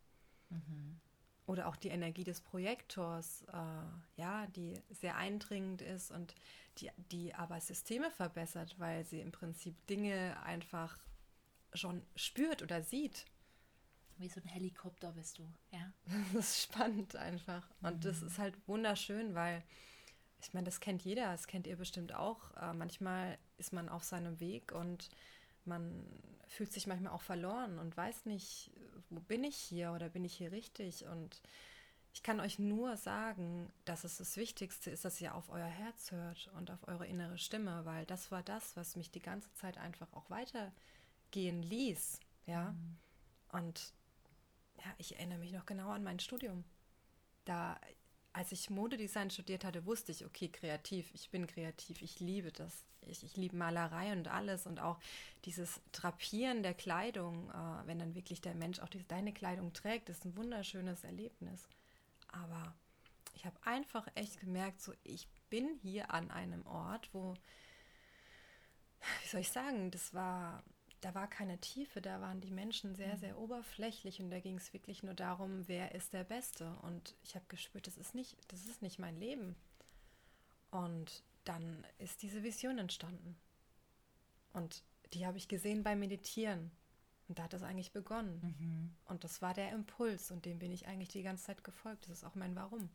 Oder 1.46 1.68
auch 1.68 1.76
die 1.76 1.90
Energie 1.90 2.24
des 2.24 2.40
Projektors, 2.40 3.44
äh, 3.52 4.22
ja, 4.22 4.48
die 4.48 4.82
sehr 4.90 5.18
eindringend 5.18 5.82
ist 5.82 6.12
und 6.12 6.36
die, 6.78 6.90
die 7.12 7.36
aber 7.36 7.60
Systeme 7.60 8.12
verbessert, 8.12 8.76
weil 8.80 9.04
sie 9.06 9.20
im 9.20 9.32
Prinzip 9.32 9.76
Dinge 9.88 10.42
einfach 10.44 10.98
schon 11.74 12.02
spürt 12.16 12.62
oder 12.62 12.82
sieht. 12.82 13.26
Wie 14.18 14.30
so 14.30 14.40
ein 14.40 14.48
Helikopter 14.48 15.12
bist 15.12 15.40
du, 15.40 15.44
ja. 15.72 15.92
Das 16.34 16.52
ist 16.52 16.62
spannend 16.64 17.16
einfach. 17.16 17.68
Und 17.82 18.06
das 18.06 18.22
ist 18.22 18.40
halt 18.40 18.56
wunderschön, 18.68 19.36
weil 19.36 19.64
ich 20.44 20.54
meine, 20.54 20.66
das 20.66 20.80
kennt 20.80 21.04
jeder, 21.04 21.32
das 21.32 21.48
kennt 21.48 21.68
ihr 21.68 21.78
bestimmt 21.78 22.14
auch. 22.14 22.56
Äh, 22.58 22.74
manchmal 22.74 23.38
ist 23.58 23.74
man 23.74 23.90
auf 23.90 24.04
seinem 24.04 24.40
Weg 24.40 24.72
und 24.74 25.10
man 25.66 26.06
fühlt 26.48 26.72
sich 26.72 26.88
manchmal 26.88 27.14
auch 27.14 27.22
verloren 27.22 27.80
und 27.80 27.96
weiß 27.96 28.26
nicht, 28.26 28.72
wo 29.10 29.20
bin 29.22 29.44
ich 29.44 29.56
hier 29.56 29.92
oder 29.94 30.10
bin 30.10 30.26
ich 30.26 30.36
hier 30.36 30.52
richtig. 30.52 31.06
Und 31.06 31.42
ich 32.14 32.22
kann 32.22 32.40
euch 32.40 32.60
nur 32.60 32.98
sagen, 32.98 33.72
dass 33.86 34.04
es 34.04 34.18
das 34.18 34.38
Wichtigste 34.38 34.92
ist, 34.92 35.06
dass 35.06 35.22
ihr 35.22 35.34
auf 35.34 35.50
euer 35.50 35.66
Herz 35.66 36.12
hört 36.12 36.52
und 36.58 36.70
auf 36.70 36.88
eure 36.88 37.08
innere 37.08 37.38
Stimme, 37.38 37.86
weil 37.86 38.06
das 38.06 38.30
war 38.32 38.44
das, 38.44 38.76
was 38.76 38.96
mich 38.96 39.10
die 39.12 39.22
ganze 39.22 39.52
Zeit 39.54 39.78
einfach 39.78 40.12
auch 40.14 40.30
weitergehen 40.30 41.64
ließ. 41.64 42.20
Ja. 42.46 42.76
Und 43.52 43.94
ja, 44.78 44.94
ich 44.98 45.16
erinnere 45.16 45.40
mich 45.40 45.54
noch 45.54 45.66
genau 45.66 45.90
an 45.90 46.04
mein 46.04 46.20
Studium. 46.20 46.66
Da, 47.46 47.80
als 48.34 48.52
ich 48.52 48.70
Modedesign 48.70 49.30
studiert 49.30 49.64
hatte, 49.64 49.86
wusste 49.86 50.12
ich, 50.12 50.26
okay, 50.26 50.50
kreativ, 50.50 51.12
ich 51.14 51.30
bin 51.30 51.48
kreativ, 51.48 52.02
ich 52.02 52.20
liebe 52.20 52.52
das. 52.52 52.84
Ich, 53.06 53.24
ich 53.24 53.36
liebe 53.36 53.56
Malerei 53.56 54.14
und 54.14 54.30
alles 54.30 54.66
und 54.66 54.80
auch 54.80 54.98
dieses 55.46 55.82
Drapieren 55.92 56.64
der 56.64 56.74
Kleidung, 56.74 57.50
äh, 57.50 57.88
wenn 57.88 58.00
dann 58.00 58.16
wirklich 58.16 58.42
der 58.42 58.56
Mensch 58.56 58.80
auch 58.80 58.88
diese, 58.90 59.04
deine 59.04 59.34
Kleidung 59.34 59.74
trägt, 59.74 60.10
ist 60.10 60.26
ein 60.26 60.38
wunderschönes 60.38 61.04
Erlebnis. 61.04 61.68
Aber 62.30 62.74
ich 63.36 63.46
habe 63.46 63.58
einfach 63.66 64.08
echt 64.16 64.40
gemerkt, 64.40 64.82
so 64.82 64.94
ich 65.04 65.28
bin 65.50 65.76
hier 65.82 66.12
an 66.12 66.32
einem 66.32 66.66
Ort, 66.66 67.10
wo, 67.14 67.34
wie 69.22 69.28
soll 69.28 69.42
ich 69.42 69.52
sagen, 69.52 69.92
das 69.92 70.14
war 70.14 70.64
da 71.04 71.14
war 71.14 71.28
keine 71.28 71.58
Tiefe, 71.60 72.02
da 72.02 72.22
waren 72.22 72.40
die 72.40 72.52
Menschen 72.52 72.96
sehr, 72.96 73.18
sehr 73.18 73.38
oberflächlich 73.38 74.22
und 74.22 74.30
da 74.30 74.40
ging 74.40 74.56
es 74.58 74.72
wirklich 74.72 75.04
nur 75.04 75.14
darum, 75.14 75.68
wer 75.68 75.94
ist 75.94 76.14
der 76.14 76.24
Beste. 76.24 76.74
Und 76.82 77.16
ich 77.24 77.36
habe 77.36 77.46
gespürt, 77.50 77.88
das 77.88 77.98
ist 77.98 78.16
nicht, 78.16 78.38
das 78.48 78.66
ist 78.66 78.82
nicht 78.82 79.00
mein 79.00 79.18
Leben. 79.18 79.56
Und 80.72 81.24
dann 81.44 81.86
ist 81.98 82.22
diese 82.22 82.42
Vision 82.42 82.78
entstanden. 82.78 83.36
Und 84.54 84.84
die 85.14 85.26
habe 85.26 85.38
ich 85.38 85.48
gesehen 85.50 85.84
beim 85.84 86.00
Meditieren. 86.00 86.72
Und 87.28 87.38
da 87.40 87.44
hat 87.44 87.54
das 87.54 87.64
eigentlich 87.64 87.92
begonnen. 87.92 88.56
Mhm. 88.60 88.96
Und 89.12 89.24
das 89.26 89.42
war 89.42 89.54
der 89.54 89.72
Impuls 89.72 90.32
und 90.32 90.46
dem 90.46 90.60
bin 90.60 90.72
ich 90.72 90.88
eigentlich 90.88 91.10
die 91.10 91.24
ganze 91.24 91.46
Zeit 91.46 91.64
gefolgt. 91.64 92.06
Das 92.06 92.18
ist 92.20 92.24
auch 92.24 92.36
mein 92.36 92.56
Warum. 92.56 92.90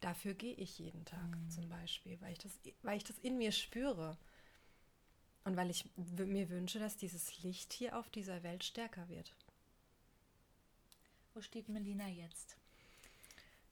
Dafür 0.00 0.34
gehe 0.34 0.54
ich 0.54 0.78
jeden 0.80 1.04
Tag 1.04 1.30
Mhm. 1.30 1.50
zum 1.50 1.68
Beispiel, 1.68 2.20
weil 2.20 2.32
ich, 2.32 2.38
das, 2.38 2.58
weil 2.82 2.96
ich 2.96 3.04
das 3.04 3.18
in 3.18 3.38
mir 3.38 3.52
spüre. 3.52 4.18
Und 5.44 5.56
weil 5.56 5.70
ich 5.70 5.88
mir 5.96 6.48
wünsche, 6.50 6.78
dass 6.78 6.96
dieses 6.96 7.42
Licht 7.42 7.72
hier 7.72 7.98
auf 7.98 8.08
dieser 8.10 8.42
Welt 8.42 8.62
stärker 8.62 9.08
wird. 9.08 9.34
Wo 11.34 11.40
steht 11.40 11.68
Melina 11.68 12.08
jetzt? 12.08 12.56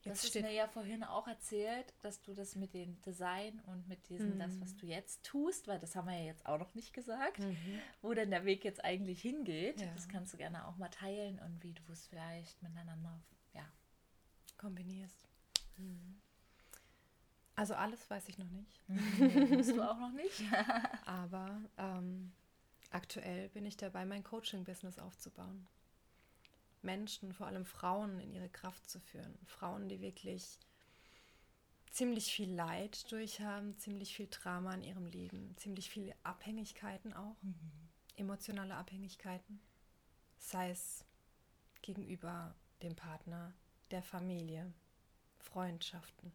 Du 0.02 0.08
Jetzt 0.08 0.24
hast 0.24 0.34
mir 0.34 0.52
ja 0.52 0.66
vorhin 0.66 1.04
auch 1.04 1.28
erzählt, 1.28 1.92
dass 2.00 2.22
du 2.22 2.32
das 2.32 2.56
mit 2.56 2.72
dem 2.72 3.00
Design 3.02 3.60
und 3.66 3.86
mit 3.86 4.08
diesem, 4.08 4.38
das, 4.38 4.58
was 4.58 4.74
du 4.76 4.86
jetzt 4.86 5.22
tust, 5.24 5.68
weil 5.68 5.78
das 5.78 5.94
haben 5.94 6.08
wir 6.08 6.18
ja 6.18 6.24
jetzt 6.24 6.46
auch 6.46 6.58
noch 6.58 6.74
nicht 6.74 6.94
gesagt, 6.94 7.42
wo 8.00 8.14
denn 8.14 8.30
der 8.30 8.46
Weg 8.46 8.64
jetzt 8.64 8.82
eigentlich 8.82 9.20
hingeht. 9.20 9.78
Ja. 9.78 9.92
Das 9.92 10.08
kannst 10.08 10.32
du 10.32 10.38
gerne 10.38 10.66
auch 10.66 10.76
mal 10.78 10.88
teilen 10.88 11.38
und 11.40 11.62
wie 11.62 11.74
du 11.74 11.82
es 11.92 12.06
vielleicht 12.06 12.62
miteinander, 12.62 13.20
ja. 13.52 13.68
Kombinierst. 14.56 15.28
Also 17.60 17.74
alles 17.74 18.08
weiß 18.08 18.26
ich 18.30 18.38
noch 18.38 18.48
nicht. 18.48 18.80
Musst 18.88 19.76
du 19.76 19.82
auch 19.82 19.98
noch 19.98 20.12
nicht? 20.12 20.42
Aber 21.04 21.60
ähm, 21.76 22.32
aktuell 22.88 23.50
bin 23.50 23.66
ich 23.66 23.76
dabei, 23.76 24.06
mein 24.06 24.24
Coaching-Business 24.24 24.98
aufzubauen. 24.98 25.66
Menschen, 26.80 27.34
vor 27.34 27.48
allem 27.48 27.66
Frauen, 27.66 28.18
in 28.18 28.32
ihre 28.32 28.48
Kraft 28.48 28.88
zu 28.88 28.98
führen. 28.98 29.38
Frauen, 29.44 29.90
die 29.90 30.00
wirklich 30.00 30.58
ziemlich 31.90 32.32
viel 32.32 32.50
Leid 32.50 33.12
durchhaben, 33.12 33.76
ziemlich 33.76 34.16
viel 34.16 34.28
Drama 34.30 34.72
in 34.72 34.82
ihrem 34.82 35.04
Leben, 35.04 35.54
ziemlich 35.58 35.90
viele 35.90 36.14
Abhängigkeiten 36.22 37.12
auch, 37.12 37.36
emotionale 38.16 38.74
Abhängigkeiten. 38.74 39.60
Sei 40.38 40.70
es 40.70 41.04
gegenüber 41.82 42.54
dem 42.80 42.96
Partner, 42.96 43.52
der 43.90 44.02
Familie, 44.02 44.72
Freundschaften, 45.36 46.32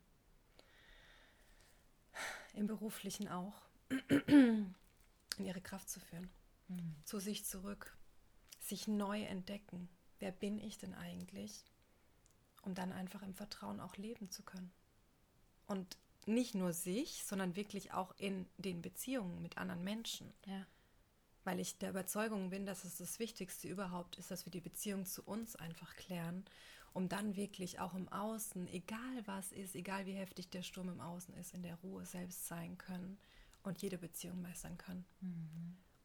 im 2.56 2.68
beruflichen 2.68 3.28
auch, 3.28 3.62
in 4.28 4.76
ihre 5.38 5.62
Kraft 5.62 5.89
zu 5.89 6.00
führen, 6.00 6.30
zu 7.04 7.20
sich 7.20 7.46
zurück, 7.46 7.96
sich 8.60 8.88
neu 8.88 9.24
entdecken. 9.24 9.89
Wer 10.20 10.32
bin 10.32 10.60
ich 10.60 10.78
denn 10.78 10.94
eigentlich? 10.94 11.65
Um 12.63 12.74
dann 12.74 12.91
einfach 12.91 13.22
im 13.22 13.36
Vertrauen 13.36 13.80
auch 13.80 13.96
leben 13.98 14.32
zu 14.32 14.44
können. 14.44 14.72
Und 15.68 15.98
nicht 16.26 16.56
nur 16.56 16.74
sich, 16.74 17.24
sondern 17.24 17.56
wirklich 17.56 17.94
auch 17.94 18.13
in 18.18 18.48
den 18.58 18.82
Beziehungen 18.82 19.41
mit 19.41 19.58
anderen 19.58 19.84
Menschen. 19.84 20.34
Ja. 20.48 20.65
Weil 21.44 21.60
ich 21.60 21.78
der 21.78 21.91
Überzeugung 21.91 22.50
bin, 22.50 22.65
dass 22.65 22.86
es 22.86 22.98
das 22.98 23.20
Wichtigste 23.20 23.68
überhaupt 23.68 24.18
ist, 24.18 24.32
dass 24.32 24.46
wir 24.46 24.52
die 24.52 24.62
Beziehung 24.62 25.06
zu 25.06 25.22
uns 25.24 25.56
einfach 25.56 25.96
klären, 25.96 26.44
um 26.95 27.10
dann 27.10 27.36
wirklich 27.36 27.79
auch 27.81 27.93
im 27.93 28.08
Außen, 28.08 28.69
egal 28.69 29.27
was 29.27 29.51
ist, 29.51 29.75
egal 29.75 30.05
wie 30.05 30.13
heftig 30.13 30.49
der 30.49 30.63
Sturm 30.63 30.88
im 30.88 31.01
Außen 31.01 31.34
ist, 31.36 31.53
in 31.53 31.62
der 31.62 31.75
Ruhe 31.75 32.05
selbst 32.05 32.47
sein 32.47 32.77
können 32.77 33.17
und 33.63 33.81
jede 33.81 33.97
Beziehung 33.97 34.41
meistern 34.41 34.77
können. 34.77 35.05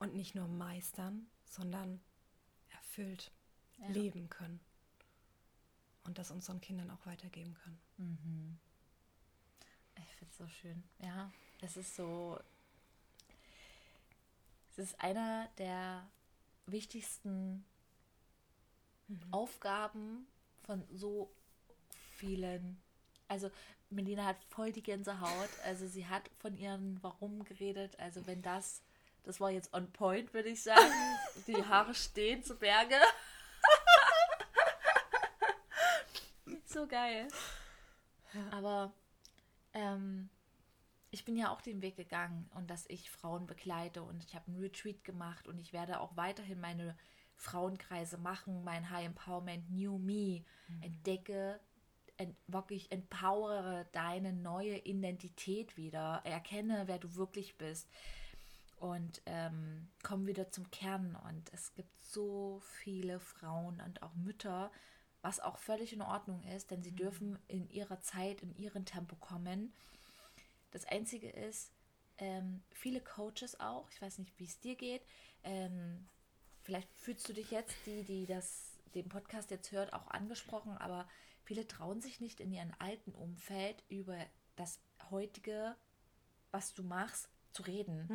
Und 0.01 0.15
nicht 0.17 0.35
nur 0.35 0.49
meistern, 0.49 1.31
sondern 1.45 2.01
erfüllt 2.71 3.31
Ja. 3.79 3.87
leben 3.89 4.29
können. 4.29 4.59
Und 6.03 6.19
das 6.19 6.33
unseren 6.33 6.61
Kindern 6.61 6.91
auch 6.91 7.07
weitergeben 7.07 7.55
können. 7.55 8.59
Ich 9.97 10.17
finde 10.17 10.33
es 10.33 10.39
so 10.39 10.49
schön. 10.49 10.83
Ja, 10.99 11.31
es 11.61 11.77
ist 11.77 11.95
so. 11.95 12.37
Es 14.71 14.79
ist 14.79 15.01
einer 15.01 15.47
der 15.59 16.11
wichtigsten 16.67 17.65
Aufgaben 19.31 20.27
von 20.63 20.83
so 20.91 21.31
vielen. 22.17 22.81
Also, 23.29 23.51
Melina 23.91 24.25
hat 24.25 24.43
voll 24.49 24.73
die 24.73 24.83
Gänsehaut. 24.83 25.51
Also, 25.65 25.87
sie 25.87 26.07
hat 26.07 26.31
von 26.39 26.57
ihrem 26.57 26.99
Warum 27.03 27.45
geredet. 27.45 27.99
Also, 27.99 28.27
wenn 28.27 28.43
das. 28.43 28.83
Das 29.23 29.39
war 29.39 29.51
jetzt 29.51 29.75
on 29.75 29.93
point, 29.93 30.33
würde 30.33 30.49
ich 30.49 30.63
sagen. 30.63 30.93
Die 31.47 31.63
Haare 31.63 31.95
stehen 31.95 32.43
zu 32.43 32.57
Berge. 32.57 32.97
so 36.65 36.87
geil. 36.87 37.29
Aber 38.51 38.95
ähm, 39.75 40.31
ich 41.11 41.25
bin 41.25 41.37
ja 41.37 41.51
auch 41.51 41.61
den 41.61 41.83
Weg 41.83 41.97
gegangen 41.97 42.49
und 42.55 42.71
dass 42.71 42.87
ich 42.89 43.11
Frauen 43.11 43.47
begleite 43.47 44.03
und 44.03 44.25
ich 44.25 44.35
habe 44.35 44.47
einen 44.49 44.61
Retreat 44.61 45.03
gemacht 45.05 45.49
und 45.49 45.59
ich 45.59 45.73
werde 45.73 46.01
auch 46.01 46.17
weiterhin 46.17 46.61
meine 46.61 46.97
Frauenkreise 47.41 48.19
machen, 48.19 48.63
mein 48.65 48.91
High 48.91 49.07
Empowerment 49.07 49.71
New 49.71 49.99
Me, 49.99 50.45
entdecke, 50.83 51.59
ent, 52.19 52.37
wirklich 52.47 52.93
empowere 52.93 53.87
deine 53.93 54.35
neue 54.35 54.77
Identität 54.79 55.79
wieder, 55.79 56.21
erkenne, 56.25 56.83
wer 56.87 56.99
du 56.99 57.15
wirklich 57.17 57.57
bist. 57.57 57.89
Und 58.77 59.23
ähm, 59.25 59.89
komm 60.03 60.27
wieder 60.27 60.51
zum 60.51 60.71
Kern. 60.71 61.17
Und 61.29 61.51
es 61.53 61.73
gibt 61.75 61.99
so 61.99 62.61
viele 62.61 63.21
Frauen 63.21 63.81
und 63.81 64.03
auch 64.03 64.15
Mütter, 64.15 64.71
was 65.23 65.41
auch 65.41 65.57
völlig 65.57 65.95
in 65.95 66.03
Ordnung 66.03 66.43
ist, 66.43 66.71
denn 66.71 66.83
sie 66.83 66.95
dürfen 66.95 67.39
in 67.49 67.69
ihrer 67.71 68.01
Zeit, 68.01 68.43
in 68.43 68.55
ihrem 68.57 68.85
Tempo 68.85 69.17
kommen. 69.17 69.73
Das 70.73 70.85
Einzige 70.85 71.31
ist, 71.31 71.73
ähm, 72.19 72.63
viele 72.71 73.01
Coaches 73.01 73.59
auch, 73.61 73.89
ich 73.91 74.01
weiß 74.01 74.19
nicht, 74.19 74.39
wie 74.39 74.45
es 74.45 74.61
dir 74.61 74.77
geht, 74.77 75.03
ähm, 75.43 76.07
vielleicht 76.63 76.93
fühlst 76.95 77.29
du 77.29 77.33
dich 77.33 77.51
jetzt, 77.51 77.75
die, 77.87 78.05
die 78.05 78.27
das, 78.27 78.79
den 78.95 79.09
Podcast 79.09 79.51
jetzt 79.51 79.73
hört, 79.73 79.93
auch 79.93 80.09
angesprochen, 80.09 80.77
aber 80.79 81.09
viele 81.45 81.67
trauen 81.67 82.01
sich 82.01 82.21
nicht 82.21 82.41
in 82.41 82.53
ihrem 82.53 82.73
alten 82.79 83.13
Umfeld 83.13 83.83
über 83.89 84.17
das 84.57 84.79
heutige, 85.11 85.75
was 86.51 86.75
du 86.75 86.83
machst, 86.83 87.29
zu 87.53 87.63
reden. 87.63 88.07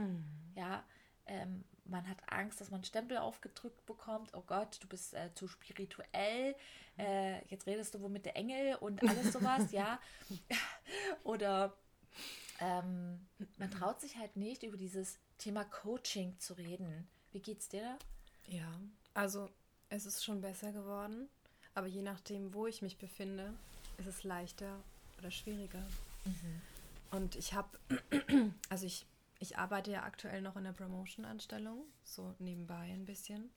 Ja, 0.55 0.83
ähm, 1.27 1.63
man 1.85 2.07
hat 2.07 2.17
Angst, 2.31 2.61
dass 2.61 2.71
man 2.71 2.79
einen 2.79 2.85
Stempel 2.85 3.17
aufgedrückt 3.17 3.85
bekommt. 3.85 4.33
Oh 4.33 4.43
Gott, 4.45 4.77
du 4.81 4.87
bist 4.87 5.13
äh, 5.13 5.33
zu 5.33 5.47
spirituell. 5.47 6.55
Äh, 6.97 7.45
jetzt 7.47 7.67
redest 7.67 7.93
du 7.93 8.01
wohl 8.01 8.09
mit 8.09 8.25
der 8.25 8.35
Engel 8.35 8.75
und 8.75 9.03
alles 9.03 9.33
sowas, 9.33 9.71
ja. 9.71 9.99
Oder 11.23 11.75
ähm, 12.59 13.27
man 13.57 13.71
traut 13.71 13.99
sich 14.01 14.17
halt 14.17 14.35
nicht, 14.35 14.63
über 14.63 14.77
dieses 14.77 15.19
Thema 15.37 15.65
Coaching 15.65 16.39
zu 16.39 16.53
reden. 16.53 17.07
Wie 17.31 17.41
geht's 17.41 17.67
dir 17.69 17.81
da? 17.81 17.97
Ja, 18.47 18.79
also 19.13 19.49
es 19.89 20.05
ist 20.05 20.23
schon 20.23 20.41
besser 20.41 20.71
geworden, 20.71 21.29
aber 21.73 21.87
je 21.87 22.01
nachdem, 22.01 22.53
wo 22.53 22.67
ich 22.67 22.81
mich 22.81 22.97
befinde, 22.97 23.53
ist 23.97 24.07
es 24.07 24.23
leichter 24.23 24.79
oder 25.17 25.31
schwieriger. 25.31 25.83
Und 27.11 27.35
ich 27.35 27.53
habe, 27.53 27.69
also 28.69 28.85
ich, 28.85 29.05
ich 29.39 29.57
arbeite 29.57 29.91
ja 29.91 30.03
aktuell 30.03 30.41
noch 30.41 30.55
in 30.55 30.63
der 30.63 30.73
Promotion-Anstellung, 30.73 31.83
so 32.03 32.35
nebenbei 32.39 32.91
ein 32.91 33.05
bisschen. 33.05 33.49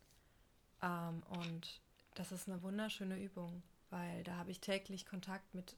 Ähm, 0.83 1.23
und 1.31 1.81
das 2.15 2.33
ist 2.33 2.49
eine 2.49 2.63
wunderschöne 2.63 3.19
Übung, 3.19 3.63
weil 3.91 4.23
da 4.25 4.37
habe 4.37 4.51
ich 4.51 4.61
täglich 4.61 5.07
Kontakt 5.07 5.55
mit 5.55 5.77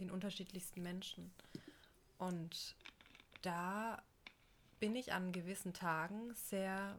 den 0.00 0.10
unterschiedlichsten 0.10 0.82
Menschen. 0.82 1.30
Und 2.18 2.76
da 3.42 4.02
bin 4.80 4.94
ich 4.96 5.12
an 5.12 5.32
gewissen 5.32 5.72
Tagen 5.72 6.34
sehr 6.34 6.96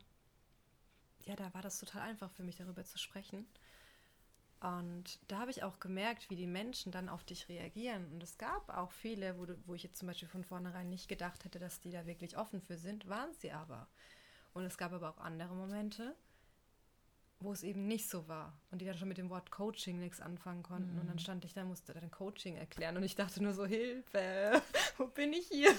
ja, 1.25 1.35
da 1.35 1.53
war 1.53 1.61
das 1.61 1.79
total 1.79 2.01
einfach 2.03 2.31
für 2.31 2.43
mich, 2.43 2.57
darüber 2.57 2.83
zu 2.83 2.97
sprechen. 2.97 3.45
Und 4.61 5.19
da 5.29 5.39
habe 5.39 5.51
ich 5.51 5.63
auch 5.63 5.79
gemerkt, 5.79 6.29
wie 6.29 6.35
die 6.35 6.47
Menschen 6.47 6.91
dann 6.91 7.07
auf 7.07 7.23
dich 7.23 7.47
reagieren. 7.47 8.11
Und 8.11 8.21
es 8.21 8.37
gab 8.37 8.69
auch 8.69 8.91
viele, 8.91 9.37
wo, 9.37 9.45
du, 9.45 9.57
wo 9.65 9.73
ich 9.73 9.83
jetzt 9.83 9.97
zum 9.97 10.07
Beispiel 10.07 10.27
von 10.27 10.43
vornherein 10.43 10.89
nicht 10.89 11.07
gedacht 11.07 11.45
hätte, 11.45 11.59
dass 11.59 11.79
die 11.79 11.91
da 11.91 12.05
wirklich 12.05 12.37
offen 12.37 12.61
für 12.61 12.77
sind, 12.77 13.07
waren 13.07 13.33
sie 13.33 13.51
aber. 13.51 13.87
Und 14.53 14.65
es 14.65 14.77
gab 14.77 14.91
aber 14.91 15.09
auch 15.09 15.19
andere 15.19 15.55
Momente, 15.55 16.13
wo 17.39 17.53
es 17.53 17.63
eben 17.63 17.87
nicht 17.87 18.09
so 18.09 18.27
war. 18.27 18.51
Und 18.69 18.81
die 18.81 18.85
dann 18.85 18.97
schon 18.97 19.07
mit 19.07 19.17
dem 19.17 19.29
Wort 19.29 19.49
Coaching 19.49 19.97
nichts 19.97 20.19
anfangen 20.19 20.63
konnten. 20.63 20.99
Und 20.99 21.07
dann 21.07 21.19
stand 21.19 21.45
ich 21.45 21.53
da, 21.53 21.63
musste 21.63 21.93
dann 21.93 22.11
Coaching 22.11 22.57
erklären. 22.57 22.97
Und 22.97 23.03
ich 23.03 23.15
dachte 23.15 23.41
nur 23.41 23.53
so, 23.53 23.65
Hilfe, 23.65 24.61
wo 24.97 25.07
bin 25.07 25.31
ich 25.31 25.47
hier? 25.47 25.71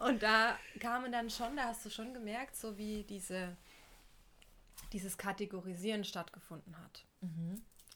Und 0.00 0.20
da 0.20 0.58
kamen 0.80 1.12
dann 1.12 1.30
schon, 1.30 1.54
da 1.54 1.66
hast 1.66 1.84
du 1.84 1.90
schon 1.90 2.12
gemerkt, 2.12 2.56
so 2.56 2.76
wie 2.76 3.04
diese 3.04 3.56
dieses 4.92 5.18
Kategorisieren 5.18 6.04
stattgefunden 6.04 6.78
hat. 6.78 7.06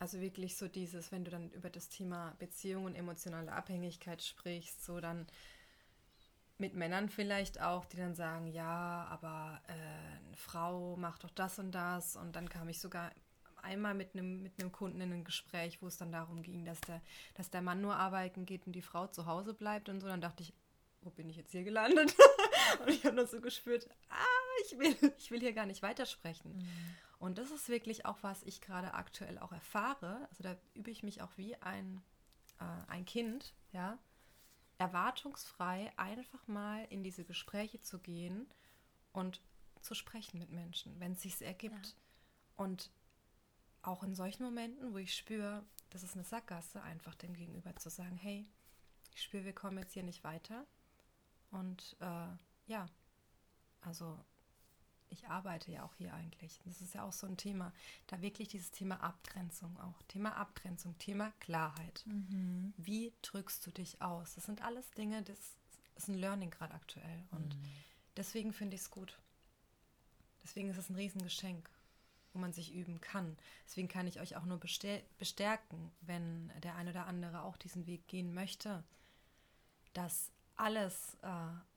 Also 0.00 0.20
wirklich 0.20 0.56
so 0.56 0.68
dieses, 0.68 1.12
wenn 1.12 1.24
du 1.24 1.30
dann 1.30 1.50
über 1.50 1.70
das 1.70 1.88
Thema 1.88 2.34
Beziehung 2.38 2.84
und 2.84 2.94
emotionale 2.94 3.52
Abhängigkeit 3.52 4.22
sprichst, 4.22 4.84
so 4.84 5.00
dann 5.00 5.26
mit 6.58 6.74
Männern 6.74 7.08
vielleicht 7.08 7.60
auch, 7.60 7.84
die 7.84 7.96
dann 7.96 8.14
sagen, 8.14 8.46
ja, 8.46 9.06
aber 9.10 9.60
äh, 9.66 9.72
eine 9.72 10.36
Frau 10.36 10.96
macht 10.96 11.24
doch 11.24 11.30
das 11.30 11.58
und 11.58 11.72
das. 11.72 12.16
Und 12.16 12.36
dann 12.36 12.48
kam 12.48 12.68
ich 12.68 12.80
sogar 12.80 13.10
einmal 13.62 13.94
mit 13.94 14.14
einem 14.14 14.42
mit 14.42 14.60
einem 14.60 14.70
Kunden 14.70 15.00
in 15.00 15.12
ein 15.12 15.24
Gespräch, 15.24 15.80
wo 15.80 15.86
es 15.86 15.96
dann 15.96 16.12
darum 16.12 16.42
ging, 16.42 16.64
dass 16.64 16.80
der, 16.82 17.00
dass 17.34 17.50
der 17.50 17.62
Mann 17.62 17.80
nur 17.80 17.96
arbeiten 17.96 18.46
geht 18.46 18.66
und 18.66 18.72
die 18.72 18.82
Frau 18.82 19.06
zu 19.06 19.26
Hause 19.26 19.54
bleibt 19.54 19.88
und 19.88 20.00
so. 20.00 20.06
Dann 20.06 20.20
dachte 20.20 20.42
ich, 20.42 20.52
wo 21.02 21.10
bin 21.10 21.28
ich 21.28 21.36
jetzt 21.36 21.52
hier 21.52 21.64
gelandet? 21.64 22.14
und 22.80 22.90
ich 22.90 23.04
habe 23.04 23.16
nur 23.16 23.26
so 23.26 23.40
gespürt, 23.40 23.88
ah, 24.10 24.43
ich 24.64 24.78
will, 24.78 24.96
ich 25.18 25.30
will 25.30 25.40
hier 25.40 25.52
gar 25.52 25.66
nicht 25.66 25.82
weitersprechen. 25.82 26.56
Mhm. 26.56 26.68
Und 27.18 27.38
das 27.38 27.50
ist 27.50 27.68
wirklich 27.68 28.06
auch, 28.06 28.18
was 28.22 28.42
ich 28.42 28.60
gerade 28.60 28.94
aktuell 28.94 29.38
auch 29.38 29.52
erfahre. 29.52 30.26
Also 30.30 30.42
da 30.42 30.56
übe 30.74 30.90
ich 30.90 31.02
mich 31.02 31.22
auch 31.22 31.36
wie 31.36 31.56
ein, 31.56 32.02
äh, 32.60 32.90
ein 32.90 33.04
Kind, 33.04 33.54
ja, 33.72 33.98
erwartungsfrei 34.78 35.92
einfach 35.96 36.46
mal 36.48 36.84
in 36.90 37.02
diese 37.02 37.24
Gespräche 37.24 37.80
zu 37.80 37.98
gehen 37.98 38.46
und 39.12 39.40
zu 39.80 39.94
sprechen 39.94 40.38
mit 40.38 40.50
Menschen, 40.50 40.98
wenn 40.98 41.12
es 41.12 41.22
sich 41.22 41.40
ergibt. 41.40 41.86
Ja. 41.86 42.64
Und 42.64 42.90
auch 43.82 44.02
in 44.02 44.14
solchen 44.14 44.42
Momenten, 44.44 44.92
wo 44.92 44.98
ich 44.98 45.14
spüre, 45.14 45.64
das 45.90 46.02
ist 46.02 46.14
eine 46.14 46.24
Sackgasse, 46.24 46.82
einfach 46.82 47.14
dem 47.14 47.34
Gegenüber 47.34 47.76
zu 47.76 47.90
sagen, 47.90 48.16
hey, 48.16 48.48
ich 49.14 49.22
spüre, 49.22 49.44
wir 49.44 49.54
kommen 49.54 49.78
jetzt 49.78 49.92
hier 49.92 50.02
nicht 50.02 50.24
weiter. 50.24 50.66
Und 51.50 51.96
äh, 52.00 52.28
ja, 52.66 52.86
also 53.80 54.18
ich 55.14 55.28
arbeite 55.28 55.70
ja 55.72 55.84
auch 55.84 55.94
hier 55.94 56.12
eigentlich. 56.12 56.60
Das 56.64 56.80
ist 56.80 56.94
ja 56.94 57.04
auch 57.04 57.12
so 57.12 57.26
ein 57.26 57.36
Thema. 57.36 57.72
Da 58.06 58.20
wirklich 58.20 58.48
dieses 58.48 58.70
Thema 58.70 59.02
Abgrenzung 59.02 59.78
auch. 59.80 60.02
Thema 60.08 60.36
Abgrenzung, 60.36 60.98
Thema 60.98 61.32
Klarheit. 61.40 62.02
Mhm. 62.06 62.74
Wie 62.76 63.12
drückst 63.22 63.66
du 63.66 63.70
dich 63.70 64.02
aus? 64.02 64.34
Das 64.34 64.44
sind 64.44 64.62
alles 64.62 64.90
Dinge, 64.92 65.22
das 65.22 65.38
ist 65.96 66.08
ein 66.08 66.18
Learning 66.18 66.50
gerade 66.50 66.74
aktuell. 66.74 67.24
Und 67.30 67.56
mhm. 67.56 67.64
deswegen 68.16 68.52
finde 68.52 68.74
ich 68.74 68.82
es 68.82 68.90
gut. 68.90 69.18
Deswegen 70.42 70.68
ist 70.68 70.76
es 70.76 70.90
ein 70.90 70.96
Riesengeschenk, 70.96 71.70
wo 72.32 72.38
man 72.38 72.52
sich 72.52 72.74
üben 72.74 73.00
kann. 73.00 73.36
Deswegen 73.66 73.88
kann 73.88 74.06
ich 74.06 74.20
euch 74.20 74.36
auch 74.36 74.44
nur 74.44 74.58
bestärken, 74.58 75.90
wenn 76.02 76.52
der 76.62 76.74
eine 76.74 76.90
oder 76.90 77.06
andere 77.06 77.42
auch 77.42 77.56
diesen 77.56 77.86
Weg 77.86 78.06
gehen 78.08 78.34
möchte, 78.34 78.84
dass 79.94 80.30
alles, 80.56 81.16
äh, 81.22 81.28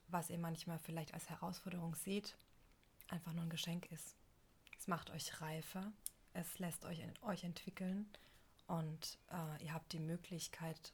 was 0.09 0.29
ihr 0.29 0.39
manchmal 0.39 0.79
vielleicht 0.79 1.13
als 1.13 1.29
Herausforderung 1.29 1.95
seht, 1.95 2.35
einfach 3.09 3.33
nur 3.33 3.43
ein 3.43 3.49
Geschenk 3.49 3.91
ist. 3.91 4.15
Es 4.77 4.87
macht 4.87 5.09
euch 5.09 5.41
reifer, 5.41 5.91
es 6.33 6.59
lässt 6.59 6.85
euch, 6.85 7.01
euch 7.21 7.43
entwickeln 7.43 8.09
und 8.67 9.17
äh, 9.31 9.63
ihr 9.63 9.73
habt 9.73 9.91
die 9.93 9.99
Möglichkeit, 9.99 10.93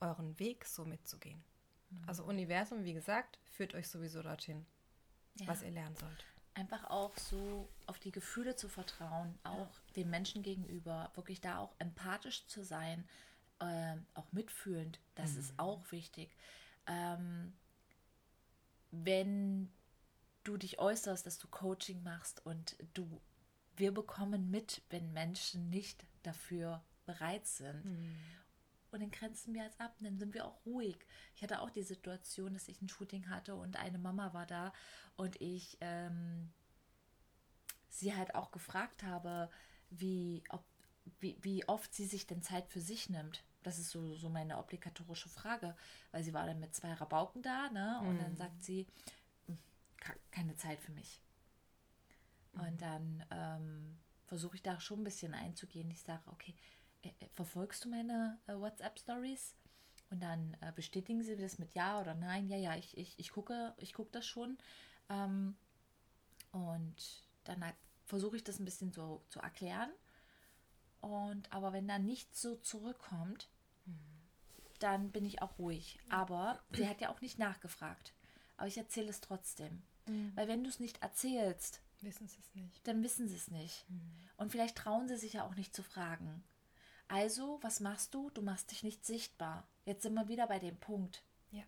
euren 0.00 0.38
Weg 0.38 0.64
so 0.64 0.84
mitzugehen. 0.84 1.42
Mhm. 1.90 2.08
Also 2.08 2.24
Universum, 2.24 2.84
wie 2.84 2.94
gesagt, 2.94 3.38
führt 3.44 3.74
euch 3.74 3.88
sowieso 3.88 4.22
dorthin, 4.22 4.66
ja. 5.38 5.46
was 5.46 5.62
ihr 5.62 5.70
lernen 5.70 5.96
sollt. 5.96 6.24
Einfach 6.54 6.90
auch 6.90 7.16
so 7.16 7.68
auf 7.86 7.98
die 7.98 8.12
Gefühle 8.12 8.56
zu 8.56 8.68
vertrauen, 8.68 9.38
auch 9.42 9.56
ja. 9.56 9.92
dem 9.96 10.10
Menschen 10.10 10.42
gegenüber, 10.42 11.10
wirklich 11.14 11.40
da 11.40 11.58
auch 11.58 11.74
empathisch 11.78 12.46
zu 12.46 12.62
sein, 12.62 13.08
äh, 13.60 13.96
auch 14.14 14.30
mitfühlend, 14.32 15.00
das 15.14 15.32
mhm. 15.32 15.40
ist 15.40 15.54
auch 15.58 15.92
wichtig. 15.92 16.34
Ähm, 16.86 17.54
wenn 18.90 19.72
du 20.44 20.56
dich 20.56 20.78
äußerst, 20.78 21.26
dass 21.26 21.38
du 21.38 21.48
Coaching 21.48 22.02
machst 22.02 22.44
und 22.44 22.76
du, 22.94 23.20
wir 23.76 23.92
bekommen 23.92 24.50
mit, 24.50 24.82
wenn 24.90 25.12
Menschen 25.12 25.70
nicht 25.70 26.06
dafür 26.22 26.82
bereit 27.06 27.46
sind. 27.46 27.84
Mhm. 27.84 28.16
Und 28.90 29.00
dann 29.00 29.10
grenzen 29.10 29.54
wir 29.54 29.62
als 29.62 29.80
ab, 29.80 29.96
dann 30.00 30.18
sind 30.18 30.34
wir 30.34 30.44
auch 30.44 30.66
ruhig. 30.66 30.98
Ich 31.34 31.42
hatte 31.42 31.60
auch 31.60 31.70
die 31.70 31.82
Situation, 31.82 32.52
dass 32.52 32.68
ich 32.68 32.82
ein 32.82 32.90
Shooting 32.90 33.30
hatte 33.30 33.54
und 33.54 33.76
eine 33.76 33.98
Mama 33.98 34.34
war 34.34 34.46
da 34.46 34.72
und 35.16 35.40
ich 35.40 35.78
ähm, 35.80 36.52
sie 37.88 38.14
halt 38.14 38.34
auch 38.34 38.50
gefragt 38.50 39.02
habe, 39.02 39.48
wie, 39.88 40.42
ob, 40.50 40.64
wie, 41.20 41.38
wie 41.40 41.66
oft 41.68 41.94
sie 41.94 42.04
sich 42.04 42.26
denn 42.26 42.42
Zeit 42.42 42.68
für 42.68 42.82
sich 42.82 43.08
nimmt. 43.08 43.44
Das 43.62 43.78
ist 43.78 43.90
so, 43.90 44.14
so 44.16 44.28
meine 44.28 44.58
obligatorische 44.58 45.28
Frage, 45.28 45.74
weil 46.10 46.22
sie 46.22 46.34
war 46.34 46.46
dann 46.46 46.60
mit 46.60 46.74
zwei 46.74 46.92
Rabauken 46.92 47.42
da, 47.42 47.70
ne? 47.70 48.00
Und 48.00 48.14
mhm. 48.14 48.18
dann 48.18 48.36
sagt 48.36 48.62
sie, 48.62 48.86
keine 50.30 50.56
Zeit 50.56 50.80
für 50.80 50.92
mich. 50.92 51.20
Mhm. 52.52 52.60
Und 52.60 52.82
dann 52.82 53.26
ähm, 53.30 53.98
versuche 54.26 54.56
ich 54.56 54.62
da 54.62 54.80
schon 54.80 55.00
ein 55.00 55.04
bisschen 55.04 55.34
einzugehen. 55.34 55.90
Ich 55.90 56.02
sage, 56.02 56.22
okay, 56.26 56.54
äh, 57.02 57.08
äh, 57.08 57.28
verfolgst 57.32 57.84
du 57.84 57.88
meine 57.88 58.38
äh, 58.46 58.54
WhatsApp-Stories? 58.54 59.54
Und 60.10 60.22
dann 60.22 60.56
äh, 60.60 60.72
bestätigen 60.72 61.22
sie 61.22 61.36
das 61.36 61.58
mit 61.58 61.74
Ja 61.74 62.00
oder 62.00 62.14
Nein. 62.14 62.46
Ja, 62.46 62.56
ja, 62.56 62.76
ich, 62.76 62.96
ich, 62.98 63.18
ich 63.18 63.30
gucke, 63.30 63.74
ich 63.78 63.94
gucke 63.94 64.10
das 64.12 64.26
schon. 64.26 64.58
Ähm, 65.08 65.56
und 66.50 67.26
dann 67.44 67.64
halt 67.64 67.76
versuche 68.04 68.36
ich 68.36 68.44
das 68.44 68.58
ein 68.58 68.64
bisschen 68.64 68.92
so 68.92 69.24
zu 69.30 69.40
erklären. 69.40 69.90
Und 71.00 71.50
aber 71.52 71.72
wenn 71.72 71.88
dann 71.88 72.04
nichts 72.04 72.42
so 72.42 72.56
zurückkommt, 72.56 73.48
mhm. 73.86 73.98
dann 74.80 75.10
bin 75.10 75.24
ich 75.24 75.40
auch 75.42 75.58
ruhig. 75.58 75.98
Aber 76.10 76.62
sie 76.72 76.88
hat 76.88 77.00
ja 77.00 77.08
auch 77.08 77.20
nicht 77.20 77.38
nachgefragt. 77.38 78.12
Aber 78.56 78.68
ich 78.68 78.76
erzähle 78.78 79.08
es 79.08 79.20
trotzdem. 79.20 79.82
Mhm. 80.06 80.32
Weil 80.34 80.48
wenn 80.48 80.64
du 80.64 80.70
es 80.70 80.80
nicht 80.80 81.02
erzählst, 81.02 81.80
wissen 82.00 82.28
sie 82.28 82.40
es 82.40 82.54
nicht. 82.54 82.86
Dann 82.86 83.02
wissen 83.02 83.28
sie 83.28 83.36
es 83.36 83.48
nicht. 83.50 83.88
Mhm. 83.88 84.00
Und 84.36 84.50
vielleicht 84.50 84.76
trauen 84.76 85.08
sie 85.08 85.16
sich 85.16 85.34
ja 85.34 85.46
auch 85.46 85.54
nicht 85.54 85.74
zu 85.74 85.82
fragen. 85.82 86.42
Also, 87.08 87.58
was 87.62 87.80
machst 87.80 88.14
du? 88.14 88.30
Du 88.30 88.42
machst 88.42 88.70
dich 88.70 88.82
nicht 88.82 89.04
sichtbar. 89.04 89.68
Jetzt 89.84 90.02
sind 90.02 90.14
wir 90.14 90.28
wieder 90.28 90.46
bei 90.46 90.58
dem 90.58 90.76
Punkt. 90.78 91.22
Ja. 91.50 91.62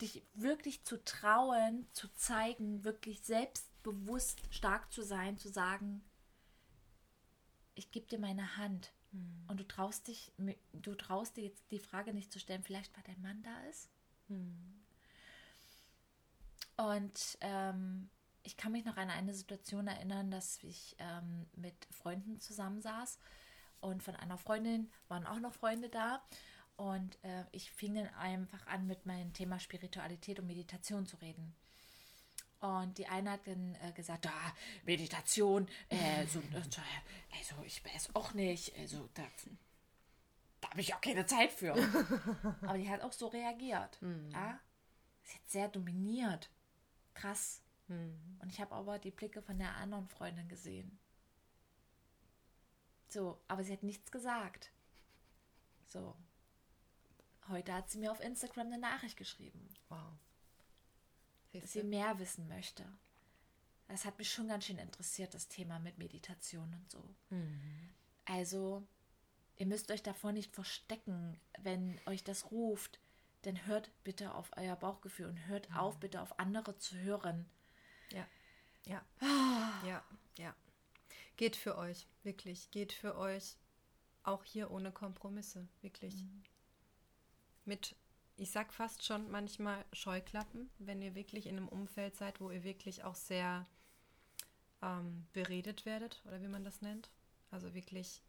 Dich 0.00 0.22
wirklich 0.34 0.84
zu 0.84 1.02
trauen, 1.04 1.86
zu 1.92 2.08
zeigen, 2.14 2.84
wirklich 2.84 3.22
selbstbewusst 3.22 4.42
stark 4.50 4.92
zu 4.92 5.02
sein, 5.02 5.38
zu 5.38 5.48
sagen, 5.48 6.04
ich 7.74 7.90
gebe 7.90 8.06
dir 8.06 8.18
meine 8.18 8.56
Hand. 8.56 8.92
Mhm. 9.12 9.44
Und 9.48 9.58
du 9.58 9.66
traust 9.66 10.08
dich, 10.08 10.32
du 10.72 10.94
traust 10.94 11.36
dir 11.36 11.44
jetzt 11.44 11.64
die 11.70 11.78
Frage 11.78 12.12
nicht 12.12 12.32
zu 12.32 12.38
stellen, 12.38 12.62
vielleicht 12.62 12.94
weil 12.96 13.04
dein 13.04 13.22
Mann 13.22 13.42
da 13.42 13.60
ist. 13.64 13.88
Mhm. 14.28 14.79
Und 16.80 17.36
ähm, 17.42 18.08
ich 18.42 18.56
kann 18.56 18.72
mich 18.72 18.84
noch 18.84 18.96
an 18.96 19.10
eine 19.10 19.34
Situation 19.34 19.86
erinnern, 19.86 20.30
dass 20.30 20.58
ich 20.62 20.96
ähm, 20.98 21.46
mit 21.56 21.74
Freunden 21.90 22.40
zusammensaß 22.40 23.18
und 23.80 24.02
von 24.02 24.16
einer 24.16 24.38
Freundin 24.38 24.90
waren 25.08 25.26
auch 25.26 25.40
noch 25.40 25.52
Freunde 25.52 25.90
da. 25.90 26.22
Und 26.76 27.22
äh, 27.22 27.44
ich 27.52 27.70
fing 27.70 27.94
dann 27.94 28.08
einfach 28.14 28.66
an, 28.66 28.86
mit 28.86 29.04
meinem 29.04 29.34
Thema 29.34 29.60
Spiritualität 29.60 30.38
und 30.38 30.46
Meditation 30.46 31.04
zu 31.04 31.18
reden. 31.18 31.54
Und 32.60 32.96
die 32.96 33.06
eine 33.06 33.32
hat 33.32 33.46
dann 33.46 33.74
äh, 33.82 33.92
gesagt, 33.92 34.26
ah, 34.26 34.54
Meditation, 34.84 35.68
äh, 35.90 36.26
so, 36.26 36.40
äh, 36.40 37.36
also 37.38 37.62
ich 37.66 37.84
weiß 37.84 38.14
auch 38.14 38.32
nicht, 38.32 38.74
also 38.78 39.08
da, 39.12 39.22
da 40.62 40.70
habe 40.70 40.80
ich 40.80 40.94
auch 40.94 41.00
keine 41.02 41.26
Zeit 41.26 41.52
für. 41.52 41.74
Aber 42.62 42.78
die 42.78 42.88
hat 42.88 43.02
auch 43.02 43.12
so 43.12 43.28
reagiert. 43.28 44.00
Mhm. 44.00 44.30
Ja? 44.30 44.58
Sie 45.22 45.34
hat 45.34 45.50
sehr 45.50 45.68
dominiert 45.68 46.50
krass. 47.14 47.62
Mhm. 47.88 48.38
Und 48.40 48.50
ich 48.50 48.60
habe 48.60 48.74
aber 48.74 48.98
die 48.98 49.10
Blicke 49.10 49.42
von 49.42 49.58
der 49.58 49.76
anderen 49.76 50.08
Freundin 50.08 50.48
gesehen. 50.48 50.98
So, 53.08 53.40
aber 53.48 53.64
sie 53.64 53.72
hat 53.72 53.82
nichts 53.82 54.10
gesagt. 54.10 54.70
So. 55.86 56.14
Heute 57.48 57.74
hat 57.74 57.90
sie 57.90 57.98
mir 57.98 58.12
auf 58.12 58.20
Instagram 58.20 58.68
eine 58.68 58.78
Nachricht 58.78 59.16
geschrieben. 59.16 59.68
Wow. 59.88 59.98
Siehst 61.50 61.64
dass 61.64 61.72
sie 61.72 61.82
mehr 61.82 62.18
wissen 62.20 62.46
möchte. 62.46 62.84
Das 63.88 64.04
hat 64.04 64.18
mich 64.18 64.32
schon 64.32 64.46
ganz 64.46 64.66
schön 64.66 64.78
interessiert, 64.78 65.34
das 65.34 65.48
Thema 65.48 65.80
mit 65.80 65.98
Meditation 65.98 66.72
und 66.72 66.90
so. 66.90 67.02
Mhm. 67.30 67.88
Also, 68.24 68.86
ihr 69.56 69.66
müsst 69.66 69.90
euch 69.90 70.04
davor 70.04 70.30
nicht 70.30 70.54
verstecken, 70.54 71.40
wenn 71.58 72.00
euch 72.06 72.22
das 72.22 72.52
ruft 72.52 73.00
dann 73.42 73.66
hört 73.66 73.90
bitte 74.04 74.34
auf 74.34 74.50
euer 74.56 74.76
Bauchgefühl 74.76 75.26
und 75.26 75.46
hört 75.46 75.70
mhm. 75.70 75.76
auf, 75.76 75.98
bitte 75.98 76.20
auf 76.20 76.38
andere 76.38 76.76
zu 76.78 76.96
hören. 76.98 77.48
Ja. 78.10 78.26
Ja. 78.84 79.04
Ah. 79.20 79.86
Ja, 79.86 80.04
ja. 80.38 80.54
Geht 81.36 81.56
für 81.56 81.78
euch, 81.78 82.06
wirklich. 82.22 82.70
Geht 82.70 82.92
für 82.92 83.16
euch. 83.16 83.56
Auch 84.22 84.44
hier 84.44 84.70
ohne 84.70 84.92
Kompromisse, 84.92 85.66
wirklich. 85.80 86.14
Mhm. 86.22 86.42
Mit, 87.64 87.96
ich 88.36 88.50
sag 88.50 88.72
fast 88.72 89.04
schon 89.04 89.30
manchmal 89.30 89.84
Scheuklappen, 89.92 90.70
wenn 90.78 91.00
ihr 91.00 91.14
wirklich 91.14 91.46
in 91.46 91.56
einem 91.56 91.68
Umfeld 91.68 92.16
seid, 92.16 92.40
wo 92.40 92.50
ihr 92.50 92.62
wirklich 92.62 93.04
auch 93.04 93.14
sehr 93.14 93.66
ähm, 94.82 95.26
beredet 95.32 95.86
werdet, 95.86 96.22
oder 96.26 96.42
wie 96.42 96.48
man 96.48 96.64
das 96.64 96.82
nennt. 96.82 97.10
Also 97.50 97.72
wirklich 97.74 98.22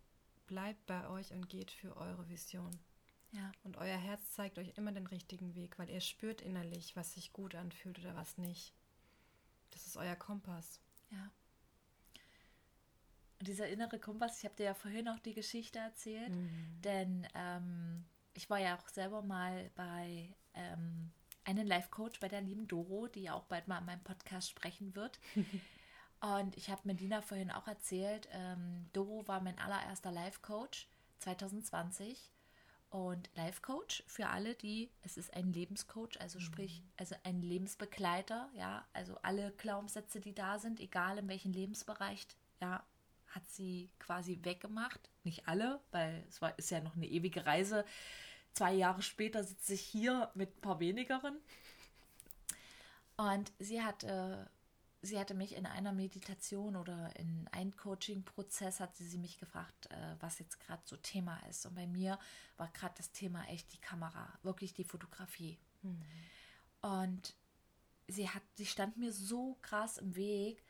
bleibt 0.47 0.85
bei 0.85 1.07
euch 1.09 1.31
und 1.31 1.49
geht 1.49 1.71
für 1.71 1.95
eure 1.97 2.29
Vision. 2.29 2.71
Ja. 3.31 3.51
Und 3.63 3.77
euer 3.77 3.97
Herz 3.97 4.33
zeigt 4.33 4.57
euch 4.57 4.73
immer 4.77 4.91
den 4.91 5.07
richtigen 5.07 5.55
Weg, 5.55 5.79
weil 5.79 5.89
ihr 5.89 6.01
spürt 6.01 6.41
innerlich, 6.41 6.95
was 6.95 7.13
sich 7.13 7.31
gut 7.31 7.55
anfühlt 7.55 7.99
oder 7.99 8.15
was 8.15 8.37
nicht. 8.37 8.73
Das 9.71 9.87
ist 9.87 9.97
euer 9.97 10.15
Kompass. 10.15 10.79
Ja. 11.11 11.31
Und 13.39 13.47
dieser 13.47 13.69
innere 13.69 13.99
Kompass, 13.99 14.39
ich 14.39 14.45
habe 14.45 14.55
dir 14.55 14.65
ja 14.65 14.73
vorhin 14.73 15.07
auch 15.07 15.19
die 15.19 15.33
Geschichte 15.33 15.79
erzählt, 15.79 16.29
mhm. 16.29 16.81
denn 16.83 17.27
ähm, 17.33 18.05
ich 18.33 18.49
war 18.49 18.59
ja 18.59 18.77
auch 18.77 18.87
selber 18.89 19.21
mal 19.21 19.71
bei 19.75 20.35
ähm, 20.53 21.11
einen 21.43 21.65
Life-Coach 21.65 22.19
bei 22.19 22.27
der 22.27 22.41
lieben 22.41 22.67
Doro, 22.67 23.07
die 23.07 23.23
ja 23.23 23.33
auch 23.33 23.45
bald 23.45 23.67
mal 23.67 23.79
in 23.79 23.85
meinem 23.85 24.03
Podcast 24.03 24.49
sprechen 24.49 24.95
wird. 24.95 25.19
Und 26.21 26.55
ich 26.55 26.69
habe 26.69 26.81
Medina 26.83 27.21
vorhin 27.21 27.49
auch 27.49 27.67
erzählt, 27.67 28.29
ähm, 28.31 28.87
Doro 28.93 29.27
war 29.27 29.41
mein 29.41 29.57
allererster 29.57 30.11
Life-Coach 30.11 30.87
2020. 31.19 32.31
Und 32.91 33.29
Life-Coach 33.35 34.03
für 34.05 34.27
alle, 34.27 34.53
die, 34.53 34.91
es 35.01 35.15
ist 35.15 35.33
ein 35.33 35.53
Lebenscoach, 35.53 36.19
also 36.19 36.39
mhm. 36.39 36.43
sprich, 36.43 36.83
also 36.97 37.15
ein 37.23 37.41
Lebensbegleiter, 37.41 38.49
ja, 38.53 38.85
also 38.91 39.17
alle 39.23 39.53
Glaubenssätze, 39.53 40.19
die 40.19 40.35
da 40.35 40.59
sind, 40.59 40.81
egal 40.81 41.17
in 41.17 41.29
welchem 41.29 41.53
Lebensbereich, 41.53 42.27
ja, 42.59 42.83
hat 43.27 43.47
sie 43.47 43.89
quasi 43.97 44.39
weggemacht. 44.43 45.09
Nicht 45.23 45.47
alle, 45.47 45.79
weil 45.91 46.25
es 46.27 46.41
war, 46.41 46.57
ist 46.59 46.69
ja 46.69 46.81
noch 46.81 46.97
eine 46.97 47.07
ewige 47.07 47.45
Reise. 47.45 47.85
Zwei 48.51 48.73
Jahre 48.73 49.01
später 49.01 49.45
sitze 49.45 49.73
ich 49.73 49.81
hier 49.81 50.29
mit 50.33 50.57
ein 50.57 50.61
paar 50.61 50.81
wenigeren. 50.81 51.37
Und 53.15 53.53
sie 53.57 53.81
hat 53.81 54.03
äh, 54.03 54.45
sie 55.01 55.19
hatte 55.19 55.33
mich 55.33 55.55
in 55.55 55.65
einer 55.65 55.91
Meditation 55.91 56.75
oder 56.75 57.15
in 57.15 57.47
einem 57.51 57.75
Coaching-Prozess 57.75 58.79
hat 58.79 58.95
sie, 58.95 59.07
sie 59.07 59.17
mich 59.17 59.39
gefragt, 59.39 59.89
äh, 59.91 60.15
was 60.19 60.39
jetzt 60.39 60.59
gerade 60.59 60.81
so 60.85 60.95
Thema 60.97 61.37
ist. 61.49 61.65
Und 61.65 61.75
bei 61.75 61.87
mir 61.87 62.19
war 62.57 62.69
gerade 62.69 62.93
das 62.97 63.11
Thema 63.11 63.43
echt 63.47 63.73
die 63.73 63.79
Kamera, 63.81 64.31
wirklich 64.43 64.73
die 64.73 64.83
Fotografie. 64.83 65.57
Mhm. 65.81 66.01
Und 66.81 67.35
sie 68.07 68.29
hat, 68.29 68.43
sie 68.55 68.65
stand 68.65 68.97
mir 68.97 69.11
so 69.11 69.57
krass 69.61 69.97
im 69.97 70.15
Weg, 70.15 70.63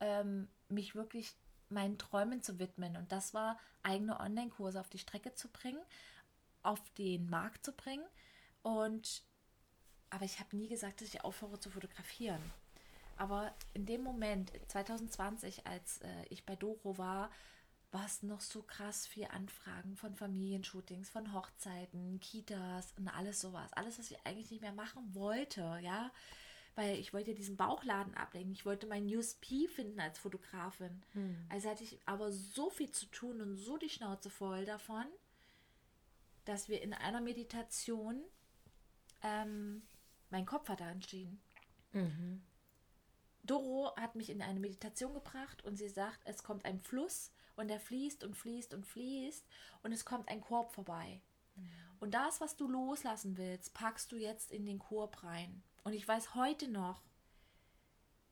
ähm, 0.00 0.48
mich 0.68 0.94
wirklich 0.94 1.34
meinen 1.68 1.98
Träumen 1.98 2.42
zu 2.42 2.58
widmen. 2.58 2.96
Und 2.96 3.12
das 3.12 3.34
war, 3.34 3.58
eigene 3.82 4.20
Online-Kurse 4.20 4.80
auf 4.80 4.88
die 4.88 4.98
Strecke 4.98 5.34
zu 5.34 5.48
bringen, 5.48 5.82
auf 6.62 6.80
den 6.94 7.28
Markt 7.28 7.64
zu 7.64 7.72
bringen. 7.72 8.04
Und 8.62 9.22
aber 10.10 10.24
ich 10.24 10.40
habe 10.40 10.56
nie 10.56 10.68
gesagt, 10.68 11.00
dass 11.00 11.08
ich 11.08 11.24
aufhöre 11.24 11.60
zu 11.60 11.70
fotografieren. 11.70 12.42
Aber 13.20 13.54
in 13.74 13.84
dem 13.84 14.02
Moment, 14.02 14.50
2020, 14.68 15.66
als 15.66 15.98
äh, 15.98 16.24
ich 16.30 16.46
bei 16.46 16.56
Doro 16.56 16.96
war, 16.96 17.30
war 17.92 18.06
es 18.06 18.22
noch 18.22 18.40
so 18.40 18.62
krass 18.62 19.06
viel 19.06 19.26
Anfragen 19.26 19.94
von 19.94 20.16
Familienshootings, 20.16 21.10
von 21.10 21.34
Hochzeiten, 21.34 22.18
Kitas 22.20 22.94
und 22.96 23.08
alles 23.08 23.38
sowas. 23.38 23.74
Alles, 23.74 23.98
was 23.98 24.10
ich 24.10 24.24
eigentlich 24.24 24.50
nicht 24.50 24.62
mehr 24.62 24.72
machen 24.72 25.14
wollte, 25.14 25.60
ja. 25.82 26.10
Weil 26.76 26.98
ich 26.98 27.12
wollte 27.12 27.34
diesen 27.34 27.58
Bauchladen 27.58 28.14
ablenken. 28.14 28.54
Ich 28.54 28.64
wollte 28.64 28.86
mein 28.86 29.04
USP 29.04 29.68
finden 29.68 30.00
als 30.00 30.18
Fotografin. 30.18 31.02
Hm. 31.12 31.44
Also 31.50 31.68
hatte 31.68 31.84
ich 31.84 32.00
aber 32.06 32.32
so 32.32 32.70
viel 32.70 32.90
zu 32.90 33.04
tun 33.04 33.42
und 33.42 33.58
so 33.58 33.76
die 33.76 33.90
Schnauze 33.90 34.30
voll 34.30 34.64
davon, 34.64 35.04
dass 36.46 36.70
wir 36.70 36.80
in 36.80 36.94
einer 36.94 37.20
Meditation 37.20 38.22
ähm, 39.20 39.82
mein 40.30 40.46
Kopf 40.46 40.70
hat 40.70 40.80
da 40.80 40.90
entschieden. 40.90 41.42
Mhm. 41.92 42.40
Doro 43.50 43.92
hat 43.96 44.14
mich 44.14 44.30
in 44.30 44.42
eine 44.42 44.60
Meditation 44.60 45.12
gebracht 45.12 45.64
und 45.64 45.76
sie 45.76 45.88
sagt, 45.88 46.20
es 46.24 46.44
kommt 46.44 46.64
ein 46.64 46.80
Fluss 46.80 47.32
und 47.56 47.68
der 47.68 47.80
fließt 47.80 48.22
und 48.22 48.36
fließt 48.36 48.74
und 48.74 48.86
fließt 48.86 49.44
und 49.82 49.92
es 49.92 50.04
kommt 50.04 50.28
ein 50.28 50.40
Korb 50.40 50.72
vorbei. 50.72 51.20
Mhm. 51.56 51.68
Und 51.98 52.14
das, 52.14 52.40
was 52.40 52.56
du 52.56 52.68
loslassen 52.68 53.36
willst, 53.36 53.74
packst 53.74 54.12
du 54.12 54.16
jetzt 54.16 54.52
in 54.52 54.66
den 54.66 54.78
Korb 54.78 55.24
rein. 55.24 55.64
Und 55.82 55.94
ich 55.94 56.06
weiß 56.06 56.36
heute 56.36 56.68
noch, 56.68 57.02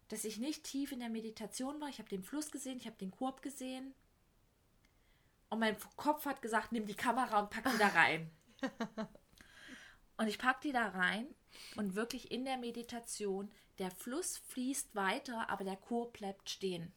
dass 0.06 0.24
ich 0.24 0.38
nicht 0.38 0.62
tief 0.62 0.92
in 0.92 1.00
der 1.00 1.10
Meditation 1.10 1.80
war. 1.80 1.88
Ich 1.88 1.98
habe 1.98 2.08
den 2.08 2.22
Fluss 2.22 2.52
gesehen, 2.52 2.78
ich 2.78 2.86
habe 2.86 2.96
den 2.96 3.10
Korb 3.10 3.42
gesehen. 3.42 3.94
Und 5.50 5.58
mein 5.58 5.76
Kopf 5.96 6.26
hat 6.26 6.42
gesagt, 6.42 6.70
nimm 6.70 6.86
die 6.86 6.94
Kamera 6.94 7.40
und 7.40 7.50
pack 7.50 7.70
die 7.72 7.78
da 7.78 7.88
rein. 7.88 8.30
und 10.16 10.28
ich 10.28 10.38
pack 10.38 10.60
die 10.60 10.72
da 10.72 10.88
rein 10.88 11.26
und 11.76 11.96
wirklich 11.96 12.30
in 12.30 12.44
der 12.44 12.56
Meditation 12.56 13.50
der 13.78 13.90
Fluss 13.90 14.38
fließt 14.38 14.94
weiter, 14.94 15.48
aber 15.48 15.64
der 15.64 15.76
Chor 15.76 16.12
bleibt 16.12 16.50
stehen. 16.50 16.92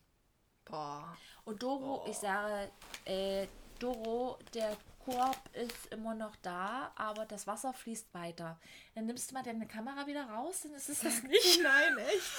Boah. 0.66 1.18
Und 1.46 1.62
Doro, 1.64 2.00
Boah. 2.00 2.08
ich 2.10 2.18
sage, 2.18 2.72
äh, 3.06 3.48
Doro, 3.80 4.40
der 4.54 4.78
Korb 5.00 5.40
ist 5.54 5.88
immer 5.88 6.14
noch 6.14 6.36
da, 6.38 6.92
aber 6.96 7.26
das 7.26 7.48
Wasser 7.48 7.74
fließt 7.74 8.14
weiter. 8.14 8.60
Dann 8.94 9.06
nimmst 9.06 9.32
du 9.32 9.34
mal 9.34 9.44
deine 9.44 9.68
Kamera 9.68 10.06
wieder 10.06 10.26
raus, 10.26 10.62
dann 10.64 10.74
ist 10.74 10.90
es 10.90 11.00
das 11.00 11.24
nicht. 11.24 11.62
Nein, 11.64 11.98
echt. 11.98 12.32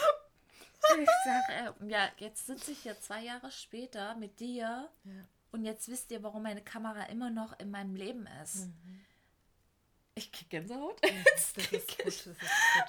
Ich 1.01 1.09
sage, 1.25 1.75
äh, 1.81 1.89
ja, 1.89 2.09
jetzt 2.19 2.47
sitze 2.47 2.73
ich 2.73 2.83
hier 2.83 3.01
zwei 3.01 3.23
Jahre 3.23 3.51
später 3.51 4.17
mit 4.17 4.41
dir 4.41 4.89
ja. 5.05 5.13
und 5.53 5.65
jetzt 5.65 5.89
wisst 5.89 6.11
ihr, 6.11 6.23
warum 6.23 6.43
meine 6.43 6.63
Kamera 6.63 7.05
immer 7.05 7.31
noch 7.31 7.59
in 7.61 7.71
meinem 7.71 7.95
Leben 7.95 8.27
ist. 8.43 8.67
Mhm. 8.67 9.05
Ich 10.15 10.31
krieg 10.31 10.51
Gänsehaut. 10.51 11.01
Ja, 11.05 11.13
das, 11.33 11.53
ist 11.57 11.71
gut, 11.73 12.07
das 12.07 12.27
ist 12.27 12.41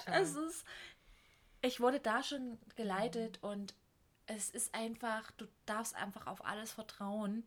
total. 0.04 0.22
Es 0.22 0.34
ist, 0.34 0.64
ich 1.64 1.80
wurde 1.80 1.98
da 1.98 2.22
schon 2.22 2.58
geleitet 2.76 3.42
und 3.42 3.74
es 4.26 4.50
ist 4.50 4.74
einfach, 4.74 5.30
du 5.32 5.46
darfst 5.66 5.94
einfach 5.94 6.26
auf 6.26 6.44
alles 6.44 6.72
vertrauen. 6.72 7.44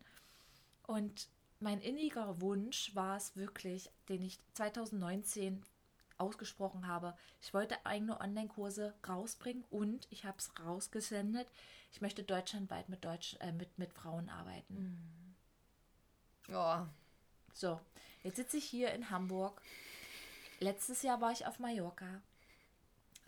Und 0.86 1.28
mein 1.60 1.80
inniger 1.80 2.40
Wunsch 2.40 2.94
war 2.94 3.16
es 3.16 3.36
wirklich, 3.36 3.90
den 4.08 4.22
ich 4.22 4.40
2019 4.54 5.62
ausgesprochen 6.18 6.88
habe. 6.88 7.16
Ich 7.40 7.54
wollte 7.54 7.84
eigene 7.86 8.20
Online-Kurse 8.20 8.94
rausbringen 9.06 9.64
und 9.70 10.08
ich 10.10 10.24
habe 10.24 10.38
es 10.38 10.50
rausgesendet. 10.64 11.48
Ich 11.92 12.00
möchte 12.00 12.24
deutschlandweit 12.24 12.88
mit, 12.88 13.04
Deutsch, 13.04 13.36
äh, 13.40 13.52
mit, 13.52 13.78
mit 13.78 13.92
Frauen 13.92 14.28
arbeiten. 14.28 15.34
Mhm. 16.48 16.54
Oh. 16.54 16.86
So, 17.52 17.80
jetzt 18.24 18.36
sitze 18.36 18.56
ich 18.56 18.64
hier 18.64 18.92
in 18.92 19.10
Hamburg. 19.10 19.62
Letztes 20.58 21.02
Jahr 21.02 21.20
war 21.20 21.30
ich 21.30 21.46
auf 21.46 21.60
Mallorca 21.60 22.20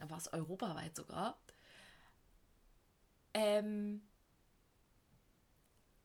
war 0.09 0.19
es 0.19 0.33
europaweit 0.33 0.97
sogar. 0.97 1.39
Ähm, 3.35 4.03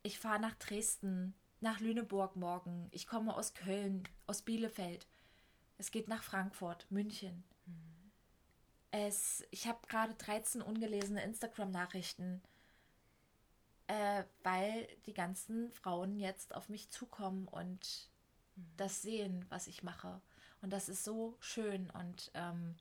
ich 0.03 0.19
fahre 0.19 0.39
nach 0.39 0.55
Dresden, 0.55 1.33
nach 1.61 1.79
Lüneburg 1.79 2.35
morgen. 2.35 2.87
Ich 2.91 3.07
komme 3.07 3.35
aus 3.35 3.53
Köln, 3.53 4.07
aus 4.27 4.41
Bielefeld. 4.41 5.07
Es 5.77 5.91
geht 5.91 6.07
nach 6.07 6.23
Frankfurt, 6.23 6.85
München. 6.91 7.43
Mhm. 7.65 8.11
Es, 8.91 9.43
ich 9.51 9.67
habe 9.67 9.79
gerade 9.87 10.13
13 10.13 10.61
ungelesene 10.61 11.23
Instagram-Nachrichten, 11.23 12.41
äh, 13.87 14.23
weil 14.43 14.87
die 15.05 15.13
ganzen 15.13 15.71
Frauen 15.71 16.19
jetzt 16.19 16.53
auf 16.53 16.69
mich 16.69 16.89
zukommen 16.91 17.47
und 17.47 18.09
mhm. 18.55 18.67
das 18.77 19.01
sehen, 19.01 19.45
was 19.49 19.67
ich 19.67 19.83
mache. 19.83 20.21
Und 20.61 20.71
das 20.71 20.87
ist 20.87 21.03
so 21.03 21.35
schön. 21.39 21.89
Und 21.91 22.31
ähm, 22.35 22.75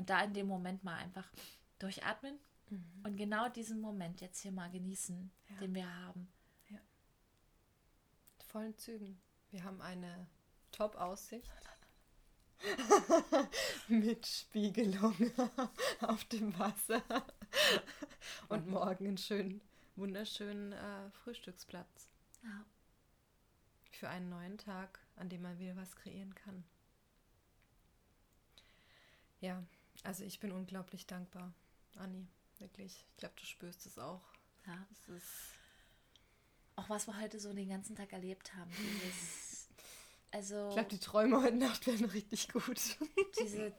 und 0.00 0.08
da 0.08 0.22
in 0.24 0.32
dem 0.32 0.46
Moment 0.46 0.82
mal 0.82 0.96
einfach 0.96 1.30
durchatmen 1.78 2.38
mhm. 2.70 3.02
und 3.04 3.16
genau 3.16 3.50
diesen 3.50 3.82
Moment 3.82 4.22
jetzt 4.22 4.40
hier 4.40 4.50
mal 4.50 4.70
genießen, 4.70 5.30
ja. 5.50 5.56
den 5.56 5.74
wir 5.74 5.94
haben. 5.94 6.26
Ja. 6.70 6.78
Vollen 8.46 8.74
Zügen. 8.78 9.20
Wir 9.50 9.62
haben 9.62 9.82
eine 9.82 10.26
Top-Aussicht. 10.72 11.52
mit 13.88 14.26
Spiegelung 14.26 15.14
auf 16.00 16.24
dem 16.24 16.58
Wasser 16.58 17.02
und 18.48 18.64
mhm. 18.64 18.72
morgen 18.72 19.06
einen 19.06 19.18
schönen, 19.18 19.60
wunderschönen 19.96 20.72
äh, 20.72 21.10
Frühstücksplatz. 21.10 22.08
Ja. 22.42 22.64
Für 23.90 24.08
einen 24.08 24.30
neuen 24.30 24.56
Tag, 24.56 24.98
an 25.16 25.28
dem 25.28 25.42
man 25.42 25.58
wieder 25.58 25.76
was 25.76 25.94
kreieren 25.94 26.34
kann. 26.34 26.64
Ja, 29.40 29.62
also 30.04 30.24
ich 30.24 30.40
bin 30.40 30.52
unglaublich 30.52 31.06
dankbar, 31.06 31.52
Anni, 31.96 32.26
wirklich. 32.58 33.06
Ich 33.12 33.16
glaube, 33.18 33.34
du 33.38 33.44
spürst 33.44 33.86
es 33.86 33.98
auch. 33.98 34.22
Ja. 34.66 34.86
Es 34.92 35.08
ist 35.08 35.60
auch 36.80 36.88
was 36.88 37.06
wir 37.06 37.20
heute 37.20 37.38
so 37.38 37.52
den 37.52 37.68
ganzen 37.68 37.94
Tag 37.94 38.12
erlebt 38.12 38.54
haben. 38.54 38.70
Dieses, 38.70 39.68
also 40.30 40.68
ich 40.68 40.74
glaube, 40.74 40.88
die 40.88 40.98
Träume 40.98 41.42
heute 41.42 41.56
Nacht 41.56 41.86
werden 41.86 42.06
richtig 42.06 42.48
gut. 42.48 42.80
Diese, 43.40 43.72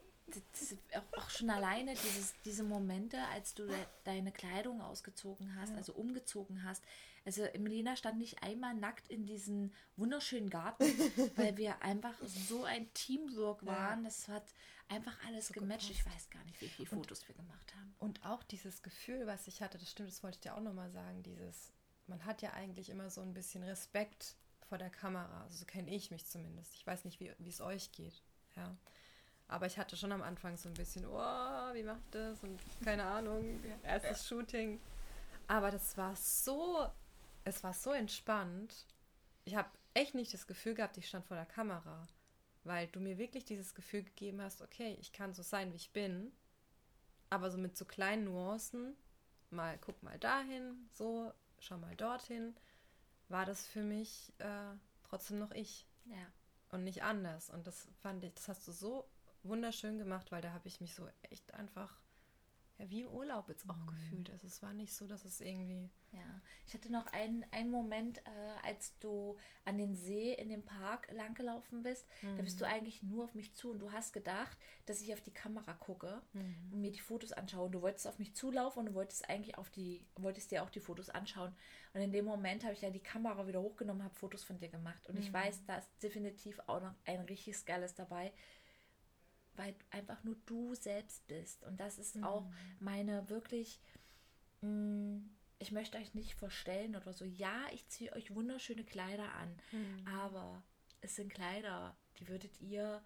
diese 0.54 0.78
auch, 1.16 1.28
schon 1.28 1.50
alleine 1.50 1.92
dieses, 1.92 2.32
diese 2.44 2.62
Momente, 2.62 3.18
als 3.34 3.52
du 3.54 3.66
de, 3.66 3.76
deine 4.04 4.32
Kleidung 4.32 4.80
ausgezogen 4.80 5.56
hast, 5.56 5.70
ja. 5.70 5.76
also 5.76 5.92
umgezogen 5.92 6.62
hast. 6.62 6.82
Also 7.26 7.42
Melina 7.58 7.96
stand 7.96 8.18
nicht 8.18 8.42
einmal 8.42 8.74
nackt 8.74 9.08
in 9.08 9.26
diesem 9.26 9.72
wunderschönen 9.96 10.48
Garten, 10.48 10.84
weil 11.36 11.56
wir 11.58 11.82
einfach 11.82 12.14
so 12.24 12.64
ein 12.64 12.92
Teamwork 12.94 13.66
waren. 13.66 14.00
Ja. 14.00 14.04
Das 14.04 14.28
hat 14.28 14.44
einfach 14.92 15.16
alles 15.26 15.48
so 15.48 15.54
gematcht. 15.54 15.88
Gepasst. 15.88 16.06
Ich 16.06 16.14
weiß 16.14 16.30
gar 16.30 16.44
nicht, 16.44 16.60
wie 16.60 16.68
viele 16.68 16.88
Fotos 16.88 17.20
und, 17.20 17.28
wir 17.28 17.34
gemacht 17.34 17.74
haben. 17.74 17.94
Und 17.98 18.24
auch 18.24 18.42
dieses 18.42 18.82
Gefühl, 18.82 19.26
was 19.26 19.46
ich 19.46 19.62
hatte, 19.62 19.78
das 19.78 19.90
stimmt, 19.90 20.10
das 20.10 20.22
wollte 20.22 20.36
ich 20.36 20.40
dir 20.40 20.54
auch 20.54 20.60
nochmal 20.60 20.90
sagen, 20.90 21.22
dieses, 21.22 21.72
man 22.06 22.24
hat 22.24 22.42
ja 22.42 22.52
eigentlich 22.52 22.90
immer 22.90 23.10
so 23.10 23.20
ein 23.20 23.34
bisschen 23.34 23.62
Respekt 23.62 24.36
vor 24.68 24.78
der 24.78 24.90
Kamera. 24.90 25.42
Also 25.42 25.58
so 25.58 25.64
kenne 25.64 25.90
ich 25.90 26.10
mich 26.10 26.26
zumindest. 26.26 26.74
Ich 26.74 26.86
weiß 26.86 27.04
nicht, 27.04 27.20
wie 27.20 27.48
es 27.48 27.60
euch 27.60 27.92
geht. 27.92 28.22
Ja. 28.56 28.76
Aber 29.48 29.66
ich 29.66 29.78
hatte 29.78 29.96
schon 29.96 30.12
am 30.12 30.22
Anfang 30.22 30.56
so 30.56 30.68
ein 30.68 30.74
bisschen, 30.74 31.04
oh, 31.04 31.74
wie 31.74 31.82
macht 31.82 32.02
das? 32.12 32.42
Und 32.42 32.58
keine 32.82 33.04
Ahnung, 33.04 33.62
erstes 33.82 34.26
Shooting. 34.26 34.80
Aber 35.46 35.70
das 35.70 35.96
war 35.98 36.16
so, 36.16 36.86
es 37.44 37.62
war 37.62 37.74
so 37.74 37.92
entspannt. 37.92 38.86
Ich 39.44 39.54
habe 39.54 39.68
echt 39.92 40.14
nicht 40.14 40.32
das 40.32 40.46
Gefühl 40.46 40.74
gehabt, 40.74 40.96
ich 40.96 41.08
stand 41.08 41.26
vor 41.26 41.36
der 41.36 41.46
Kamera. 41.46 42.06
Weil 42.64 42.88
du 42.88 43.00
mir 43.00 43.18
wirklich 43.18 43.44
dieses 43.44 43.74
Gefühl 43.74 44.02
gegeben 44.04 44.40
hast, 44.40 44.62
okay, 44.62 44.96
ich 45.00 45.12
kann 45.12 45.34
so 45.34 45.42
sein, 45.42 45.72
wie 45.72 45.76
ich 45.76 45.92
bin, 45.92 46.32
aber 47.30 47.50
so 47.50 47.58
mit 47.58 47.76
so 47.76 47.84
kleinen 47.84 48.24
Nuancen, 48.24 48.96
mal 49.50 49.78
guck 49.78 50.02
mal 50.02 50.18
dahin, 50.18 50.88
so, 50.92 51.32
schau 51.58 51.78
mal 51.78 51.96
dorthin, 51.96 52.54
war 53.28 53.46
das 53.46 53.66
für 53.66 53.82
mich 53.82 54.32
äh, 54.38 54.74
trotzdem 55.02 55.38
noch 55.38 55.52
ich. 55.52 55.86
Ja. 56.04 56.26
Und 56.70 56.84
nicht 56.84 57.02
anders. 57.02 57.50
Und 57.50 57.66
das 57.66 57.88
fand 58.00 58.24
ich, 58.24 58.34
das 58.34 58.48
hast 58.48 58.66
du 58.66 58.72
so 58.72 59.08
wunderschön 59.42 59.98
gemacht, 59.98 60.32
weil 60.32 60.42
da 60.42 60.52
habe 60.52 60.68
ich 60.68 60.80
mich 60.80 60.94
so 60.94 61.08
echt 61.30 61.52
einfach 61.54 62.00
wie 62.90 63.02
im 63.02 63.08
Urlaub 63.08 63.48
jetzt 63.48 63.68
auch 63.68 63.76
mhm. 63.76 63.86
gefühlt. 63.86 64.30
Also 64.30 64.46
es 64.46 64.62
war 64.62 64.72
nicht 64.72 64.94
so, 64.94 65.06
dass 65.06 65.24
es 65.24 65.40
irgendwie. 65.40 65.90
Ja, 66.12 66.42
ich 66.66 66.74
hatte 66.74 66.92
noch 66.92 67.06
einen, 67.06 67.44
einen 67.52 67.70
Moment, 67.70 68.18
äh, 68.18 68.66
als 68.66 68.98
du 68.98 69.38
an 69.64 69.78
den 69.78 69.94
See 69.94 70.34
in 70.34 70.50
dem 70.50 70.62
Park 70.62 71.10
langgelaufen 71.10 71.82
bist. 71.82 72.06
Mhm. 72.20 72.36
Da 72.36 72.42
bist 72.42 72.60
du 72.60 72.66
mhm. 72.66 72.70
eigentlich 72.70 73.02
nur 73.02 73.24
auf 73.24 73.34
mich 73.34 73.54
zu 73.54 73.70
und 73.70 73.78
du 73.78 73.92
hast 73.92 74.12
gedacht, 74.12 74.58
dass 74.84 75.00
ich 75.00 75.12
auf 75.14 75.22
die 75.22 75.32
Kamera 75.32 75.72
gucke 75.72 76.20
mhm. 76.34 76.70
und 76.70 76.80
mir 76.80 76.92
die 76.92 77.00
Fotos 77.00 77.32
anschaue. 77.32 77.66
Und 77.66 77.72
du 77.72 77.82
wolltest 77.82 78.06
auf 78.06 78.18
mich 78.18 78.34
zulaufen 78.34 78.80
und 78.80 78.86
du 78.86 78.94
wolltest 78.94 79.28
eigentlich 79.30 79.56
auf 79.56 79.70
die, 79.70 80.04
wolltest 80.16 80.50
dir 80.50 80.62
auch 80.62 80.70
die 80.70 80.80
Fotos 80.80 81.08
anschauen. 81.08 81.54
Und 81.94 82.00
in 82.02 82.12
dem 82.12 82.26
Moment 82.26 82.64
habe 82.64 82.74
ich 82.74 82.82
ja 82.82 82.90
die 82.90 83.00
Kamera 83.00 83.46
wieder 83.46 83.62
hochgenommen, 83.62 84.04
habe 84.04 84.14
Fotos 84.14 84.44
von 84.44 84.58
dir 84.58 84.68
gemacht. 84.68 85.08
Und 85.08 85.18
ich 85.18 85.30
mhm. 85.30 85.34
weiß, 85.34 85.64
da 85.66 85.76
ist 85.76 85.88
definitiv 86.02 86.60
auch 86.66 86.82
noch 86.82 86.94
ein 87.06 87.20
richtig 87.20 87.64
geiles 87.64 87.94
dabei 87.94 88.32
weil 89.56 89.74
einfach 89.90 90.22
nur 90.24 90.36
du 90.46 90.74
selbst 90.74 91.26
bist. 91.26 91.64
Und 91.64 91.78
das 91.80 91.98
ist 91.98 92.16
mhm. 92.16 92.24
auch 92.24 92.50
meine 92.80 93.28
wirklich, 93.28 93.80
mh, 94.60 94.68
mm, 94.68 95.30
ich 95.58 95.70
möchte 95.70 95.98
euch 95.98 96.14
nicht 96.14 96.34
verstellen 96.34 96.96
oder 96.96 97.12
so. 97.12 97.24
Ja, 97.24 97.66
ich 97.72 97.86
ziehe 97.88 98.12
euch 98.14 98.34
wunderschöne 98.34 98.84
Kleider 98.84 99.32
an, 99.34 99.56
mhm. 99.70 100.06
aber 100.08 100.62
es 101.00 101.14
sind 101.14 101.32
Kleider, 101.32 101.96
die 102.18 102.28
würdet 102.28 102.60
ihr 102.60 103.02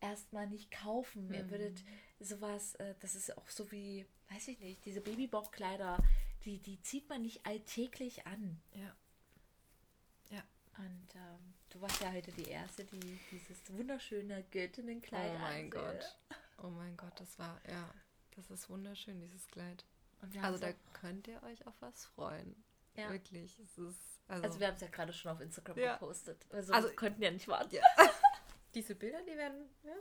erstmal 0.00 0.46
nicht 0.46 0.70
kaufen. 0.70 1.28
Mhm. 1.28 1.34
Ihr 1.34 1.50
würdet 1.50 1.84
sowas, 2.20 2.74
äh, 2.76 2.94
das 3.00 3.14
ist 3.14 3.36
auch 3.36 3.48
so 3.48 3.70
wie, 3.72 4.06
weiß 4.30 4.48
ich 4.48 4.60
nicht, 4.60 4.84
diese 4.84 5.00
Babybauchkleider, 5.00 5.98
die, 6.44 6.58
die 6.58 6.80
zieht 6.82 7.08
man 7.08 7.22
nicht 7.22 7.44
alltäglich 7.46 8.26
an. 8.26 8.60
Ja. 8.74 8.94
Und 10.78 11.14
ähm, 11.14 11.54
du 11.70 11.80
warst 11.80 12.00
ja 12.00 12.12
heute 12.12 12.32
die 12.32 12.48
Erste, 12.48 12.84
die 12.84 13.18
dieses 13.30 13.58
wunderschöne 13.72 14.44
Göttinnenkleid 14.50 15.32
Oh 15.34 15.38
mein 15.38 15.64
ansehen. 15.64 15.70
Gott. 15.70 16.18
Oh 16.62 16.70
mein 16.70 16.96
Gott, 16.96 17.12
das 17.20 17.38
war, 17.38 17.60
ja, 17.68 17.92
das 18.36 18.50
ist 18.50 18.68
wunderschön, 18.70 19.20
dieses 19.20 19.46
Kleid. 19.48 19.84
also 20.42 20.58
da 20.58 20.72
könnt 20.92 21.28
ihr 21.28 21.42
euch 21.42 21.66
auf 21.66 21.74
was 21.80 22.06
freuen. 22.06 22.56
Ja. 22.94 23.10
Wirklich. 23.10 23.58
Es 23.60 23.78
ist, 23.78 24.20
also, 24.26 24.44
also 24.44 24.60
wir 24.60 24.66
haben 24.66 24.74
es 24.74 24.80
ja 24.80 24.88
gerade 24.88 25.12
schon 25.12 25.30
auf 25.30 25.40
Instagram 25.40 25.78
ja. 25.78 25.92
gepostet. 25.94 26.46
Also, 26.50 26.72
also 26.72 26.88
könnten 26.90 27.22
ja 27.22 27.30
nicht 27.30 27.46
warten. 27.46 27.74
Ja. 27.74 27.82
Diese 28.74 28.94
Bilder, 28.94 29.22
die 29.22 29.36
werden, 29.36 29.68
ja. 29.84 29.94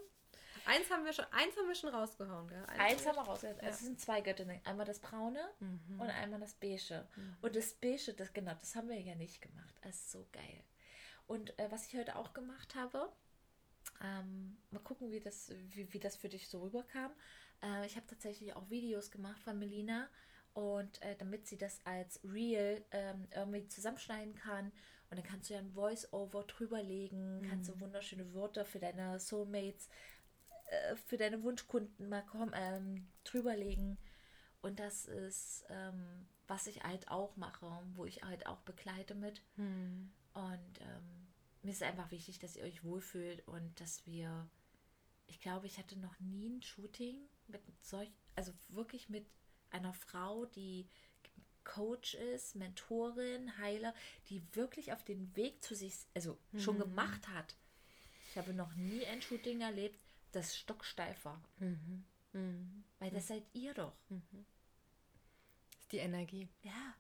Eins 0.68 0.92
haben 0.92 1.06
wir 1.06 1.14
schon, 1.14 1.26
eins 1.32 1.56
haben 1.56 1.68
wir 1.68 1.76
schon 1.76 1.90
rausgehauen, 1.90 2.48
gell? 2.48 2.64
Eins, 2.68 2.80
eins 2.80 3.06
haben 3.08 3.16
wir 3.16 3.24
rausgehauen. 3.24 3.60
Also 3.60 3.70
es 3.70 3.80
sind 3.80 4.02
zwei 4.02 4.22
Göttinnen. 4.22 4.60
Einmal 4.66 4.86
das 4.86 5.00
Braune 5.00 5.40
mhm. 5.60 6.00
und 6.00 6.10
einmal 6.10 6.40
das 6.40 6.54
Beige. 6.54 7.08
Mhm. 7.16 7.38
Und 7.42 7.56
das 7.56 7.74
Beige, 7.74 8.14
das 8.14 8.34
genau, 8.34 8.54
das 8.60 8.76
haben 8.76 8.90
wir 8.90 9.00
ja 9.00 9.16
nicht 9.16 9.42
gemacht. 9.42 9.76
Das 9.82 9.96
ist 9.96 10.12
so 10.12 10.28
geil. 10.32 10.64
Und 11.26 11.58
äh, 11.60 11.72
was 11.72 11.88
ich 11.88 11.98
heute 11.98 12.16
auch 12.16 12.34
gemacht 12.34 12.76
habe, 12.76 13.12
ähm, 14.02 14.58
mal 14.72 14.80
gucken, 14.80 15.12
wie 15.12 15.20
das, 15.20 15.52
wie, 15.70 15.92
wie 15.94 16.00
das 16.00 16.16
für 16.16 16.30
dich 16.30 16.50
so 16.50 16.62
rüberkam. 16.62 17.12
Äh, 17.64 17.86
ich 17.86 17.96
habe 17.96 18.06
tatsächlich 18.08 18.56
auch 18.56 18.70
Videos 18.70 19.12
gemacht 19.12 19.42
von 19.42 19.58
Melina 19.58 20.10
und 20.54 21.02
äh, 21.02 21.16
damit 21.16 21.48
sie 21.48 21.58
das 21.58 21.80
als 21.86 22.20
Real 22.24 22.84
ähm, 22.92 23.28
irgendwie 23.34 23.68
zusammenschneiden 23.68 24.36
kann. 24.36 24.72
Und 25.10 25.18
dann 25.18 25.24
kannst 25.24 25.50
du 25.50 25.54
ja 25.54 25.60
ein 25.60 25.72
Voice-Over 25.72 26.44
drüberlegen, 26.44 27.40
mhm. 27.40 27.50
kannst 27.50 27.70
du 27.70 27.80
wunderschöne 27.80 28.34
Wörter 28.34 28.66
für 28.66 28.80
deine 28.80 29.20
Soulmates, 29.20 29.88
äh, 30.68 30.96
für 30.96 31.18
deine 31.18 31.44
Wunschkunden 31.44 32.10
mal 32.10 32.24
komm, 32.26 32.52
ähm, 32.54 33.08
drüberlegen. 33.24 33.98
Und 34.62 34.80
das 34.80 35.06
ist, 35.06 35.66
ähm, 35.70 36.28
was 36.48 36.68
ich 36.68 36.84
halt 36.84 37.10
auch 37.10 37.36
mache, 37.38 37.66
wo 37.96 38.06
ich 38.06 38.24
halt 38.24 38.46
auch 38.48 38.60
begleite 38.62 39.16
mit. 39.16 39.42
Mhm. 39.56 40.12
Und 40.34 40.82
ähm, 40.82 41.28
mir 41.62 41.72
ist 41.72 41.84
einfach 41.84 42.12
wichtig, 42.12 42.40
dass 42.40 42.56
ihr 42.56 42.64
euch 42.64 42.84
wohlfühlt 42.84 43.48
und 43.48 43.80
dass 43.80 44.06
wir, 44.06 44.50
ich 45.28 45.40
glaube, 45.40 45.68
ich 45.68 45.78
hatte 45.78 45.98
noch 46.00 46.20
nie 46.20 46.50
ein 46.50 46.62
Shooting 46.62 47.18
mit 47.48 47.62
solch, 47.82 48.10
also 48.36 48.54
wirklich 48.70 49.10
mit 49.10 49.26
einer 49.70 49.94
Frau, 49.94 50.46
die 50.46 50.88
Coach 51.64 52.16
ist, 52.16 52.56
Mentorin, 52.56 53.58
Heiler, 53.58 53.94
die 54.30 54.42
wirklich 54.56 54.94
auf 54.94 55.04
den 55.04 55.36
Weg 55.36 55.62
zu 55.62 55.76
sich, 55.76 55.94
also 56.14 56.38
mhm. 56.52 56.60
schon 56.60 56.80
gemacht 56.80 57.28
hat. 57.28 57.56
Ich 58.30 58.38
habe 58.38 58.54
noch 58.54 58.74
nie 58.76 59.06
ein 59.06 59.22
Shooting 59.22 59.62
erlebt, 59.62 60.00
das 60.38 60.58
stocksteif 60.58 61.26
war. 61.26 61.42
Mhm. 61.60 62.06
Mhm. 62.34 62.84
Weil 63.00 63.12
das 63.12 63.28
seid 63.28 63.44
ihr 63.54 63.74
doch. 63.74 63.94
Das 64.10 64.20
mhm. 64.20 64.46
ist 65.80 65.92
die 65.92 65.98
Energie. 65.98 66.48
Ja. 66.64 66.94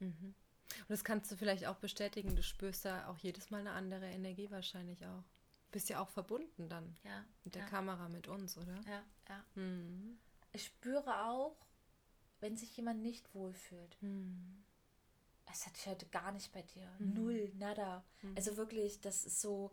Mhm. 0.00 0.34
Und 0.80 0.90
das 0.90 1.04
kannst 1.04 1.30
du 1.30 1.36
vielleicht 1.36 1.66
auch 1.66 1.76
bestätigen. 1.76 2.36
Du 2.36 2.42
spürst 2.42 2.84
da 2.84 3.08
auch 3.08 3.18
jedes 3.18 3.50
Mal 3.50 3.60
eine 3.60 3.72
andere 3.72 4.08
Energie 4.10 4.50
wahrscheinlich 4.50 5.04
auch. 5.06 5.24
Bist 5.72 5.88
ja 5.88 6.00
auch 6.00 6.08
verbunden 6.08 6.68
dann 6.68 6.96
ja, 7.04 7.24
mit 7.44 7.54
der 7.54 7.62
ja. 7.62 7.68
Kamera, 7.68 8.08
mit 8.08 8.26
uns, 8.26 8.56
oder? 8.56 8.74
Ja, 8.86 9.02
ja. 9.28 9.44
Mhm. 9.54 10.18
Ich 10.52 10.64
spüre 10.64 11.26
auch, 11.26 11.56
wenn 12.40 12.56
sich 12.56 12.76
jemand 12.76 13.02
nicht 13.02 13.32
wohlfühlt. 13.34 13.96
Mhm. 14.02 14.64
Das 15.46 15.66
hatte 15.66 15.76
ich 15.78 15.86
heute 15.86 16.06
gar 16.06 16.32
nicht 16.32 16.52
bei 16.52 16.62
dir. 16.62 16.88
Mhm. 16.98 17.14
Null, 17.14 17.52
nada. 17.56 18.04
Mhm. 18.22 18.34
Also 18.36 18.56
wirklich, 18.56 19.00
das 19.00 19.24
ist 19.24 19.40
so. 19.40 19.70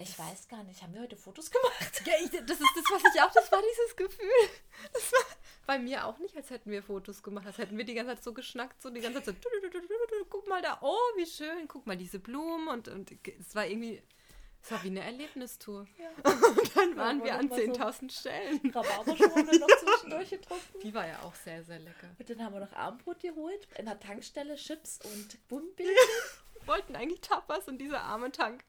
Ich 0.00 0.16
weiß 0.16 0.46
gar 0.46 0.62
nicht, 0.62 0.80
haben 0.80 0.94
wir 0.94 1.02
heute 1.02 1.16
Fotos 1.16 1.50
gemacht? 1.50 2.02
Ja, 2.06 2.12
ich, 2.22 2.30
das 2.30 2.60
ist 2.60 2.70
das, 2.76 2.84
was 2.90 3.14
ich 3.14 3.20
auch, 3.20 3.32
das 3.32 3.50
war 3.50 3.60
dieses 3.60 3.96
Gefühl. 3.96 4.48
Das 4.92 5.12
war, 5.12 5.24
bei 5.66 5.78
mir 5.78 6.06
auch 6.06 6.18
nicht, 6.18 6.36
als 6.36 6.50
hätten 6.50 6.70
wir 6.70 6.84
Fotos 6.84 7.20
gemacht, 7.22 7.46
als 7.46 7.58
hätten 7.58 7.76
wir 7.76 7.84
die 7.84 7.94
ganze 7.94 8.14
Zeit 8.14 8.22
so 8.24 8.32
geschnackt, 8.32 8.80
so 8.80 8.90
die 8.90 9.00
ganze 9.00 9.22
Zeit 9.24 9.36
so, 9.42 10.24
guck 10.30 10.48
mal 10.48 10.62
da, 10.62 10.78
oh, 10.82 10.96
wie 11.16 11.26
schön, 11.26 11.66
guck 11.66 11.86
mal 11.86 11.96
diese 11.96 12.20
Blumen 12.20 12.68
und, 12.68 12.86
und 12.86 13.10
es 13.40 13.56
war 13.56 13.66
irgendwie, 13.66 14.00
es 14.62 14.70
war 14.70 14.82
wie 14.84 14.88
eine 14.88 15.00
Erlebnistour. 15.00 15.86
Ja. 15.98 16.30
Und 16.32 16.76
dann 16.76 16.96
waren 16.96 17.18
ja, 17.20 17.24
wir 17.24 17.34
an 17.36 17.50
10.000 17.50 18.00
so 18.00 18.20
Stellen. 18.20 18.60
Rhabarberschorle 18.74 19.58
noch 19.58 19.68
zwischendurch 19.68 20.30
getrunken. 20.30 20.80
Die 20.82 20.92
war 20.92 21.06
ja 21.06 21.22
auch 21.22 21.34
sehr, 21.34 21.64
sehr 21.64 21.78
lecker. 21.78 22.08
Und 22.18 22.28
dann 22.28 22.44
haben 22.44 22.54
wir 22.54 22.60
noch 22.60 22.72
Abendbrot 22.72 23.20
geholt, 23.20 23.68
in 23.78 23.86
der 23.86 23.98
Tankstelle 23.98 24.56
Chips 24.56 24.98
und 25.04 25.48
Buntbilder. 25.48 25.92
wollten 26.68 26.94
eigentlich 26.94 27.20
Tapas 27.20 27.66
und 27.68 27.78
dieser 27.78 28.02
arme 28.02 28.30
Tank, 28.30 28.64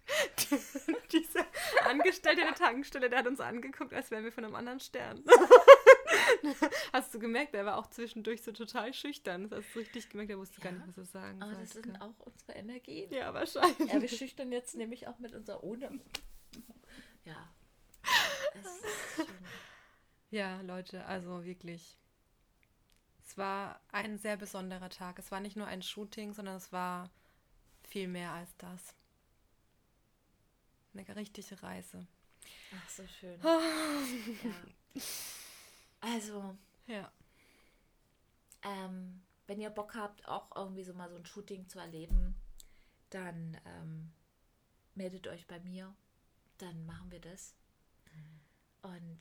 dieser 1.12 1.46
Angestellte 1.86 2.42
der 2.42 2.56
Tankstelle, 2.56 3.10
der 3.10 3.20
hat 3.20 3.28
uns 3.28 3.40
angeguckt, 3.40 3.94
als 3.94 4.10
wären 4.10 4.24
wir 4.24 4.32
von 4.32 4.46
einem 4.46 4.56
anderen 4.56 4.80
Stern. 4.80 5.24
hast 6.94 7.14
du 7.14 7.20
gemerkt, 7.20 7.54
er 7.54 7.66
war 7.66 7.78
auch 7.78 7.88
zwischendurch 7.88 8.42
so 8.42 8.52
total 8.52 8.94
schüchtern. 8.94 9.50
Das 9.50 9.60
hast 9.60 9.76
du 9.76 9.80
richtig 9.80 10.10
gemerkt, 10.10 10.32
er 10.32 10.40
wusste 10.40 10.62
ja, 10.62 10.72
gar 10.72 10.72
nicht, 10.72 10.88
was 10.88 10.98
er 10.98 11.06
sagen 11.06 11.44
Aber 11.44 11.54
das 11.54 11.72
sind 11.72 12.02
auch 12.02 12.18
unsere 12.20 12.54
Energien. 12.54 13.12
Ja, 13.12 13.34
wahrscheinlich. 13.34 13.92
Ja, 13.92 14.02
wir 14.02 14.08
schüchtern 14.08 14.52
jetzt 14.52 14.76
nämlich 14.76 15.08
auch 15.08 15.20
mit 15.20 15.36
unserer 15.36 15.64
ohne. 15.64 16.00
Ja. 17.26 17.50
Ja, 20.32 20.62
Leute, 20.62 21.06
also 21.06 21.44
wirklich. 21.44 21.98
Es 23.26 23.38
war 23.38 23.80
ein 23.92 24.18
sehr 24.18 24.38
besonderer 24.38 24.90
Tag. 24.90 25.20
Es 25.20 25.32
war 25.32 25.40
nicht 25.40 25.56
nur 25.56 25.68
ein 25.68 25.82
Shooting, 25.82 26.34
sondern 26.34 26.56
es 26.56 26.72
war 26.72 27.10
viel 27.90 28.08
mehr 28.08 28.32
als 28.32 28.56
das. 28.58 28.96
Eine 30.94 31.16
richtige 31.16 31.62
Reise. 31.62 32.08
Ach, 32.76 32.90
so 32.90 33.08
schön. 33.08 33.40
ja. 33.44 35.02
Also. 36.02 36.56
Ja. 36.88 37.12
Ähm, 38.64 39.22
wenn 39.48 39.62
ihr 39.62 39.70
Bock 39.70 39.96
habt, 39.96 40.28
auch 40.28 40.56
irgendwie 40.56 40.84
so 40.84 40.94
mal 40.94 41.10
so 41.10 41.16
ein 41.16 41.26
Shooting 41.26 41.68
zu 41.68 41.80
erleben, 41.80 42.36
dann 43.10 43.60
ähm, 43.66 44.12
meldet 44.96 45.28
euch 45.28 45.48
bei 45.48 45.60
mir. 45.60 45.94
Dann 46.58 46.86
machen 46.86 47.12
wir 47.12 47.20
das. 47.20 47.56
Und 48.82 49.20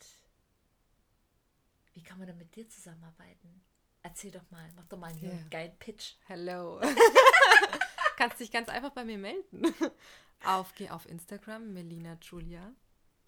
wie 1.95 2.03
kann 2.03 2.19
man 2.19 2.27
denn 2.27 2.39
mit 2.39 2.55
dir 2.55 2.69
zusammenarbeiten? 2.69 3.63
Erzähl 4.03 4.31
doch 4.31 4.49
mal, 4.51 4.71
mach 4.77 4.87
doch 4.87 4.99
mal 4.99 5.11
einen 5.11 5.23
yeah. 5.23 5.49
geilen 5.51 5.77
Pitch. 5.79 6.15
Hello. 6.27 6.81
Kannst 8.19 8.41
dich 8.41 8.51
ganz 8.51 8.69
einfach 8.69 8.91
bei 8.91 9.05
mir 9.05 9.17
melden. 9.17 9.63
Auf, 10.45 10.75
geh 10.75 10.91
auf 10.91 11.09
Instagram, 11.09 11.73
Melina 11.73 12.17
Julia. 12.21 12.73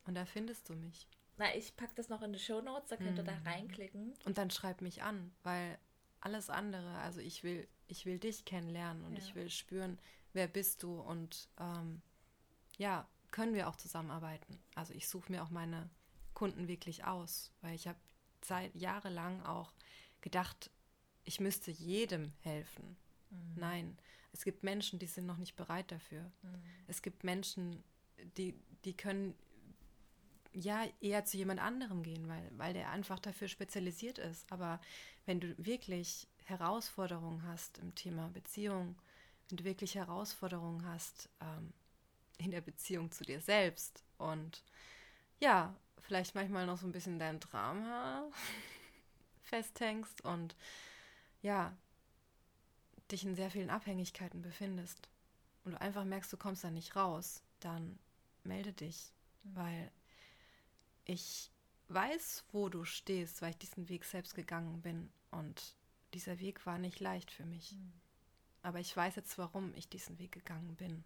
Und 0.05 0.15
da 0.15 0.25
findest 0.25 0.69
du 0.69 0.75
mich. 0.75 1.09
Na, 1.39 1.55
ich 1.57 1.77
packe 1.77 1.95
das 1.95 2.09
noch 2.09 2.23
in 2.23 2.33
die 2.33 2.39
Show 2.39 2.61
Notes, 2.61 2.91
da 2.91 2.97
könnt 2.97 3.19
ihr 3.19 3.25
da 3.25 3.35
mhm. 3.35 3.47
reinklicken. 3.47 4.15
Und 4.25 4.39
dann 4.39 4.51
schreib 4.51 4.81
mich 4.81 5.03
an, 5.03 5.33
weil 5.43 5.79
alles 6.21 6.51
andere, 6.51 6.99
also 6.99 7.21
ich 7.21 7.43
will, 7.43 7.67
ich 7.87 8.05
will 8.05 8.19
dich 8.19 8.45
kennenlernen 8.45 9.05
und 9.05 9.13
ja. 9.13 9.19
ich 9.19 9.35
will 9.35 9.49
spüren, 9.49 9.99
wer 10.33 10.47
bist 10.47 10.83
du 10.83 11.01
und 11.01 11.49
ähm, 11.59 12.03
ja, 12.77 13.09
können 13.31 13.55
wir 13.55 13.69
auch 13.69 13.77
zusammenarbeiten. 13.77 14.61
Also 14.75 14.93
ich 14.95 15.09
suche 15.09 15.31
mir 15.31 15.43
auch 15.43 15.51
meine 15.51 15.89
Kunden 16.35 16.69
wirklich 16.69 17.05
aus, 17.05 17.53
weil 17.61 17.75
ich 17.75 17.89
habe 17.89 17.99
seit 18.43 18.75
jahrelang 18.75 19.43
auch 19.45 19.73
gedacht, 20.21 20.71
ich 21.25 21.41
müsste 21.41 21.71
jedem 21.71 22.33
helfen. 22.41 22.97
Mhm. 23.31 23.55
Nein, 23.57 23.99
es 24.33 24.45
gibt 24.45 24.63
Menschen, 24.63 24.99
die 24.99 25.07
sind 25.07 25.27
noch 25.27 25.37
nicht 25.37 25.57
bereit 25.57 25.91
dafür. 25.91 26.23
Mhm. 26.43 26.63
Es 26.87 27.03
gibt 27.03 27.25
Menschen, 27.25 27.83
die, 28.37 28.55
die 28.85 28.97
können 28.97 29.35
ja 30.53 30.85
eher 31.01 31.25
zu 31.25 31.37
jemand 31.37 31.61
anderem 31.61 32.03
gehen, 32.03 32.29
weil, 32.29 32.51
weil 32.57 32.75
der 32.75 32.91
einfach 32.91 33.19
dafür 33.19 33.49
spezialisiert 33.49 34.19
ist. 34.19 34.51
Aber 34.51 34.81
wenn 35.27 35.41
du 35.41 35.55
wirklich 35.59 36.27
Herausforderungen 36.45 37.45
hast 37.47 37.79
im 37.79 37.95
Thema 37.95 38.29
Beziehung, 38.29 38.97
wenn 39.49 39.59
du 39.59 39.65
wirklich 39.65 39.95
Herausforderungen 39.95 40.85
hast 40.87 41.29
ähm, 41.41 41.73
in 42.39 42.51
der 42.51 42.61
Beziehung 42.61 43.11
zu 43.13 43.25
dir 43.25 43.41
selbst 43.41 44.05
und 44.19 44.63
ja, 45.39 45.75
vielleicht 46.01 46.35
manchmal 46.35 46.67
noch 46.67 46.79
so 46.79 46.87
ein 46.87 46.93
bisschen 46.93 47.19
dein 47.19 47.41
Drama 47.41 48.29
festhängst 49.43 50.23
und 50.23 50.57
ja, 51.43 51.77
dich 53.13 53.25
in 53.25 53.35
sehr 53.35 53.51
vielen 53.51 53.71
Abhängigkeiten 53.71 54.43
befindest 54.43 55.09
und 55.65 55.73
du 55.73 55.81
einfach 55.81 56.05
merkst, 56.05 56.33
du 56.33 56.37
kommst 56.37 56.65
da 56.65 56.71
nicht 56.71 56.97
raus, 56.97 57.43
dann 57.61 57.99
melde 58.45 58.73
dich, 58.73 59.13
mhm. 59.43 59.57
weil 59.57 59.93
ich 61.05 61.51
weiß, 61.89 62.45
wo 62.53 62.69
du 62.69 62.85
stehst, 62.85 63.43
weil 63.43 63.51
ich 63.51 63.59
diesen 63.59 63.89
Weg 63.89 64.05
selbst 64.05 64.35
gegangen 64.35 64.81
bin 64.81 65.11
und 65.31 65.77
dieser 66.15 66.39
Weg 66.41 66.65
war 66.67 66.79
nicht 66.79 67.01
leicht 67.01 67.31
für 67.31 67.45
mich. 67.45 67.73
Mhm. 67.73 67.93
Aber 68.63 68.79
ich 68.79 68.97
weiß 68.97 69.17
jetzt, 69.17 69.39
warum 69.39 69.75
ich 69.75 69.89
diesen 69.89 70.19
Weg 70.19 70.33
gegangen 70.33 70.77
bin. 70.77 71.05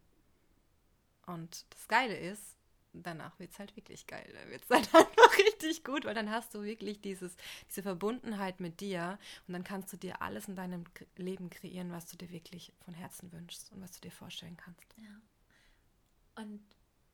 Und 1.26 1.64
das 1.70 1.88
Geile 1.88 2.16
ist, 2.16 2.56
danach 3.02 3.38
wird 3.38 3.52
es 3.52 3.58
halt 3.58 3.74
wirklich 3.76 4.06
geil. 4.06 4.28
Da 4.32 4.50
wird 4.50 4.64
es 4.64 4.70
halt 4.70 4.94
einfach 4.94 5.38
richtig 5.38 5.84
gut, 5.84 6.04
weil 6.04 6.14
dann 6.14 6.30
hast 6.30 6.54
du 6.54 6.62
wirklich 6.62 7.00
dieses, 7.00 7.36
diese 7.68 7.82
Verbundenheit 7.82 8.60
mit 8.60 8.80
dir 8.80 9.18
und 9.46 9.54
dann 9.54 9.64
kannst 9.64 9.92
du 9.92 9.96
dir 9.96 10.22
alles 10.22 10.48
in 10.48 10.56
deinem 10.56 10.84
Leben 11.16 11.50
kreieren, 11.50 11.92
was 11.92 12.06
du 12.06 12.16
dir 12.16 12.30
wirklich 12.30 12.72
von 12.84 12.94
Herzen 12.94 13.32
wünschst 13.32 13.72
und 13.72 13.80
was 13.82 13.92
du 13.92 14.00
dir 14.00 14.12
vorstellen 14.12 14.56
kannst. 14.56 14.94
Ja. 14.96 16.42
Und 16.42 16.62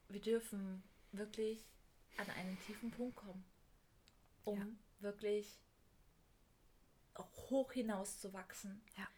wir 0.09 0.21
dürfen 0.21 0.83
wirklich 1.13 1.65
an 2.17 2.29
einen 2.31 2.59
tiefen 2.67 2.91
Punkt 2.91 3.17
kommen, 3.17 3.45
um 4.45 4.59
ja. 4.59 4.67
wirklich 5.01 5.59
hoch 7.51 7.73
hinaus 7.73 8.21
zu 8.21 8.33
wachsen. 8.33 8.83
Ja. 8.97 9.09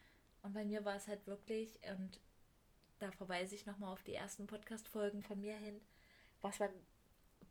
Und 0.43 0.55
bei 0.55 0.65
mir 0.65 0.85
war 0.85 0.97
es 0.97 1.07
halt 1.07 1.27
wirklich, 1.27 1.79
und 1.91 2.21
da 2.99 3.11
verweise 3.13 3.55
ich 3.55 3.67
nochmal 3.67 3.93
auf 3.93 4.03
die 4.03 4.15
ersten 4.15 4.47
Podcast-Folgen 4.47 5.23
von 5.23 5.41
mir 5.41 5.57
hin, 5.57 5.81
was 6.43 6.61
war 6.61 6.69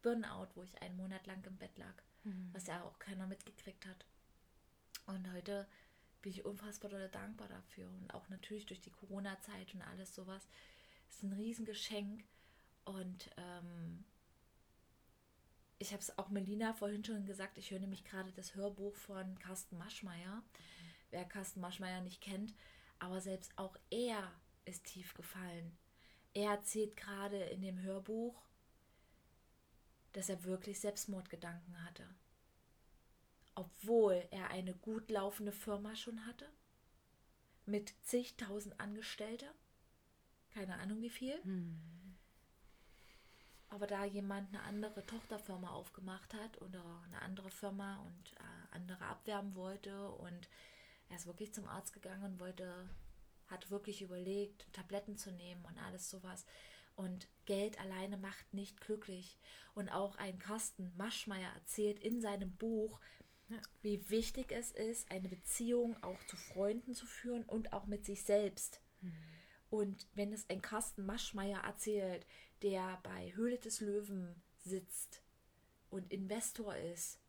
Burnout, 0.01 0.49
wo 0.55 0.63
ich 0.63 0.81
einen 0.81 0.97
Monat 0.97 1.25
lang 1.27 1.43
im 1.45 1.57
Bett 1.57 1.77
lag, 1.77 1.93
mhm. 2.23 2.49
was 2.53 2.67
ja 2.67 2.83
auch 2.83 2.99
keiner 2.99 3.27
mitgekriegt 3.27 3.85
hat. 3.85 4.05
Und 5.05 5.31
heute 5.31 5.67
bin 6.21 6.31
ich 6.31 6.45
unfassbar 6.45 6.91
dankbar 7.09 7.47
dafür 7.47 7.87
und 7.87 8.13
auch 8.13 8.29
natürlich 8.29 8.65
durch 8.65 8.81
die 8.81 8.91
Corona-Zeit 8.91 9.73
und 9.73 9.81
alles 9.81 10.13
sowas. 10.13 10.47
Es 11.09 11.17
ist 11.17 11.23
ein 11.23 11.33
Riesengeschenk 11.33 12.23
und 12.85 13.29
ähm, 13.37 14.03
ich 15.79 15.93
habe 15.93 16.01
es 16.01 16.17
auch 16.17 16.29
Melina 16.29 16.73
vorhin 16.73 17.03
schon 17.03 17.25
gesagt, 17.25 17.57
ich 17.57 17.71
höre 17.71 17.79
nämlich 17.79 18.03
gerade 18.03 18.31
das 18.33 18.55
Hörbuch 18.55 18.95
von 18.95 19.37
Carsten 19.39 19.77
Maschmeyer. 19.77 20.35
Mhm. 20.35 20.43
Wer 21.09 21.25
Carsten 21.25 21.59
Maschmeyer 21.59 22.01
nicht 22.01 22.21
kennt, 22.21 22.53
aber 22.99 23.19
selbst 23.19 23.57
auch 23.57 23.75
er 23.89 24.31
ist 24.65 24.85
tief 24.85 25.13
gefallen. 25.13 25.75
Er 26.33 26.51
erzählt 26.51 26.95
gerade 26.95 27.37
in 27.37 27.61
dem 27.61 27.81
Hörbuch, 27.81 28.41
dass 30.13 30.29
er 30.29 30.43
wirklich 30.43 30.79
Selbstmordgedanken 30.79 31.83
hatte. 31.85 32.07
Obwohl 33.55 34.25
er 34.31 34.49
eine 34.49 34.73
gut 34.73 35.09
laufende 35.09 35.51
Firma 35.51 35.95
schon 35.95 36.25
hatte, 36.25 36.49
mit 37.65 37.93
zigtausend 38.03 38.79
Angestellte, 38.79 39.45
keine 40.53 40.77
Ahnung 40.77 41.01
wie 41.01 41.09
viel. 41.09 41.41
Hm. 41.43 41.79
Aber 43.69 43.87
da 43.87 44.03
jemand 44.03 44.49
eine 44.49 44.63
andere 44.63 45.05
Tochterfirma 45.05 45.69
aufgemacht 45.69 46.33
hat 46.33 46.61
oder 46.61 46.83
eine 47.05 47.21
andere 47.21 47.49
Firma 47.49 47.97
und 47.99 48.33
äh, 48.33 48.75
andere 48.75 49.05
abwerben 49.05 49.55
wollte 49.55 50.09
und 50.09 50.49
er 51.11 51.17
ist 51.17 51.25
wirklich 51.27 51.53
zum 51.53 51.67
Arzt 51.67 51.93
gegangen 51.93 52.23
und 52.23 52.39
wollte, 52.39 52.89
hat 53.47 53.69
wirklich 53.69 54.01
überlegt, 54.01 54.71
Tabletten 54.73 55.17
zu 55.17 55.31
nehmen 55.31 55.63
und 55.65 55.77
alles 55.77 56.09
sowas. 56.09 56.45
Und 56.95 57.27
Geld 57.45 57.79
alleine 57.79 58.17
macht 58.17 58.53
nicht 58.53 58.81
glücklich. 58.81 59.37
Und 59.73 59.89
auch 59.89 60.15
ein 60.17 60.39
Carsten 60.39 60.91
Maschmeyer 60.97 61.51
erzählt 61.55 61.99
in 61.99 62.21
seinem 62.21 62.55
Buch, 62.55 62.99
ja. 63.49 63.57
wie 63.81 64.09
wichtig 64.09 64.51
es 64.51 64.71
ist, 64.71 65.09
eine 65.11 65.29
Beziehung 65.29 66.01
auch 66.03 66.21
zu 66.25 66.35
Freunden 66.35 66.93
zu 66.93 67.05
führen 67.05 67.43
und 67.43 67.73
auch 67.73 67.85
mit 67.85 68.05
sich 68.05 68.23
selbst. 68.23 68.81
Mhm. 69.01 69.13
Und 69.69 70.07
wenn 70.15 70.33
es 70.33 70.49
ein 70.49 70.61
Carsten 70.61 71.05
Maschmeyer 71.05 71.63
erzählt, 71.63 72.25
der 72.61 72.99
bei 73.03 73.33
Höhle 73.35 73.57
des 73.57 73.79
Löwen 73.79 74.41
sitzt 74.57 75.23
und 75.89 76.11
Investor 76.11 76.75
ist, 76.75 77.19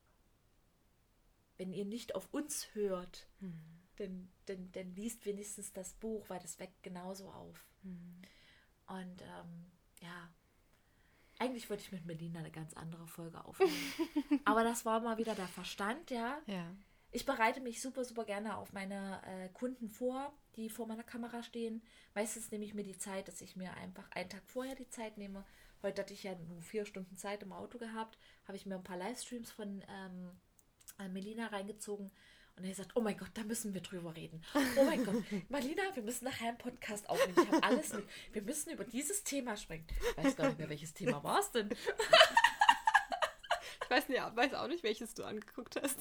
wenn 1.57 1.73
ihr 1.73 1.85
nicht 1.85 2.15
auf 2.15 2.33
uns 2.35 2.75
hört, 2.75 3.29
mhm. 3.39 3.63
dann, 3.97 4.29
dann, 4.47 4.73
dann 4.73 4.95
liest 4.95 5.25
wenigstens 5.25 5.73
das 5.73 5.95
Buch, 5.95 6.29
weil 6.29 6.41
das 6.41 6.59
weckt 6.59 6.83
genauso 6.83 7.31
auf. 7.31 7.65
Mhm. 7.83 8.23
Und 8.93 9.23
ähm, 9.23 9.71
ja, 10.03 10.29
eigentlich 11.39 11.71
wollte 11.71 11.83
ich 11.83 11.93
mit 11.93 12.05
Melina 12.05 12.41
eine 12.41 12.51
ganz 12.51 12.75
andere 12.75 13.07
Folge 13.07 13.43
aufnehmen. 13.43 13.73
Aber 14.45 14.65
das 14.65 14.85
war 14.85 15.01
mal 15.01 15.17
wieder 15.17 15.35
der 15.35 15.49
Verstand, 15.49 16.11
ja. 16.11 16.39
Ja. 16.47 16.67
Ich 17.11 17.25
bereite 17.25 17.61
mich 17.61 17.81
super, 17.81 18.05
super 18.05 18.25
gerne 18.25 18.57
auf 18.57 18.75
meine 18.75 19.23
äh, 19.27 19.49
Kunden 19.49 19.89
vor, 19.89 20.33
die 20.57 20.69
vor 20.69 20.87
meiner 20.87 21.05
Kamera 21.05 21.43
stehen. 21.43 21.83
Meistens 22.15 22.51
nehme 22.51 22.65
ich 22.65 22.75
mir 22.75 22.85
die 22.85 22.99
Zeit, 22.99 23.29
dass 23.29 23.41
ich 23.41 23.57
mir 23.57 23.73
einfach 23.75 24.11
einen 24.11 24.29
Tag 24.29 24.43
vorher 24.47 24.75
die 24.75 24.89
Zeit 24.91 25.17
nehme. 25.17 25.45
Heute 25.83 26.03
hatte 26.03 26.15
ich 26.15 26.23
ja 26.23 26.35
nur 26.35 26.61
vier 26.61 26.85
Stunden 26.85 27.17
Zeit 27.17 27.43
im 27.43 27.53
Auto 27.53 27.79
gehabt, 27.79 28.19
habe 28.45 28.57
ich 28.57 28.67
mir 28.67 28.75
ein 28.75 28.85
paar 28.85 28.99
Livestreams 28.99 29.51
von 29.51 29.83
ähm, 29.89 30.39
äh, 30.99 31.09
Melina 31.09 31.47
reingezogen 31.47 32.11
und 32.57 32.65
er 32.65 32.75
sagt, 32.75 32.93
oh 32.95 33.01
mein 33.01 33.17
Gott, 33.17 33.31
da 33.35 33.43
müssen 33.45 33.75
wir 33.75 33.81
drüber 33.81 34.15
reden. 34.15 34.43
Oh 34.77 34.85
mein 34.85 35.05
Gott, 35.05 35.23
Marlina, 35.49 35.83
wir 35.95 36.03
müssen 36.03 36.27
nachher 36.27 36.49
einen 36.49 36.59
Podcast 36.59 37.09
aufnehmen. 37.09 37.39
Ich 37.43 37.53
habe 37.53 37.63
alles 37.63 37.93
mit. 37.93 38.05
Wir 38.33 38.43
müssen 38.43 38.71
über 38.71 38.85
dieses 38.85 39.25
Thema 39.25 39.57
sprechen. 39.57 39.87
Ich 40.17 40.25
weiß 40.25 40.37
gar 40.37 40.49
nicht 40.49 40.59
mehr, 40.59 40.69
welches 40.69 40.93
Thema 40.93 41.23
war 41.25 41.41
es 41.41 41.51
denn? 41.51 41.71
ich 43.83 43.91
weiß, 43.91 44.09
nicht, 44.09 44.21
weiß 44.21 44.55
auch 44.55 44.69
nicht, 44.69 44.83
welches 44.83 45.15
du 45.15 45.25
angeguckt 45.25 45.81
hast. 45.83 45.99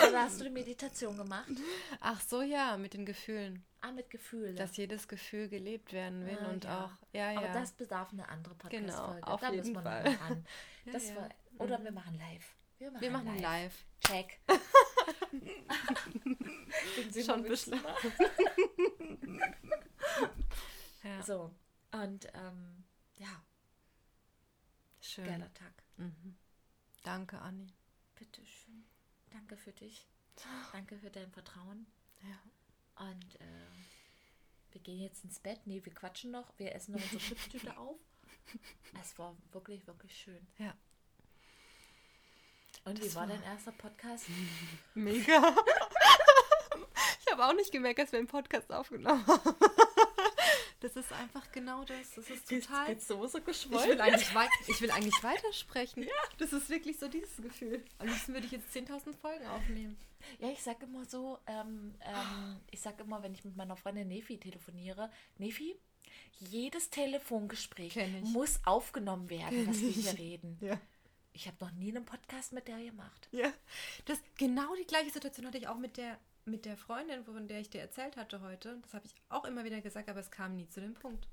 Also 0.00 0.16
hast 0.16 0.40
du 0.40 0.44
die 0.44 0.50
Meditation 0.50 1.16
gemacht? 1.16 1.50
Ach 2.00 2.20
so, 2.20 2.42
ja, 2.42 2.76
mit 2.76 2.94
den 2.94 3.06
Gefühlen. 3.06 3.64
Ah, 3.80 3.92
mit 3.92 4.10
Gefühlen. 4.10 4.56
Dass 4.56 4.76
jedes 4.76 5.08
Gefühl 5.08 5.48
gelebt 5.48 5.92
werden 5.92 6.26
will 6.26 6.38
ah, 6.40 6.50
und 6.50 6.64
ja. 6.64 6.84
auch, 6.84 6.90
ja, 7.12 7.32
ja. 7.32 7.38
Aber 7.38 7.48
das 7.48 7.72
bedarf 7.72 8.12
eine 8.12 8.28
andere 8.28 8.54
Podcast-Folge. 8.54 9.20
Genau, 9.20 9.32
auf 9.32 9.40
da 9.40 9.52
jeden 9.52 9.74
Fall. 9.74 10.18
Ran. 10.28 10.46
Das 10.84 11.10
ja, 11.10 11.16
war, 11.16 11.28
oder 11.58 11.78
mhm. 11.78 11.84
wir 11.84 11.92
machen 11.92 12.18
live. 12.18 12.56
Wir 12.78 12.90
machen, 12.90 13.02
wir 13.02 13.10
machen 13.12 13.38
live. 13.38 13.42
live. 13.42 13.84
Check. 14.00 14.40
Schon 17.24 17.42
beschlossen. 17.42 17.80
ja. 21.02 21.22
So, 21.22 21.54
und 21.92 22.26
ähm, 22.34 22.84
ja. 23.16 23.44
Schön. 25.00 25.24
Geiler 25.26 25.52
Tag. 25.54 25.82
Mhm. 25.96 26.36
Danke, 27.02 27.38
Anni. 27.40 27.72
Bitteschön. 28.14 28.84
Danke 29.30 29.56
für 29.56 29.72
dich. 29.72 30.06
Danke 30.72 30.98
für 30.98 31.10
dein 31.10 31.30
Vertrauen. 31.32 31.86
Ja. 32.22 33.06
Und 33.06 33.40
äh, 33.40 33.66
wir 34.70 34.80
gehen 34.80 35.00
jetzt 35.00 35.24
ins 35.24 35.40
Bett. 35.40 35.66
Nee, 35.66 35.84
wir 35.84 35.94
quatschen 35.94 36.30
noch. 36.30 36.56
Wir 36.58 36.74
essen 36.74 36.92
noch 36.92 37.02
unsere 37.02 37.20
Chipstüte 37.20 37.76
auf. 37.76 37.98
Es 39.00 39.18
war 39.18 39.36
wirklich, 39.52 39.86
wirklich 39.86 40.16
schön. 40.16 40.46
Ja. 40.58 40.76
Und 42.84 42.98
das 42.98 43.06
wie 43.06 43.14
war, 43.14 43.28
war 43.28 43.34
dein 43.34 43.42
erster 43.44 43.72
Podcast? 43.72 44.26
Mega. 44.94 45.54
ich 47.24 47.32
habe 47.32 47.46
auch 47.46 47.54
nicht 47.54 47.72
gemerkt, 47.72 48.00
dass 48.00 48.12
wir 48.12 48.18
einen 48.18 48.28
Podcast 48.28 48.72
aufgenommen 48.72 49.26
haben. 49.26 49.54
Das 50.82 50.96
ist 50.96 51.12
einfach 51.12 51.52
genau 51.52 51.84
das. 51.84 52.10
Das 52.16 52.28
ist 52.28 52.48
total. 52.48 52.88
Jetzt, 52.88 53.06
so 53.06 53.24
so 53.28 53.38
ich, 53.38 53.70
will 53.70 54.00
eigentlich 54.00 54.28
ich 54.66 54.80
will 54.80 54.90
eigentlich 54.90 55.22
weitersprechen. 55.22 56.02
Ja. 56.02 56.08
Das 56.38 56.52
ist 56.52 56.68
wirklich 56.70 56.98
so 56.98 57.06
dieses 57.06 57.36
Gefühl. 57.36 57.84
Am 57.98 58.08
liebsten 58.08 58.34
würde 58.34 58.46
ich 58.46 58.52
jetzt 58.52 58.74
10.000 58.74 59.14
Folgen 59.16 59.46
aufnehmen. 59.46 59.96
Ja, 60.40 60.48
ich 60.50 60.60
sage 60.60 60.86
immer 60.86 61.04
so, 61.04 61.38
ähm, 61.46 61.94
ähm, 62.00 62.60
ich 62.72 62.80
sage 62.80 63.04
immer, 63.04 63.22
wenn 63.22 63.32
ich 63.32 63.44
mit 63.44 63.56
meiner 63.56 63.76
Freundin 63.76 64.08
Nefi 64.08 64.38
telefoniere, 64.38 65.08
Nefi, 65.38 65.76
jedes 66.40 66.90
Telefongespräch 66.90 67.96
muss 68.22 68.58
aufgenommen 68.64 69.30
werden, 69.30 69.68
was 69.68 69.80
wir 69.80 69.90
hier 69.90 70.18
reden. 70.18 70.58
Ja. 70.60 70.80
Ich 71.32 71.46
habe 71.46 71.56
noch 71.60 71.70
nie 71.72 71.88
einen 71.90 72.04
Podcast 72.04 72.52
mit 72.52 72.68
der 72.68 72.78
gemacht. 72.78 73.28
Ja, 73.32 73.52
das 74.04 74.18
genau 74.36 74.74
die 74.76 74.86
gleiche 74.86 75.10
Situation 75.10 75.46
hatte 75.46 75.58
ich 75.58 75.68
auch 75.68 75.78
mit 75.78 75.96
der 75.96 76.18
mit 76.44 76.64
der 76.64 76.76
Freundin, 76.76 77.24
von 77.24 77.46
der 77.46 77.60
ich 77.60 77.70
dir 77.70 77.80
erzählt 77.80 78.16
hatte 78.16 78.40
heute. 78.40 78.78
Das 78.82 78.94
habe 78.94 79.06
ich 79.06 79.14
auch 79.28 79.44
immer 79.44 79.64
wieder 79.64 79.80
gesagt, 79.80 80.08
aber 80.08 80.20
es 80.20 80.30
kam 80.30 80.56
nie 80.56 80.68
zu 80.68 80.80
dem 80.80 80.94
Punkt. 80.94 81.28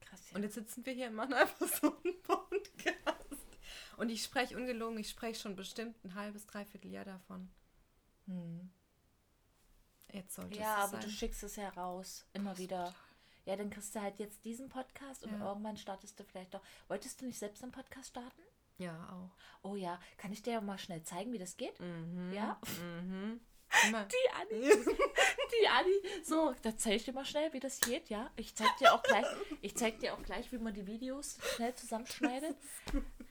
Krass. 0.00 0.20
Ja. 0.30 0.36
Und 0.36 0.42
jetzt 0.42 0.54
sitzen 0.54 0.84
wir 0.84 0.92
hier 0.92 1.06
und 1.08 1.14
machen 1.14 1.32
einfach 1.34 1.68
so 1.68 1.96
einen 2.04 2.20
Podcast. 2.22 3.36
Und 3.96 4.10
ich 4.10 4.22
spreche 4.22 4.56
ungelogen, 4.56 4.98
ich 4.98 5.10
spreche 5.10 5.40
schon 5.40 5.54
bestimmt 5.56 6.04
ein 6.04 6.14
halbes, 6.14 6.46
dreiviertel 6.46 6.90
Jahr 6.90 7.04
davon. 7.04 7.48
Hm. 8.26 8.70
Jetzt 10.12 10.34
sollte 10.34 10.58
ja, 10.58 10.78
es 10.78 10.84
aber 10.84 11.00
sein. 11.00 11.00
du 11.02 11.10
schickst 11.10 11.42
es 11.42 11.56
ja 11.56 11.68
raus, 11.70 12.26
immer 12.32 12.52
Ach, 12.54 12.58
wieder. 12.58 12.94
Ja, 13.44 13.56
dann 13.56 13.70
kriegst 13.70 13.94
du 13.94 14.00
halt 14.00 14.18
jetzt 14.18 14.44
diesen 14.44 14.68
Podcast 14.68 15.24
und 15.24 15.32
Ja. 15.38 15.48
irgendwann 15.48 15.76
startest 15.76 16.18
du 16.18 16.24
vielleicht 16.24 16.54
doch. 16.54 16.62
Wolltest 16.88 17.20
du 17.20 17.26
nicht 17.26 17.38
selbst 17.38 17.62
einen 17.62 17.72
Podcast 17.72 18.08
starten? 18.08 18.42
Ja, 18.78 19.08
auch. 19.12 19.36
Oh 19.68 19.74
ja, 19.76 19.98
kann 20.16 20.32
ich 20.32 20.42
dir 20.42 20.52
ja 20.54 20.60
mal 20.60 20.78
schnell 20.78 21.02
zeigen, 21.02 21.32
wie 21.32 21.38
das 21.38 21.56
geht? 21.56 21.74
Ja? 22.32 22.60
Mhm. 22.80 23.40
Die 23.90 24.30
Anni, 24.32 24.70
die 25.60 25.68
Anni. 25.68 26.24
So, 26.24 26.54
da 26.62 26.74
zeige 26.76 26.96
ich 26.96 27.04
dir 27.04 27.12
mal 27.12 27.26
schnell, 27.26 27.52
wie 27.52 27.60
das 27.60 27.80
geht, 27.80 28.08
ja? 28.08 28.30
Ich 28.36 28.54
zeig 28.54 28.74
dir 28.78 28.94
auch 28.94 29.02
gleich, 29.02 29.26
ich 29.60 29.76
zeig 29.76 30.00
dir 30.00 30.14
auch 30.14 30.22
gleich, 30.22 30.50
wie 30.52 30.58
man 30.58 30.72
die 30.72 30.86
Videos 30.86 31.36
schnell 31.54 31.74
zusammenschneidet. 31.74 32.56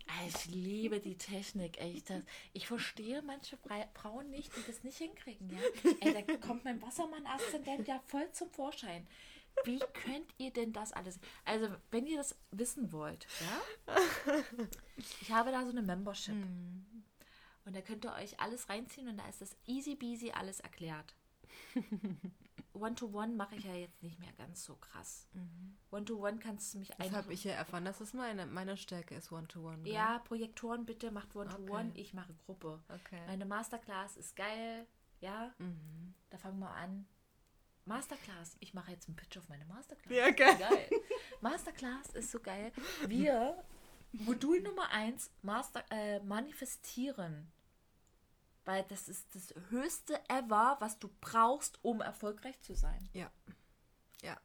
Ah, 0.07 0.27
Ich 0.27 0.45
liebe 0.45 0.99
die 0.99 1.17
Technik, 1.17 1.79
echt. 1.81 2.11
Das, 2.11 2.21
ich 2.53 2.67
verstehe 2.67 3.23
manche 3.23 3.57
Frauen 3.95 4.29
nicht, 4.29 4.55
die 4.55 4.63
das 4.67 4.83
nicht 4.83 4.99
hinkriegen, 4.99 5.49
ja? 5.49 5.91
Ey, 6.01 6.13
da 6.13 6.37
kommt 6.37 6.63
mein 6.65 6.81
Wassermann-Aszendent 6.83 7.87
ja 7.87 7.99
voll 8.05 8.31
zum 8.31 8.51
Vorschein. 8.51 9.07
Wie 9.65 9.79
könnt 9.79 10.33
ihr 10.37 10.51
denn 10.51 10.71
das 10.73 10.93
alles? 10.93 11.19
Also, 11.45 11.67
wenn 11.91 12.05
ihr 12.05 12.17
das 12.17 12.35
wissen 12.51 12.91
wollt, 12.91 13.27
ja? 13.41 14.35
Ich 14.97 15.31
habe 15.31 15.51
da 15.51 15.63
so 15.65 15.71
eine 15.71 15.81
Membership. 15.81 16.35
Und 17.65 17.75
da 17.75 17.81
könnt 17.81 18.05
ihr 18.05 18.13
euch 18.13 18.39
alles 18.39 18.69
reinziehen 18.69 19.09
und 19.09 19.17
da 19.17 19.27
ist 19.27 19.41
das 19.41 19.55
easy 19.65 19.95
peasy 19.95 20.31
alles 20.31 20.59
erklärt. 20.61 21.13
One-to-one 22.73 23.33
mache 23.35 23.55
ich 23.55 23.63
ja 23.65 23.73
jetzt 23.73 24.01
nicht 24.03 24.19
mehr 24.19 24.31
ganz 24.33 24.63
so 24.63 24.75
krass. 24.75 25.27
One-to-one 25.91 26.37
kannst 26.39 26.73
du 26.73 26.77
mich 26.79 26.89
Das 26.89 26.99
einfach. 26.99 27.17
habe 27.23 27.33
ich 27.33 27.43
ja 27.43 27.53
erfahren, 27.53 27.85
dass 27.85 27.99
es 28.01 28.13
meine, 28.13 28.45
meine 28.45 28.77
Stärke 28.77 29.15
ist, 29.15 29.31
One-to-One. 29.31 29.79
ne? 29.79 29.89
Ja, 29.89 30.19
Projektoren 30.19 30.85
bitte, 30.85 31.09
macht 31.11 31.35
One-to-one, 31.35 31.89
Okay. 31.89 32.01
ich 32.01 32.13
mache 32.13 32.33
Gruppe. 32.45 32.79
Okay. 32.89 33.19
Meine 33.25 33.45
Masterclass 33.45 34.15
ist 34.15 34.35
geil, 34.35 34.85
ja. 35.21 35.51
Mhm. 35.57 36.13
Da 36.29 36.37
fangen 36.37 36.59
wir 36.59 36.69
an. 36.69 37.07
Masterclass. 37.87 38.57
Ich 38.59 38.73
mache 38.73 38.91
jetzt 38.91 39.07
einen 39.07 39.15
Pitch 39.15 39.37
auf 39.37 39.47
meine 39.49 39.65
Masterclass. 39.65 40.13
Ja, 40.15 40.29
geil. 40.31 40.57
geil. 40.57 40.89
Masterclass 41.41 42.09
ist 42.13 42.31
so 42.31 42.39
geil. 42.39 42.71
Wir, 43.07 43.63
Modul 44.11 44.61
Nummer 44.61 44.89
eins, 44.91 45.31
Master, 45.41 45.83
äh, 45.89 46.19
manifestieren. 46.19 47.51
Weil 48.65 48.83
das 48.83 49.07
ist 49.07 49.33
das 49.33 49.53
höchste 49.69 50.21
ever, 50.29 50.75
was 50.79 50.99
du 50.99 51.09
brauchst, 51.21 51.79
um 51.83 52.01
erfolgreich 52.01 52.59
zu 52.59 52.75
sein. 52.75 53.09
Ja. 53.13 53.31
Ja. 54.21 54.37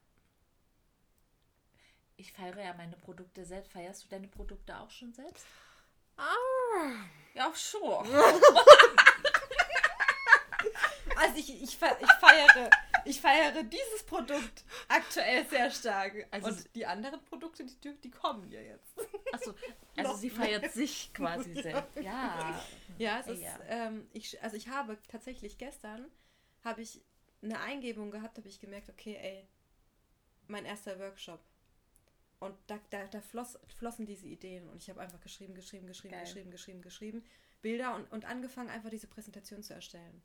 Ich 2.15 2.31
feiere 2.31 2.63
ja 2.63 2.73
meine 2.73 2.95
Produkte 2.95 3.43
selbst. 3.45 3.73
Feierst 3.73 4.05
du 4.05 4.07
deine 4.07 4.29
Produkte 4.29 4.79
auch 4.79 4.89
schon 4.89 5.13
selbst? 5.13 5.45
Ah. 6.15 7.05
Ja, 7.33 7.53
schon. 7.53 8.07
Also 11.15 11.35
ich, 11.37 11.49
ich, 11.49 11.63
ich 11.63 11.77
feiere, 11.77 12.69
ich 13.05 13.21
feiere 13.21 13.63
dieses 13.63 14.03
Produkt 14.05 14.63
aktuell 14.87 15.45
sehr 15.47 15.69
stark. 15.71 16.27
Also- 16.31 16.47
Und 16.49 16.75
die 16.75 16.85
anderen 16.85 17.23
Produkte, 17.25 17.65
die, 17.65 17.95
die 18.01 18.11
kommen 18.11 18.49
ja 18.51 18.61
jetzt. 18.61 18.93
Achso, 19.31 19.53
also 19.97 20.15
sie 20.15 20.29
feiert 20.29 20.71
sich 20.73 21.11
quasi 21.13 21.53
selbst. 21.53 21.95
Ja. 22.01 22.63
Ja, 22.97 23.19
es 23.19 23.27
ist, 23.27 23.41
Ja. 23.41 23.59
Ähm, 23.67 24.07
ich, 24.13 24.41
also 24.43 24.55
ich 24.55 24.67
habe 24.69 24.97
tatsächlich 25.07 25.57
gestern, 25.57 26.05
habe 26.63 26.81
ich 26.81 27.01
eine 27.41 27.59
Eingebung 27.59 28.11
gehabt, 28.11 28.37
habe 28.37 28.47
ich 28.47 28.59
gemerkt, 28.59 28.89
okay, 28.89 29.17
ey, 29.21 29.47
mein 30.47 30.65
erster 30.65 30.99
Workshop. 30.99 31.39
Und 32.39 32.55
da, 32.67 32.77
da, 32.89 33.05
da 33.07 33.21
floss, 33.21 33.57
flossen 33.77 34.05
diese 34.05 34.27
Ideen 34.27 34.67
und 34.69 34.81
ich 34.81 34.89
habe 34.89 34.99
einfach 34.99 35.21
geschrieben, 35.21 35.55
geschrieben, 35.55 35.87
geschrieben, 35.87 36.13
Geil. 36.13 36.23
geschrieben, 36.25 36.51
geschrieben, 36.51 36.81
geschrieben, 36.81 37.23
Bilder 37.61 37.95
und, 37.95 38.11
und 38.11 38.25
angefangen, 38.25 38.69
einfach 38.69 38.89
diese 38.89 39.07
Präsentation 39.07 39.63
zu 39.63 39.73
erstellen. 39.73 40.21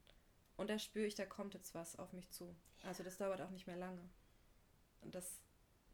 Und 0.58 0.68
da 0.68 0.78
spüre 0.78 1.06
ich, 1.06 1.14
da 1.14 1.24
kommt 1.24 1.54
jetzt 1.54 1.74
was 1.74 1.96
auf 1.96 2.12
mich 2.12 2.30
zu. 2.30 2.54
Also 2.82 3.04
das 3.04 3.16
dauert 3.16 3.40
auch 3.40 3.50
nicht 3.50 3.66
mehr 3.66 3.76
lange. 3.76 4.02
Und 5.00 5.14
das 5.14 5.40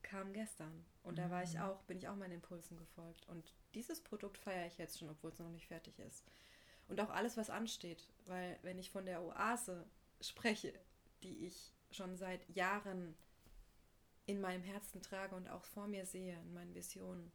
kam 0.02 0.32
gestern. 0.32 0.84
Und 1.02 1.18
da 1.18 1.30
war 1.30 1.42
ich 1.42 1.60
auch, 1.60 1.82
bin 1.82 1.98
ich 1.98 2.08
auch 2.08 2.16
meinen 2.16 2.32
Impulsen 2.32 2.78
gefolgt. 2.78 3.28
Und 3.28 3.54
dieses 3.74 4.00
Produkt 4.02 4.38
feiere 4.38 4.66
ich 4.66 4.78
jetzt 4.78 4.98
schon, 4.98 5.10
obwohl 5.10 5.30
es 5.30 5.38
noch 5.38 5.50
nicht 5.50 5.66
fertig 5.66 5.98
ist. 5.98 6.24
Und 6.88 6.98
auch 7.00 7.10
alles, 7.10 7.36
was 7.36 7.50
ansteht. 7.50 8.10
Weil 8.24 8.58
wenn 8.62 8.78
ich 8.78 8.90
von 8.90 9.04
der 9.04 9.22
Oase 9.22 9.86
spreche, 10.22 10.72
die 11.22 11.46
ich 11.46 11.70
schon 11.90 12.16
seit 12.16 12.48
Jahren 12.48 13.14
in 14.24 14.40
meinem 14.40 14.62
Herzen 14.62 15.02
trage 15.02 15.34
und 15.34 15.46
auch 15.48 15.64
vor 15.64 15.86
mir 15.86 16.06
sehe, 16.06 16.38
in 16.40 16.54
meinen 16.54 16.74
Visionen. 16.74 17.30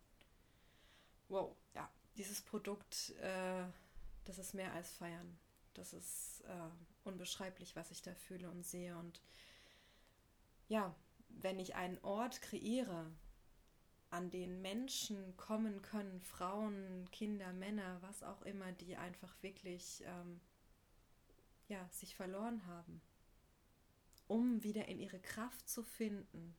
Wow, 1.28 1.56
ja, 1.76 1.88
dieses 2.18 2.42
Produkt, 2.42 3.12
äh, 3.22 3.66
das 4.26 4.40
ist 4.40 4.56
mehr 4.56 4.74
als 4.74 4.92
feiern. 4.94 5.38
Das 5.80 5.94
ist 5.94 6.42
äh, 6.42 6.70
unbeschreiblich, 7.06 7.76
was 7.76 7.90
ich 7.92 8.02
da 8.02 8.14
fühle 8.14 8.50
und 8.50 8.66
sehe. 8.66 8.98
Und 8.98 9.22
ja, 10.68 10.94
wenn 11.30 11.58
ich 11.58 11.76
einen 11.76 11.98
Ort 12.04 12.42
kreiere, 12.42 13.10
an 14.10 14.30
den 14.32 14.62
Menschen 14.62 15.38
kommen 15.38 15.82
können, 15.82 16.20
Frauen, 16.20 17.10
Kinder, 17.12 17.54
Männer, 17.54 18.02
was 18.02 18.24
auch 18.24 18.42
immer, 18.42 18.72
die 18.72 18.98
einfach 18.98 19.34
wirklich 19.42 20.04
ähm, 20.06 20.42
ja, 21.68 21.88
sich 21.90 22.16
verloren 22.16 22.66
haben, 22.66 23.02
um 24.28 24.64
wieder 24.64 24.88
in 24.88 25.00
ihre 25.00 25.20
Kraft 25.20 25.70
zu 25.70 25.84
finden, 25.84 26.56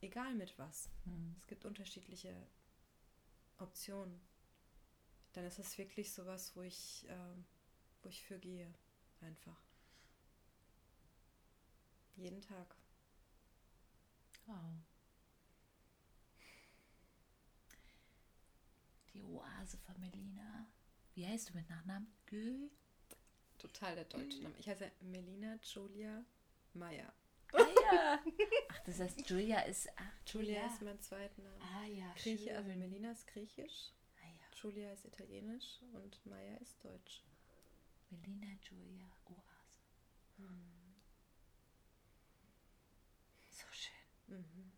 egal 0.00 0.34
mit 0.34 0.58
was. 0.58 0.90
Es 1.40 1.46
gibt 1.46 1.64
unterschiedliche 1.64 2.34
Optionen. 3.58 4.20
Dann 5.32 5.44
ist 5.44 5.58
es 5.58 5.78
wirklich 5.78 6.12
sowas, 6.12 6.54
wo 6.54 6.62
ich, 6.62 7.06
ähm, 7.08 7.44
wo 8.02 8.08
ich 8.08 8.22
für 8.22 8.38
gehe, 8.38 8.72
einfach. 9.20 9.60
Jeden 12.16 12.40
Tag. 12.40 12.74
Wow. 14.46 14.56
Die 19.12 19.22
Oase 19.22 19.76
von 19.78 19.98
Melina. 20.00 20.66
Wie 21.14 21.26
heißt 21.26 21.50
du 21.50 21.54
mit 21.54 21.68
Nachnamen? 21.68 22.06
Gül? 22.26 22.70
Total 23.58 23.94
der 23.94 24.04
deutsche 24.04 24.42
Name. 24.42 24.54
Ich 24.58 24.68
heiße 24.68 24.90
Melina 25.00 25.58
Julia 25.62 26.24
Meyer. 26.74 27.12
Ah 27.52 27.58
ja. 27.92 28.20
Ach, 28.68 28.78
das 28.84 29.00
heißt, 29.00 29.28
Julia 29.28 29.60
ist. 29.60 29.88
Ach, 29.96 30.12
Julia 30.26 30.56
Julia. 30.56 30.66
ist 30.74 30.82
mein 30.82 31.00
zweiter 31.00 31.42
Name. 31.42 31.56
Ah 31.60 31.86
ja, 31.86 32.12
Grieche, 32.20 32.56
also 32.56 32.68
Melina 32.70 33.12
ist 33.12 33.26
griechisch, 33.26 33.92
Ah 34.22 34.26
ja. 34.26 34.56
Julia 34.62 34.92
ist 34.92 35.04
italienisch 35.06 35.80
und 35.92 36.24
Meyer 36.26 36.60
ist 36.60 36.82
deutsch. 36.84 37.22
Melina 38.10 38.52
Julia 38.62 39.06
Oase. 39.24 40.46
So 43.50 43.66
schön. 43.72 44.72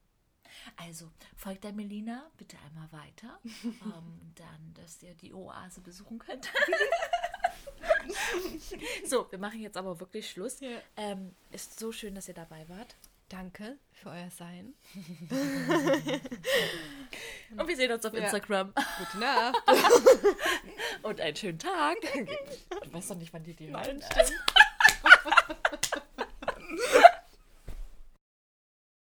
Also, 0.77 1.11
folgt 1.37 1.65
der 1.65 1.73
Melina 1.73 2.31
bitte 2.37 2.57
einmal 2.67 2.91
weiter, 2.93 3.41
ähm, 3.65 4.33
dann, 4.35 4.75
dass 4.75 5.03
ihr 5.03 5.15
die 5.15 5.33
Oase 5.35 5.81
besuchen 5.81 6.19
könnt. 6.19 6.51
so, 9.07 9.31
wir 9.31 9.39
machen 9.39 9.61
jetzt 9.61 9.77
aber 9.77 9.99
wirklich 10.01 10.31
Schluss. 10.31 10.61
Ja. 10.61 10.81
Ähm, 10.97 11.35
ist 11.51 11.79
so 11.79 11.93
schön, 11.93 12.15
dass 12.15 12.29
ihr 12.29 12.35
dabei 12.35 12.69
wart. 12.69 12.97
Danke 13.29 13.79
für 13.93 14.09
euer 14.11 14.31
Sein. 14.31 14.75
Und 17.57 17.67
wir 17.67 17.77
sehen 17.77 17.91
uns 17.93 18.05
auf 18.05 18.13
ja. 18.13 18.21
Instagram. 18.21 18.73
Gute 18.99 19.19
Nacht. 19.19 19.57
Und 21.03 21.21
einen 21.21 21.37
schönen 21.37 21.59
Tag. 21.59 21.97
Du 22.85 22.93
weißt 22.95 23.11
doch 23.11 23.17
nicht, 23.17 23.33
wann 23.33 23.43
die 23.43 23.55
die 23.55 23.69
Nein, 23.69 24.01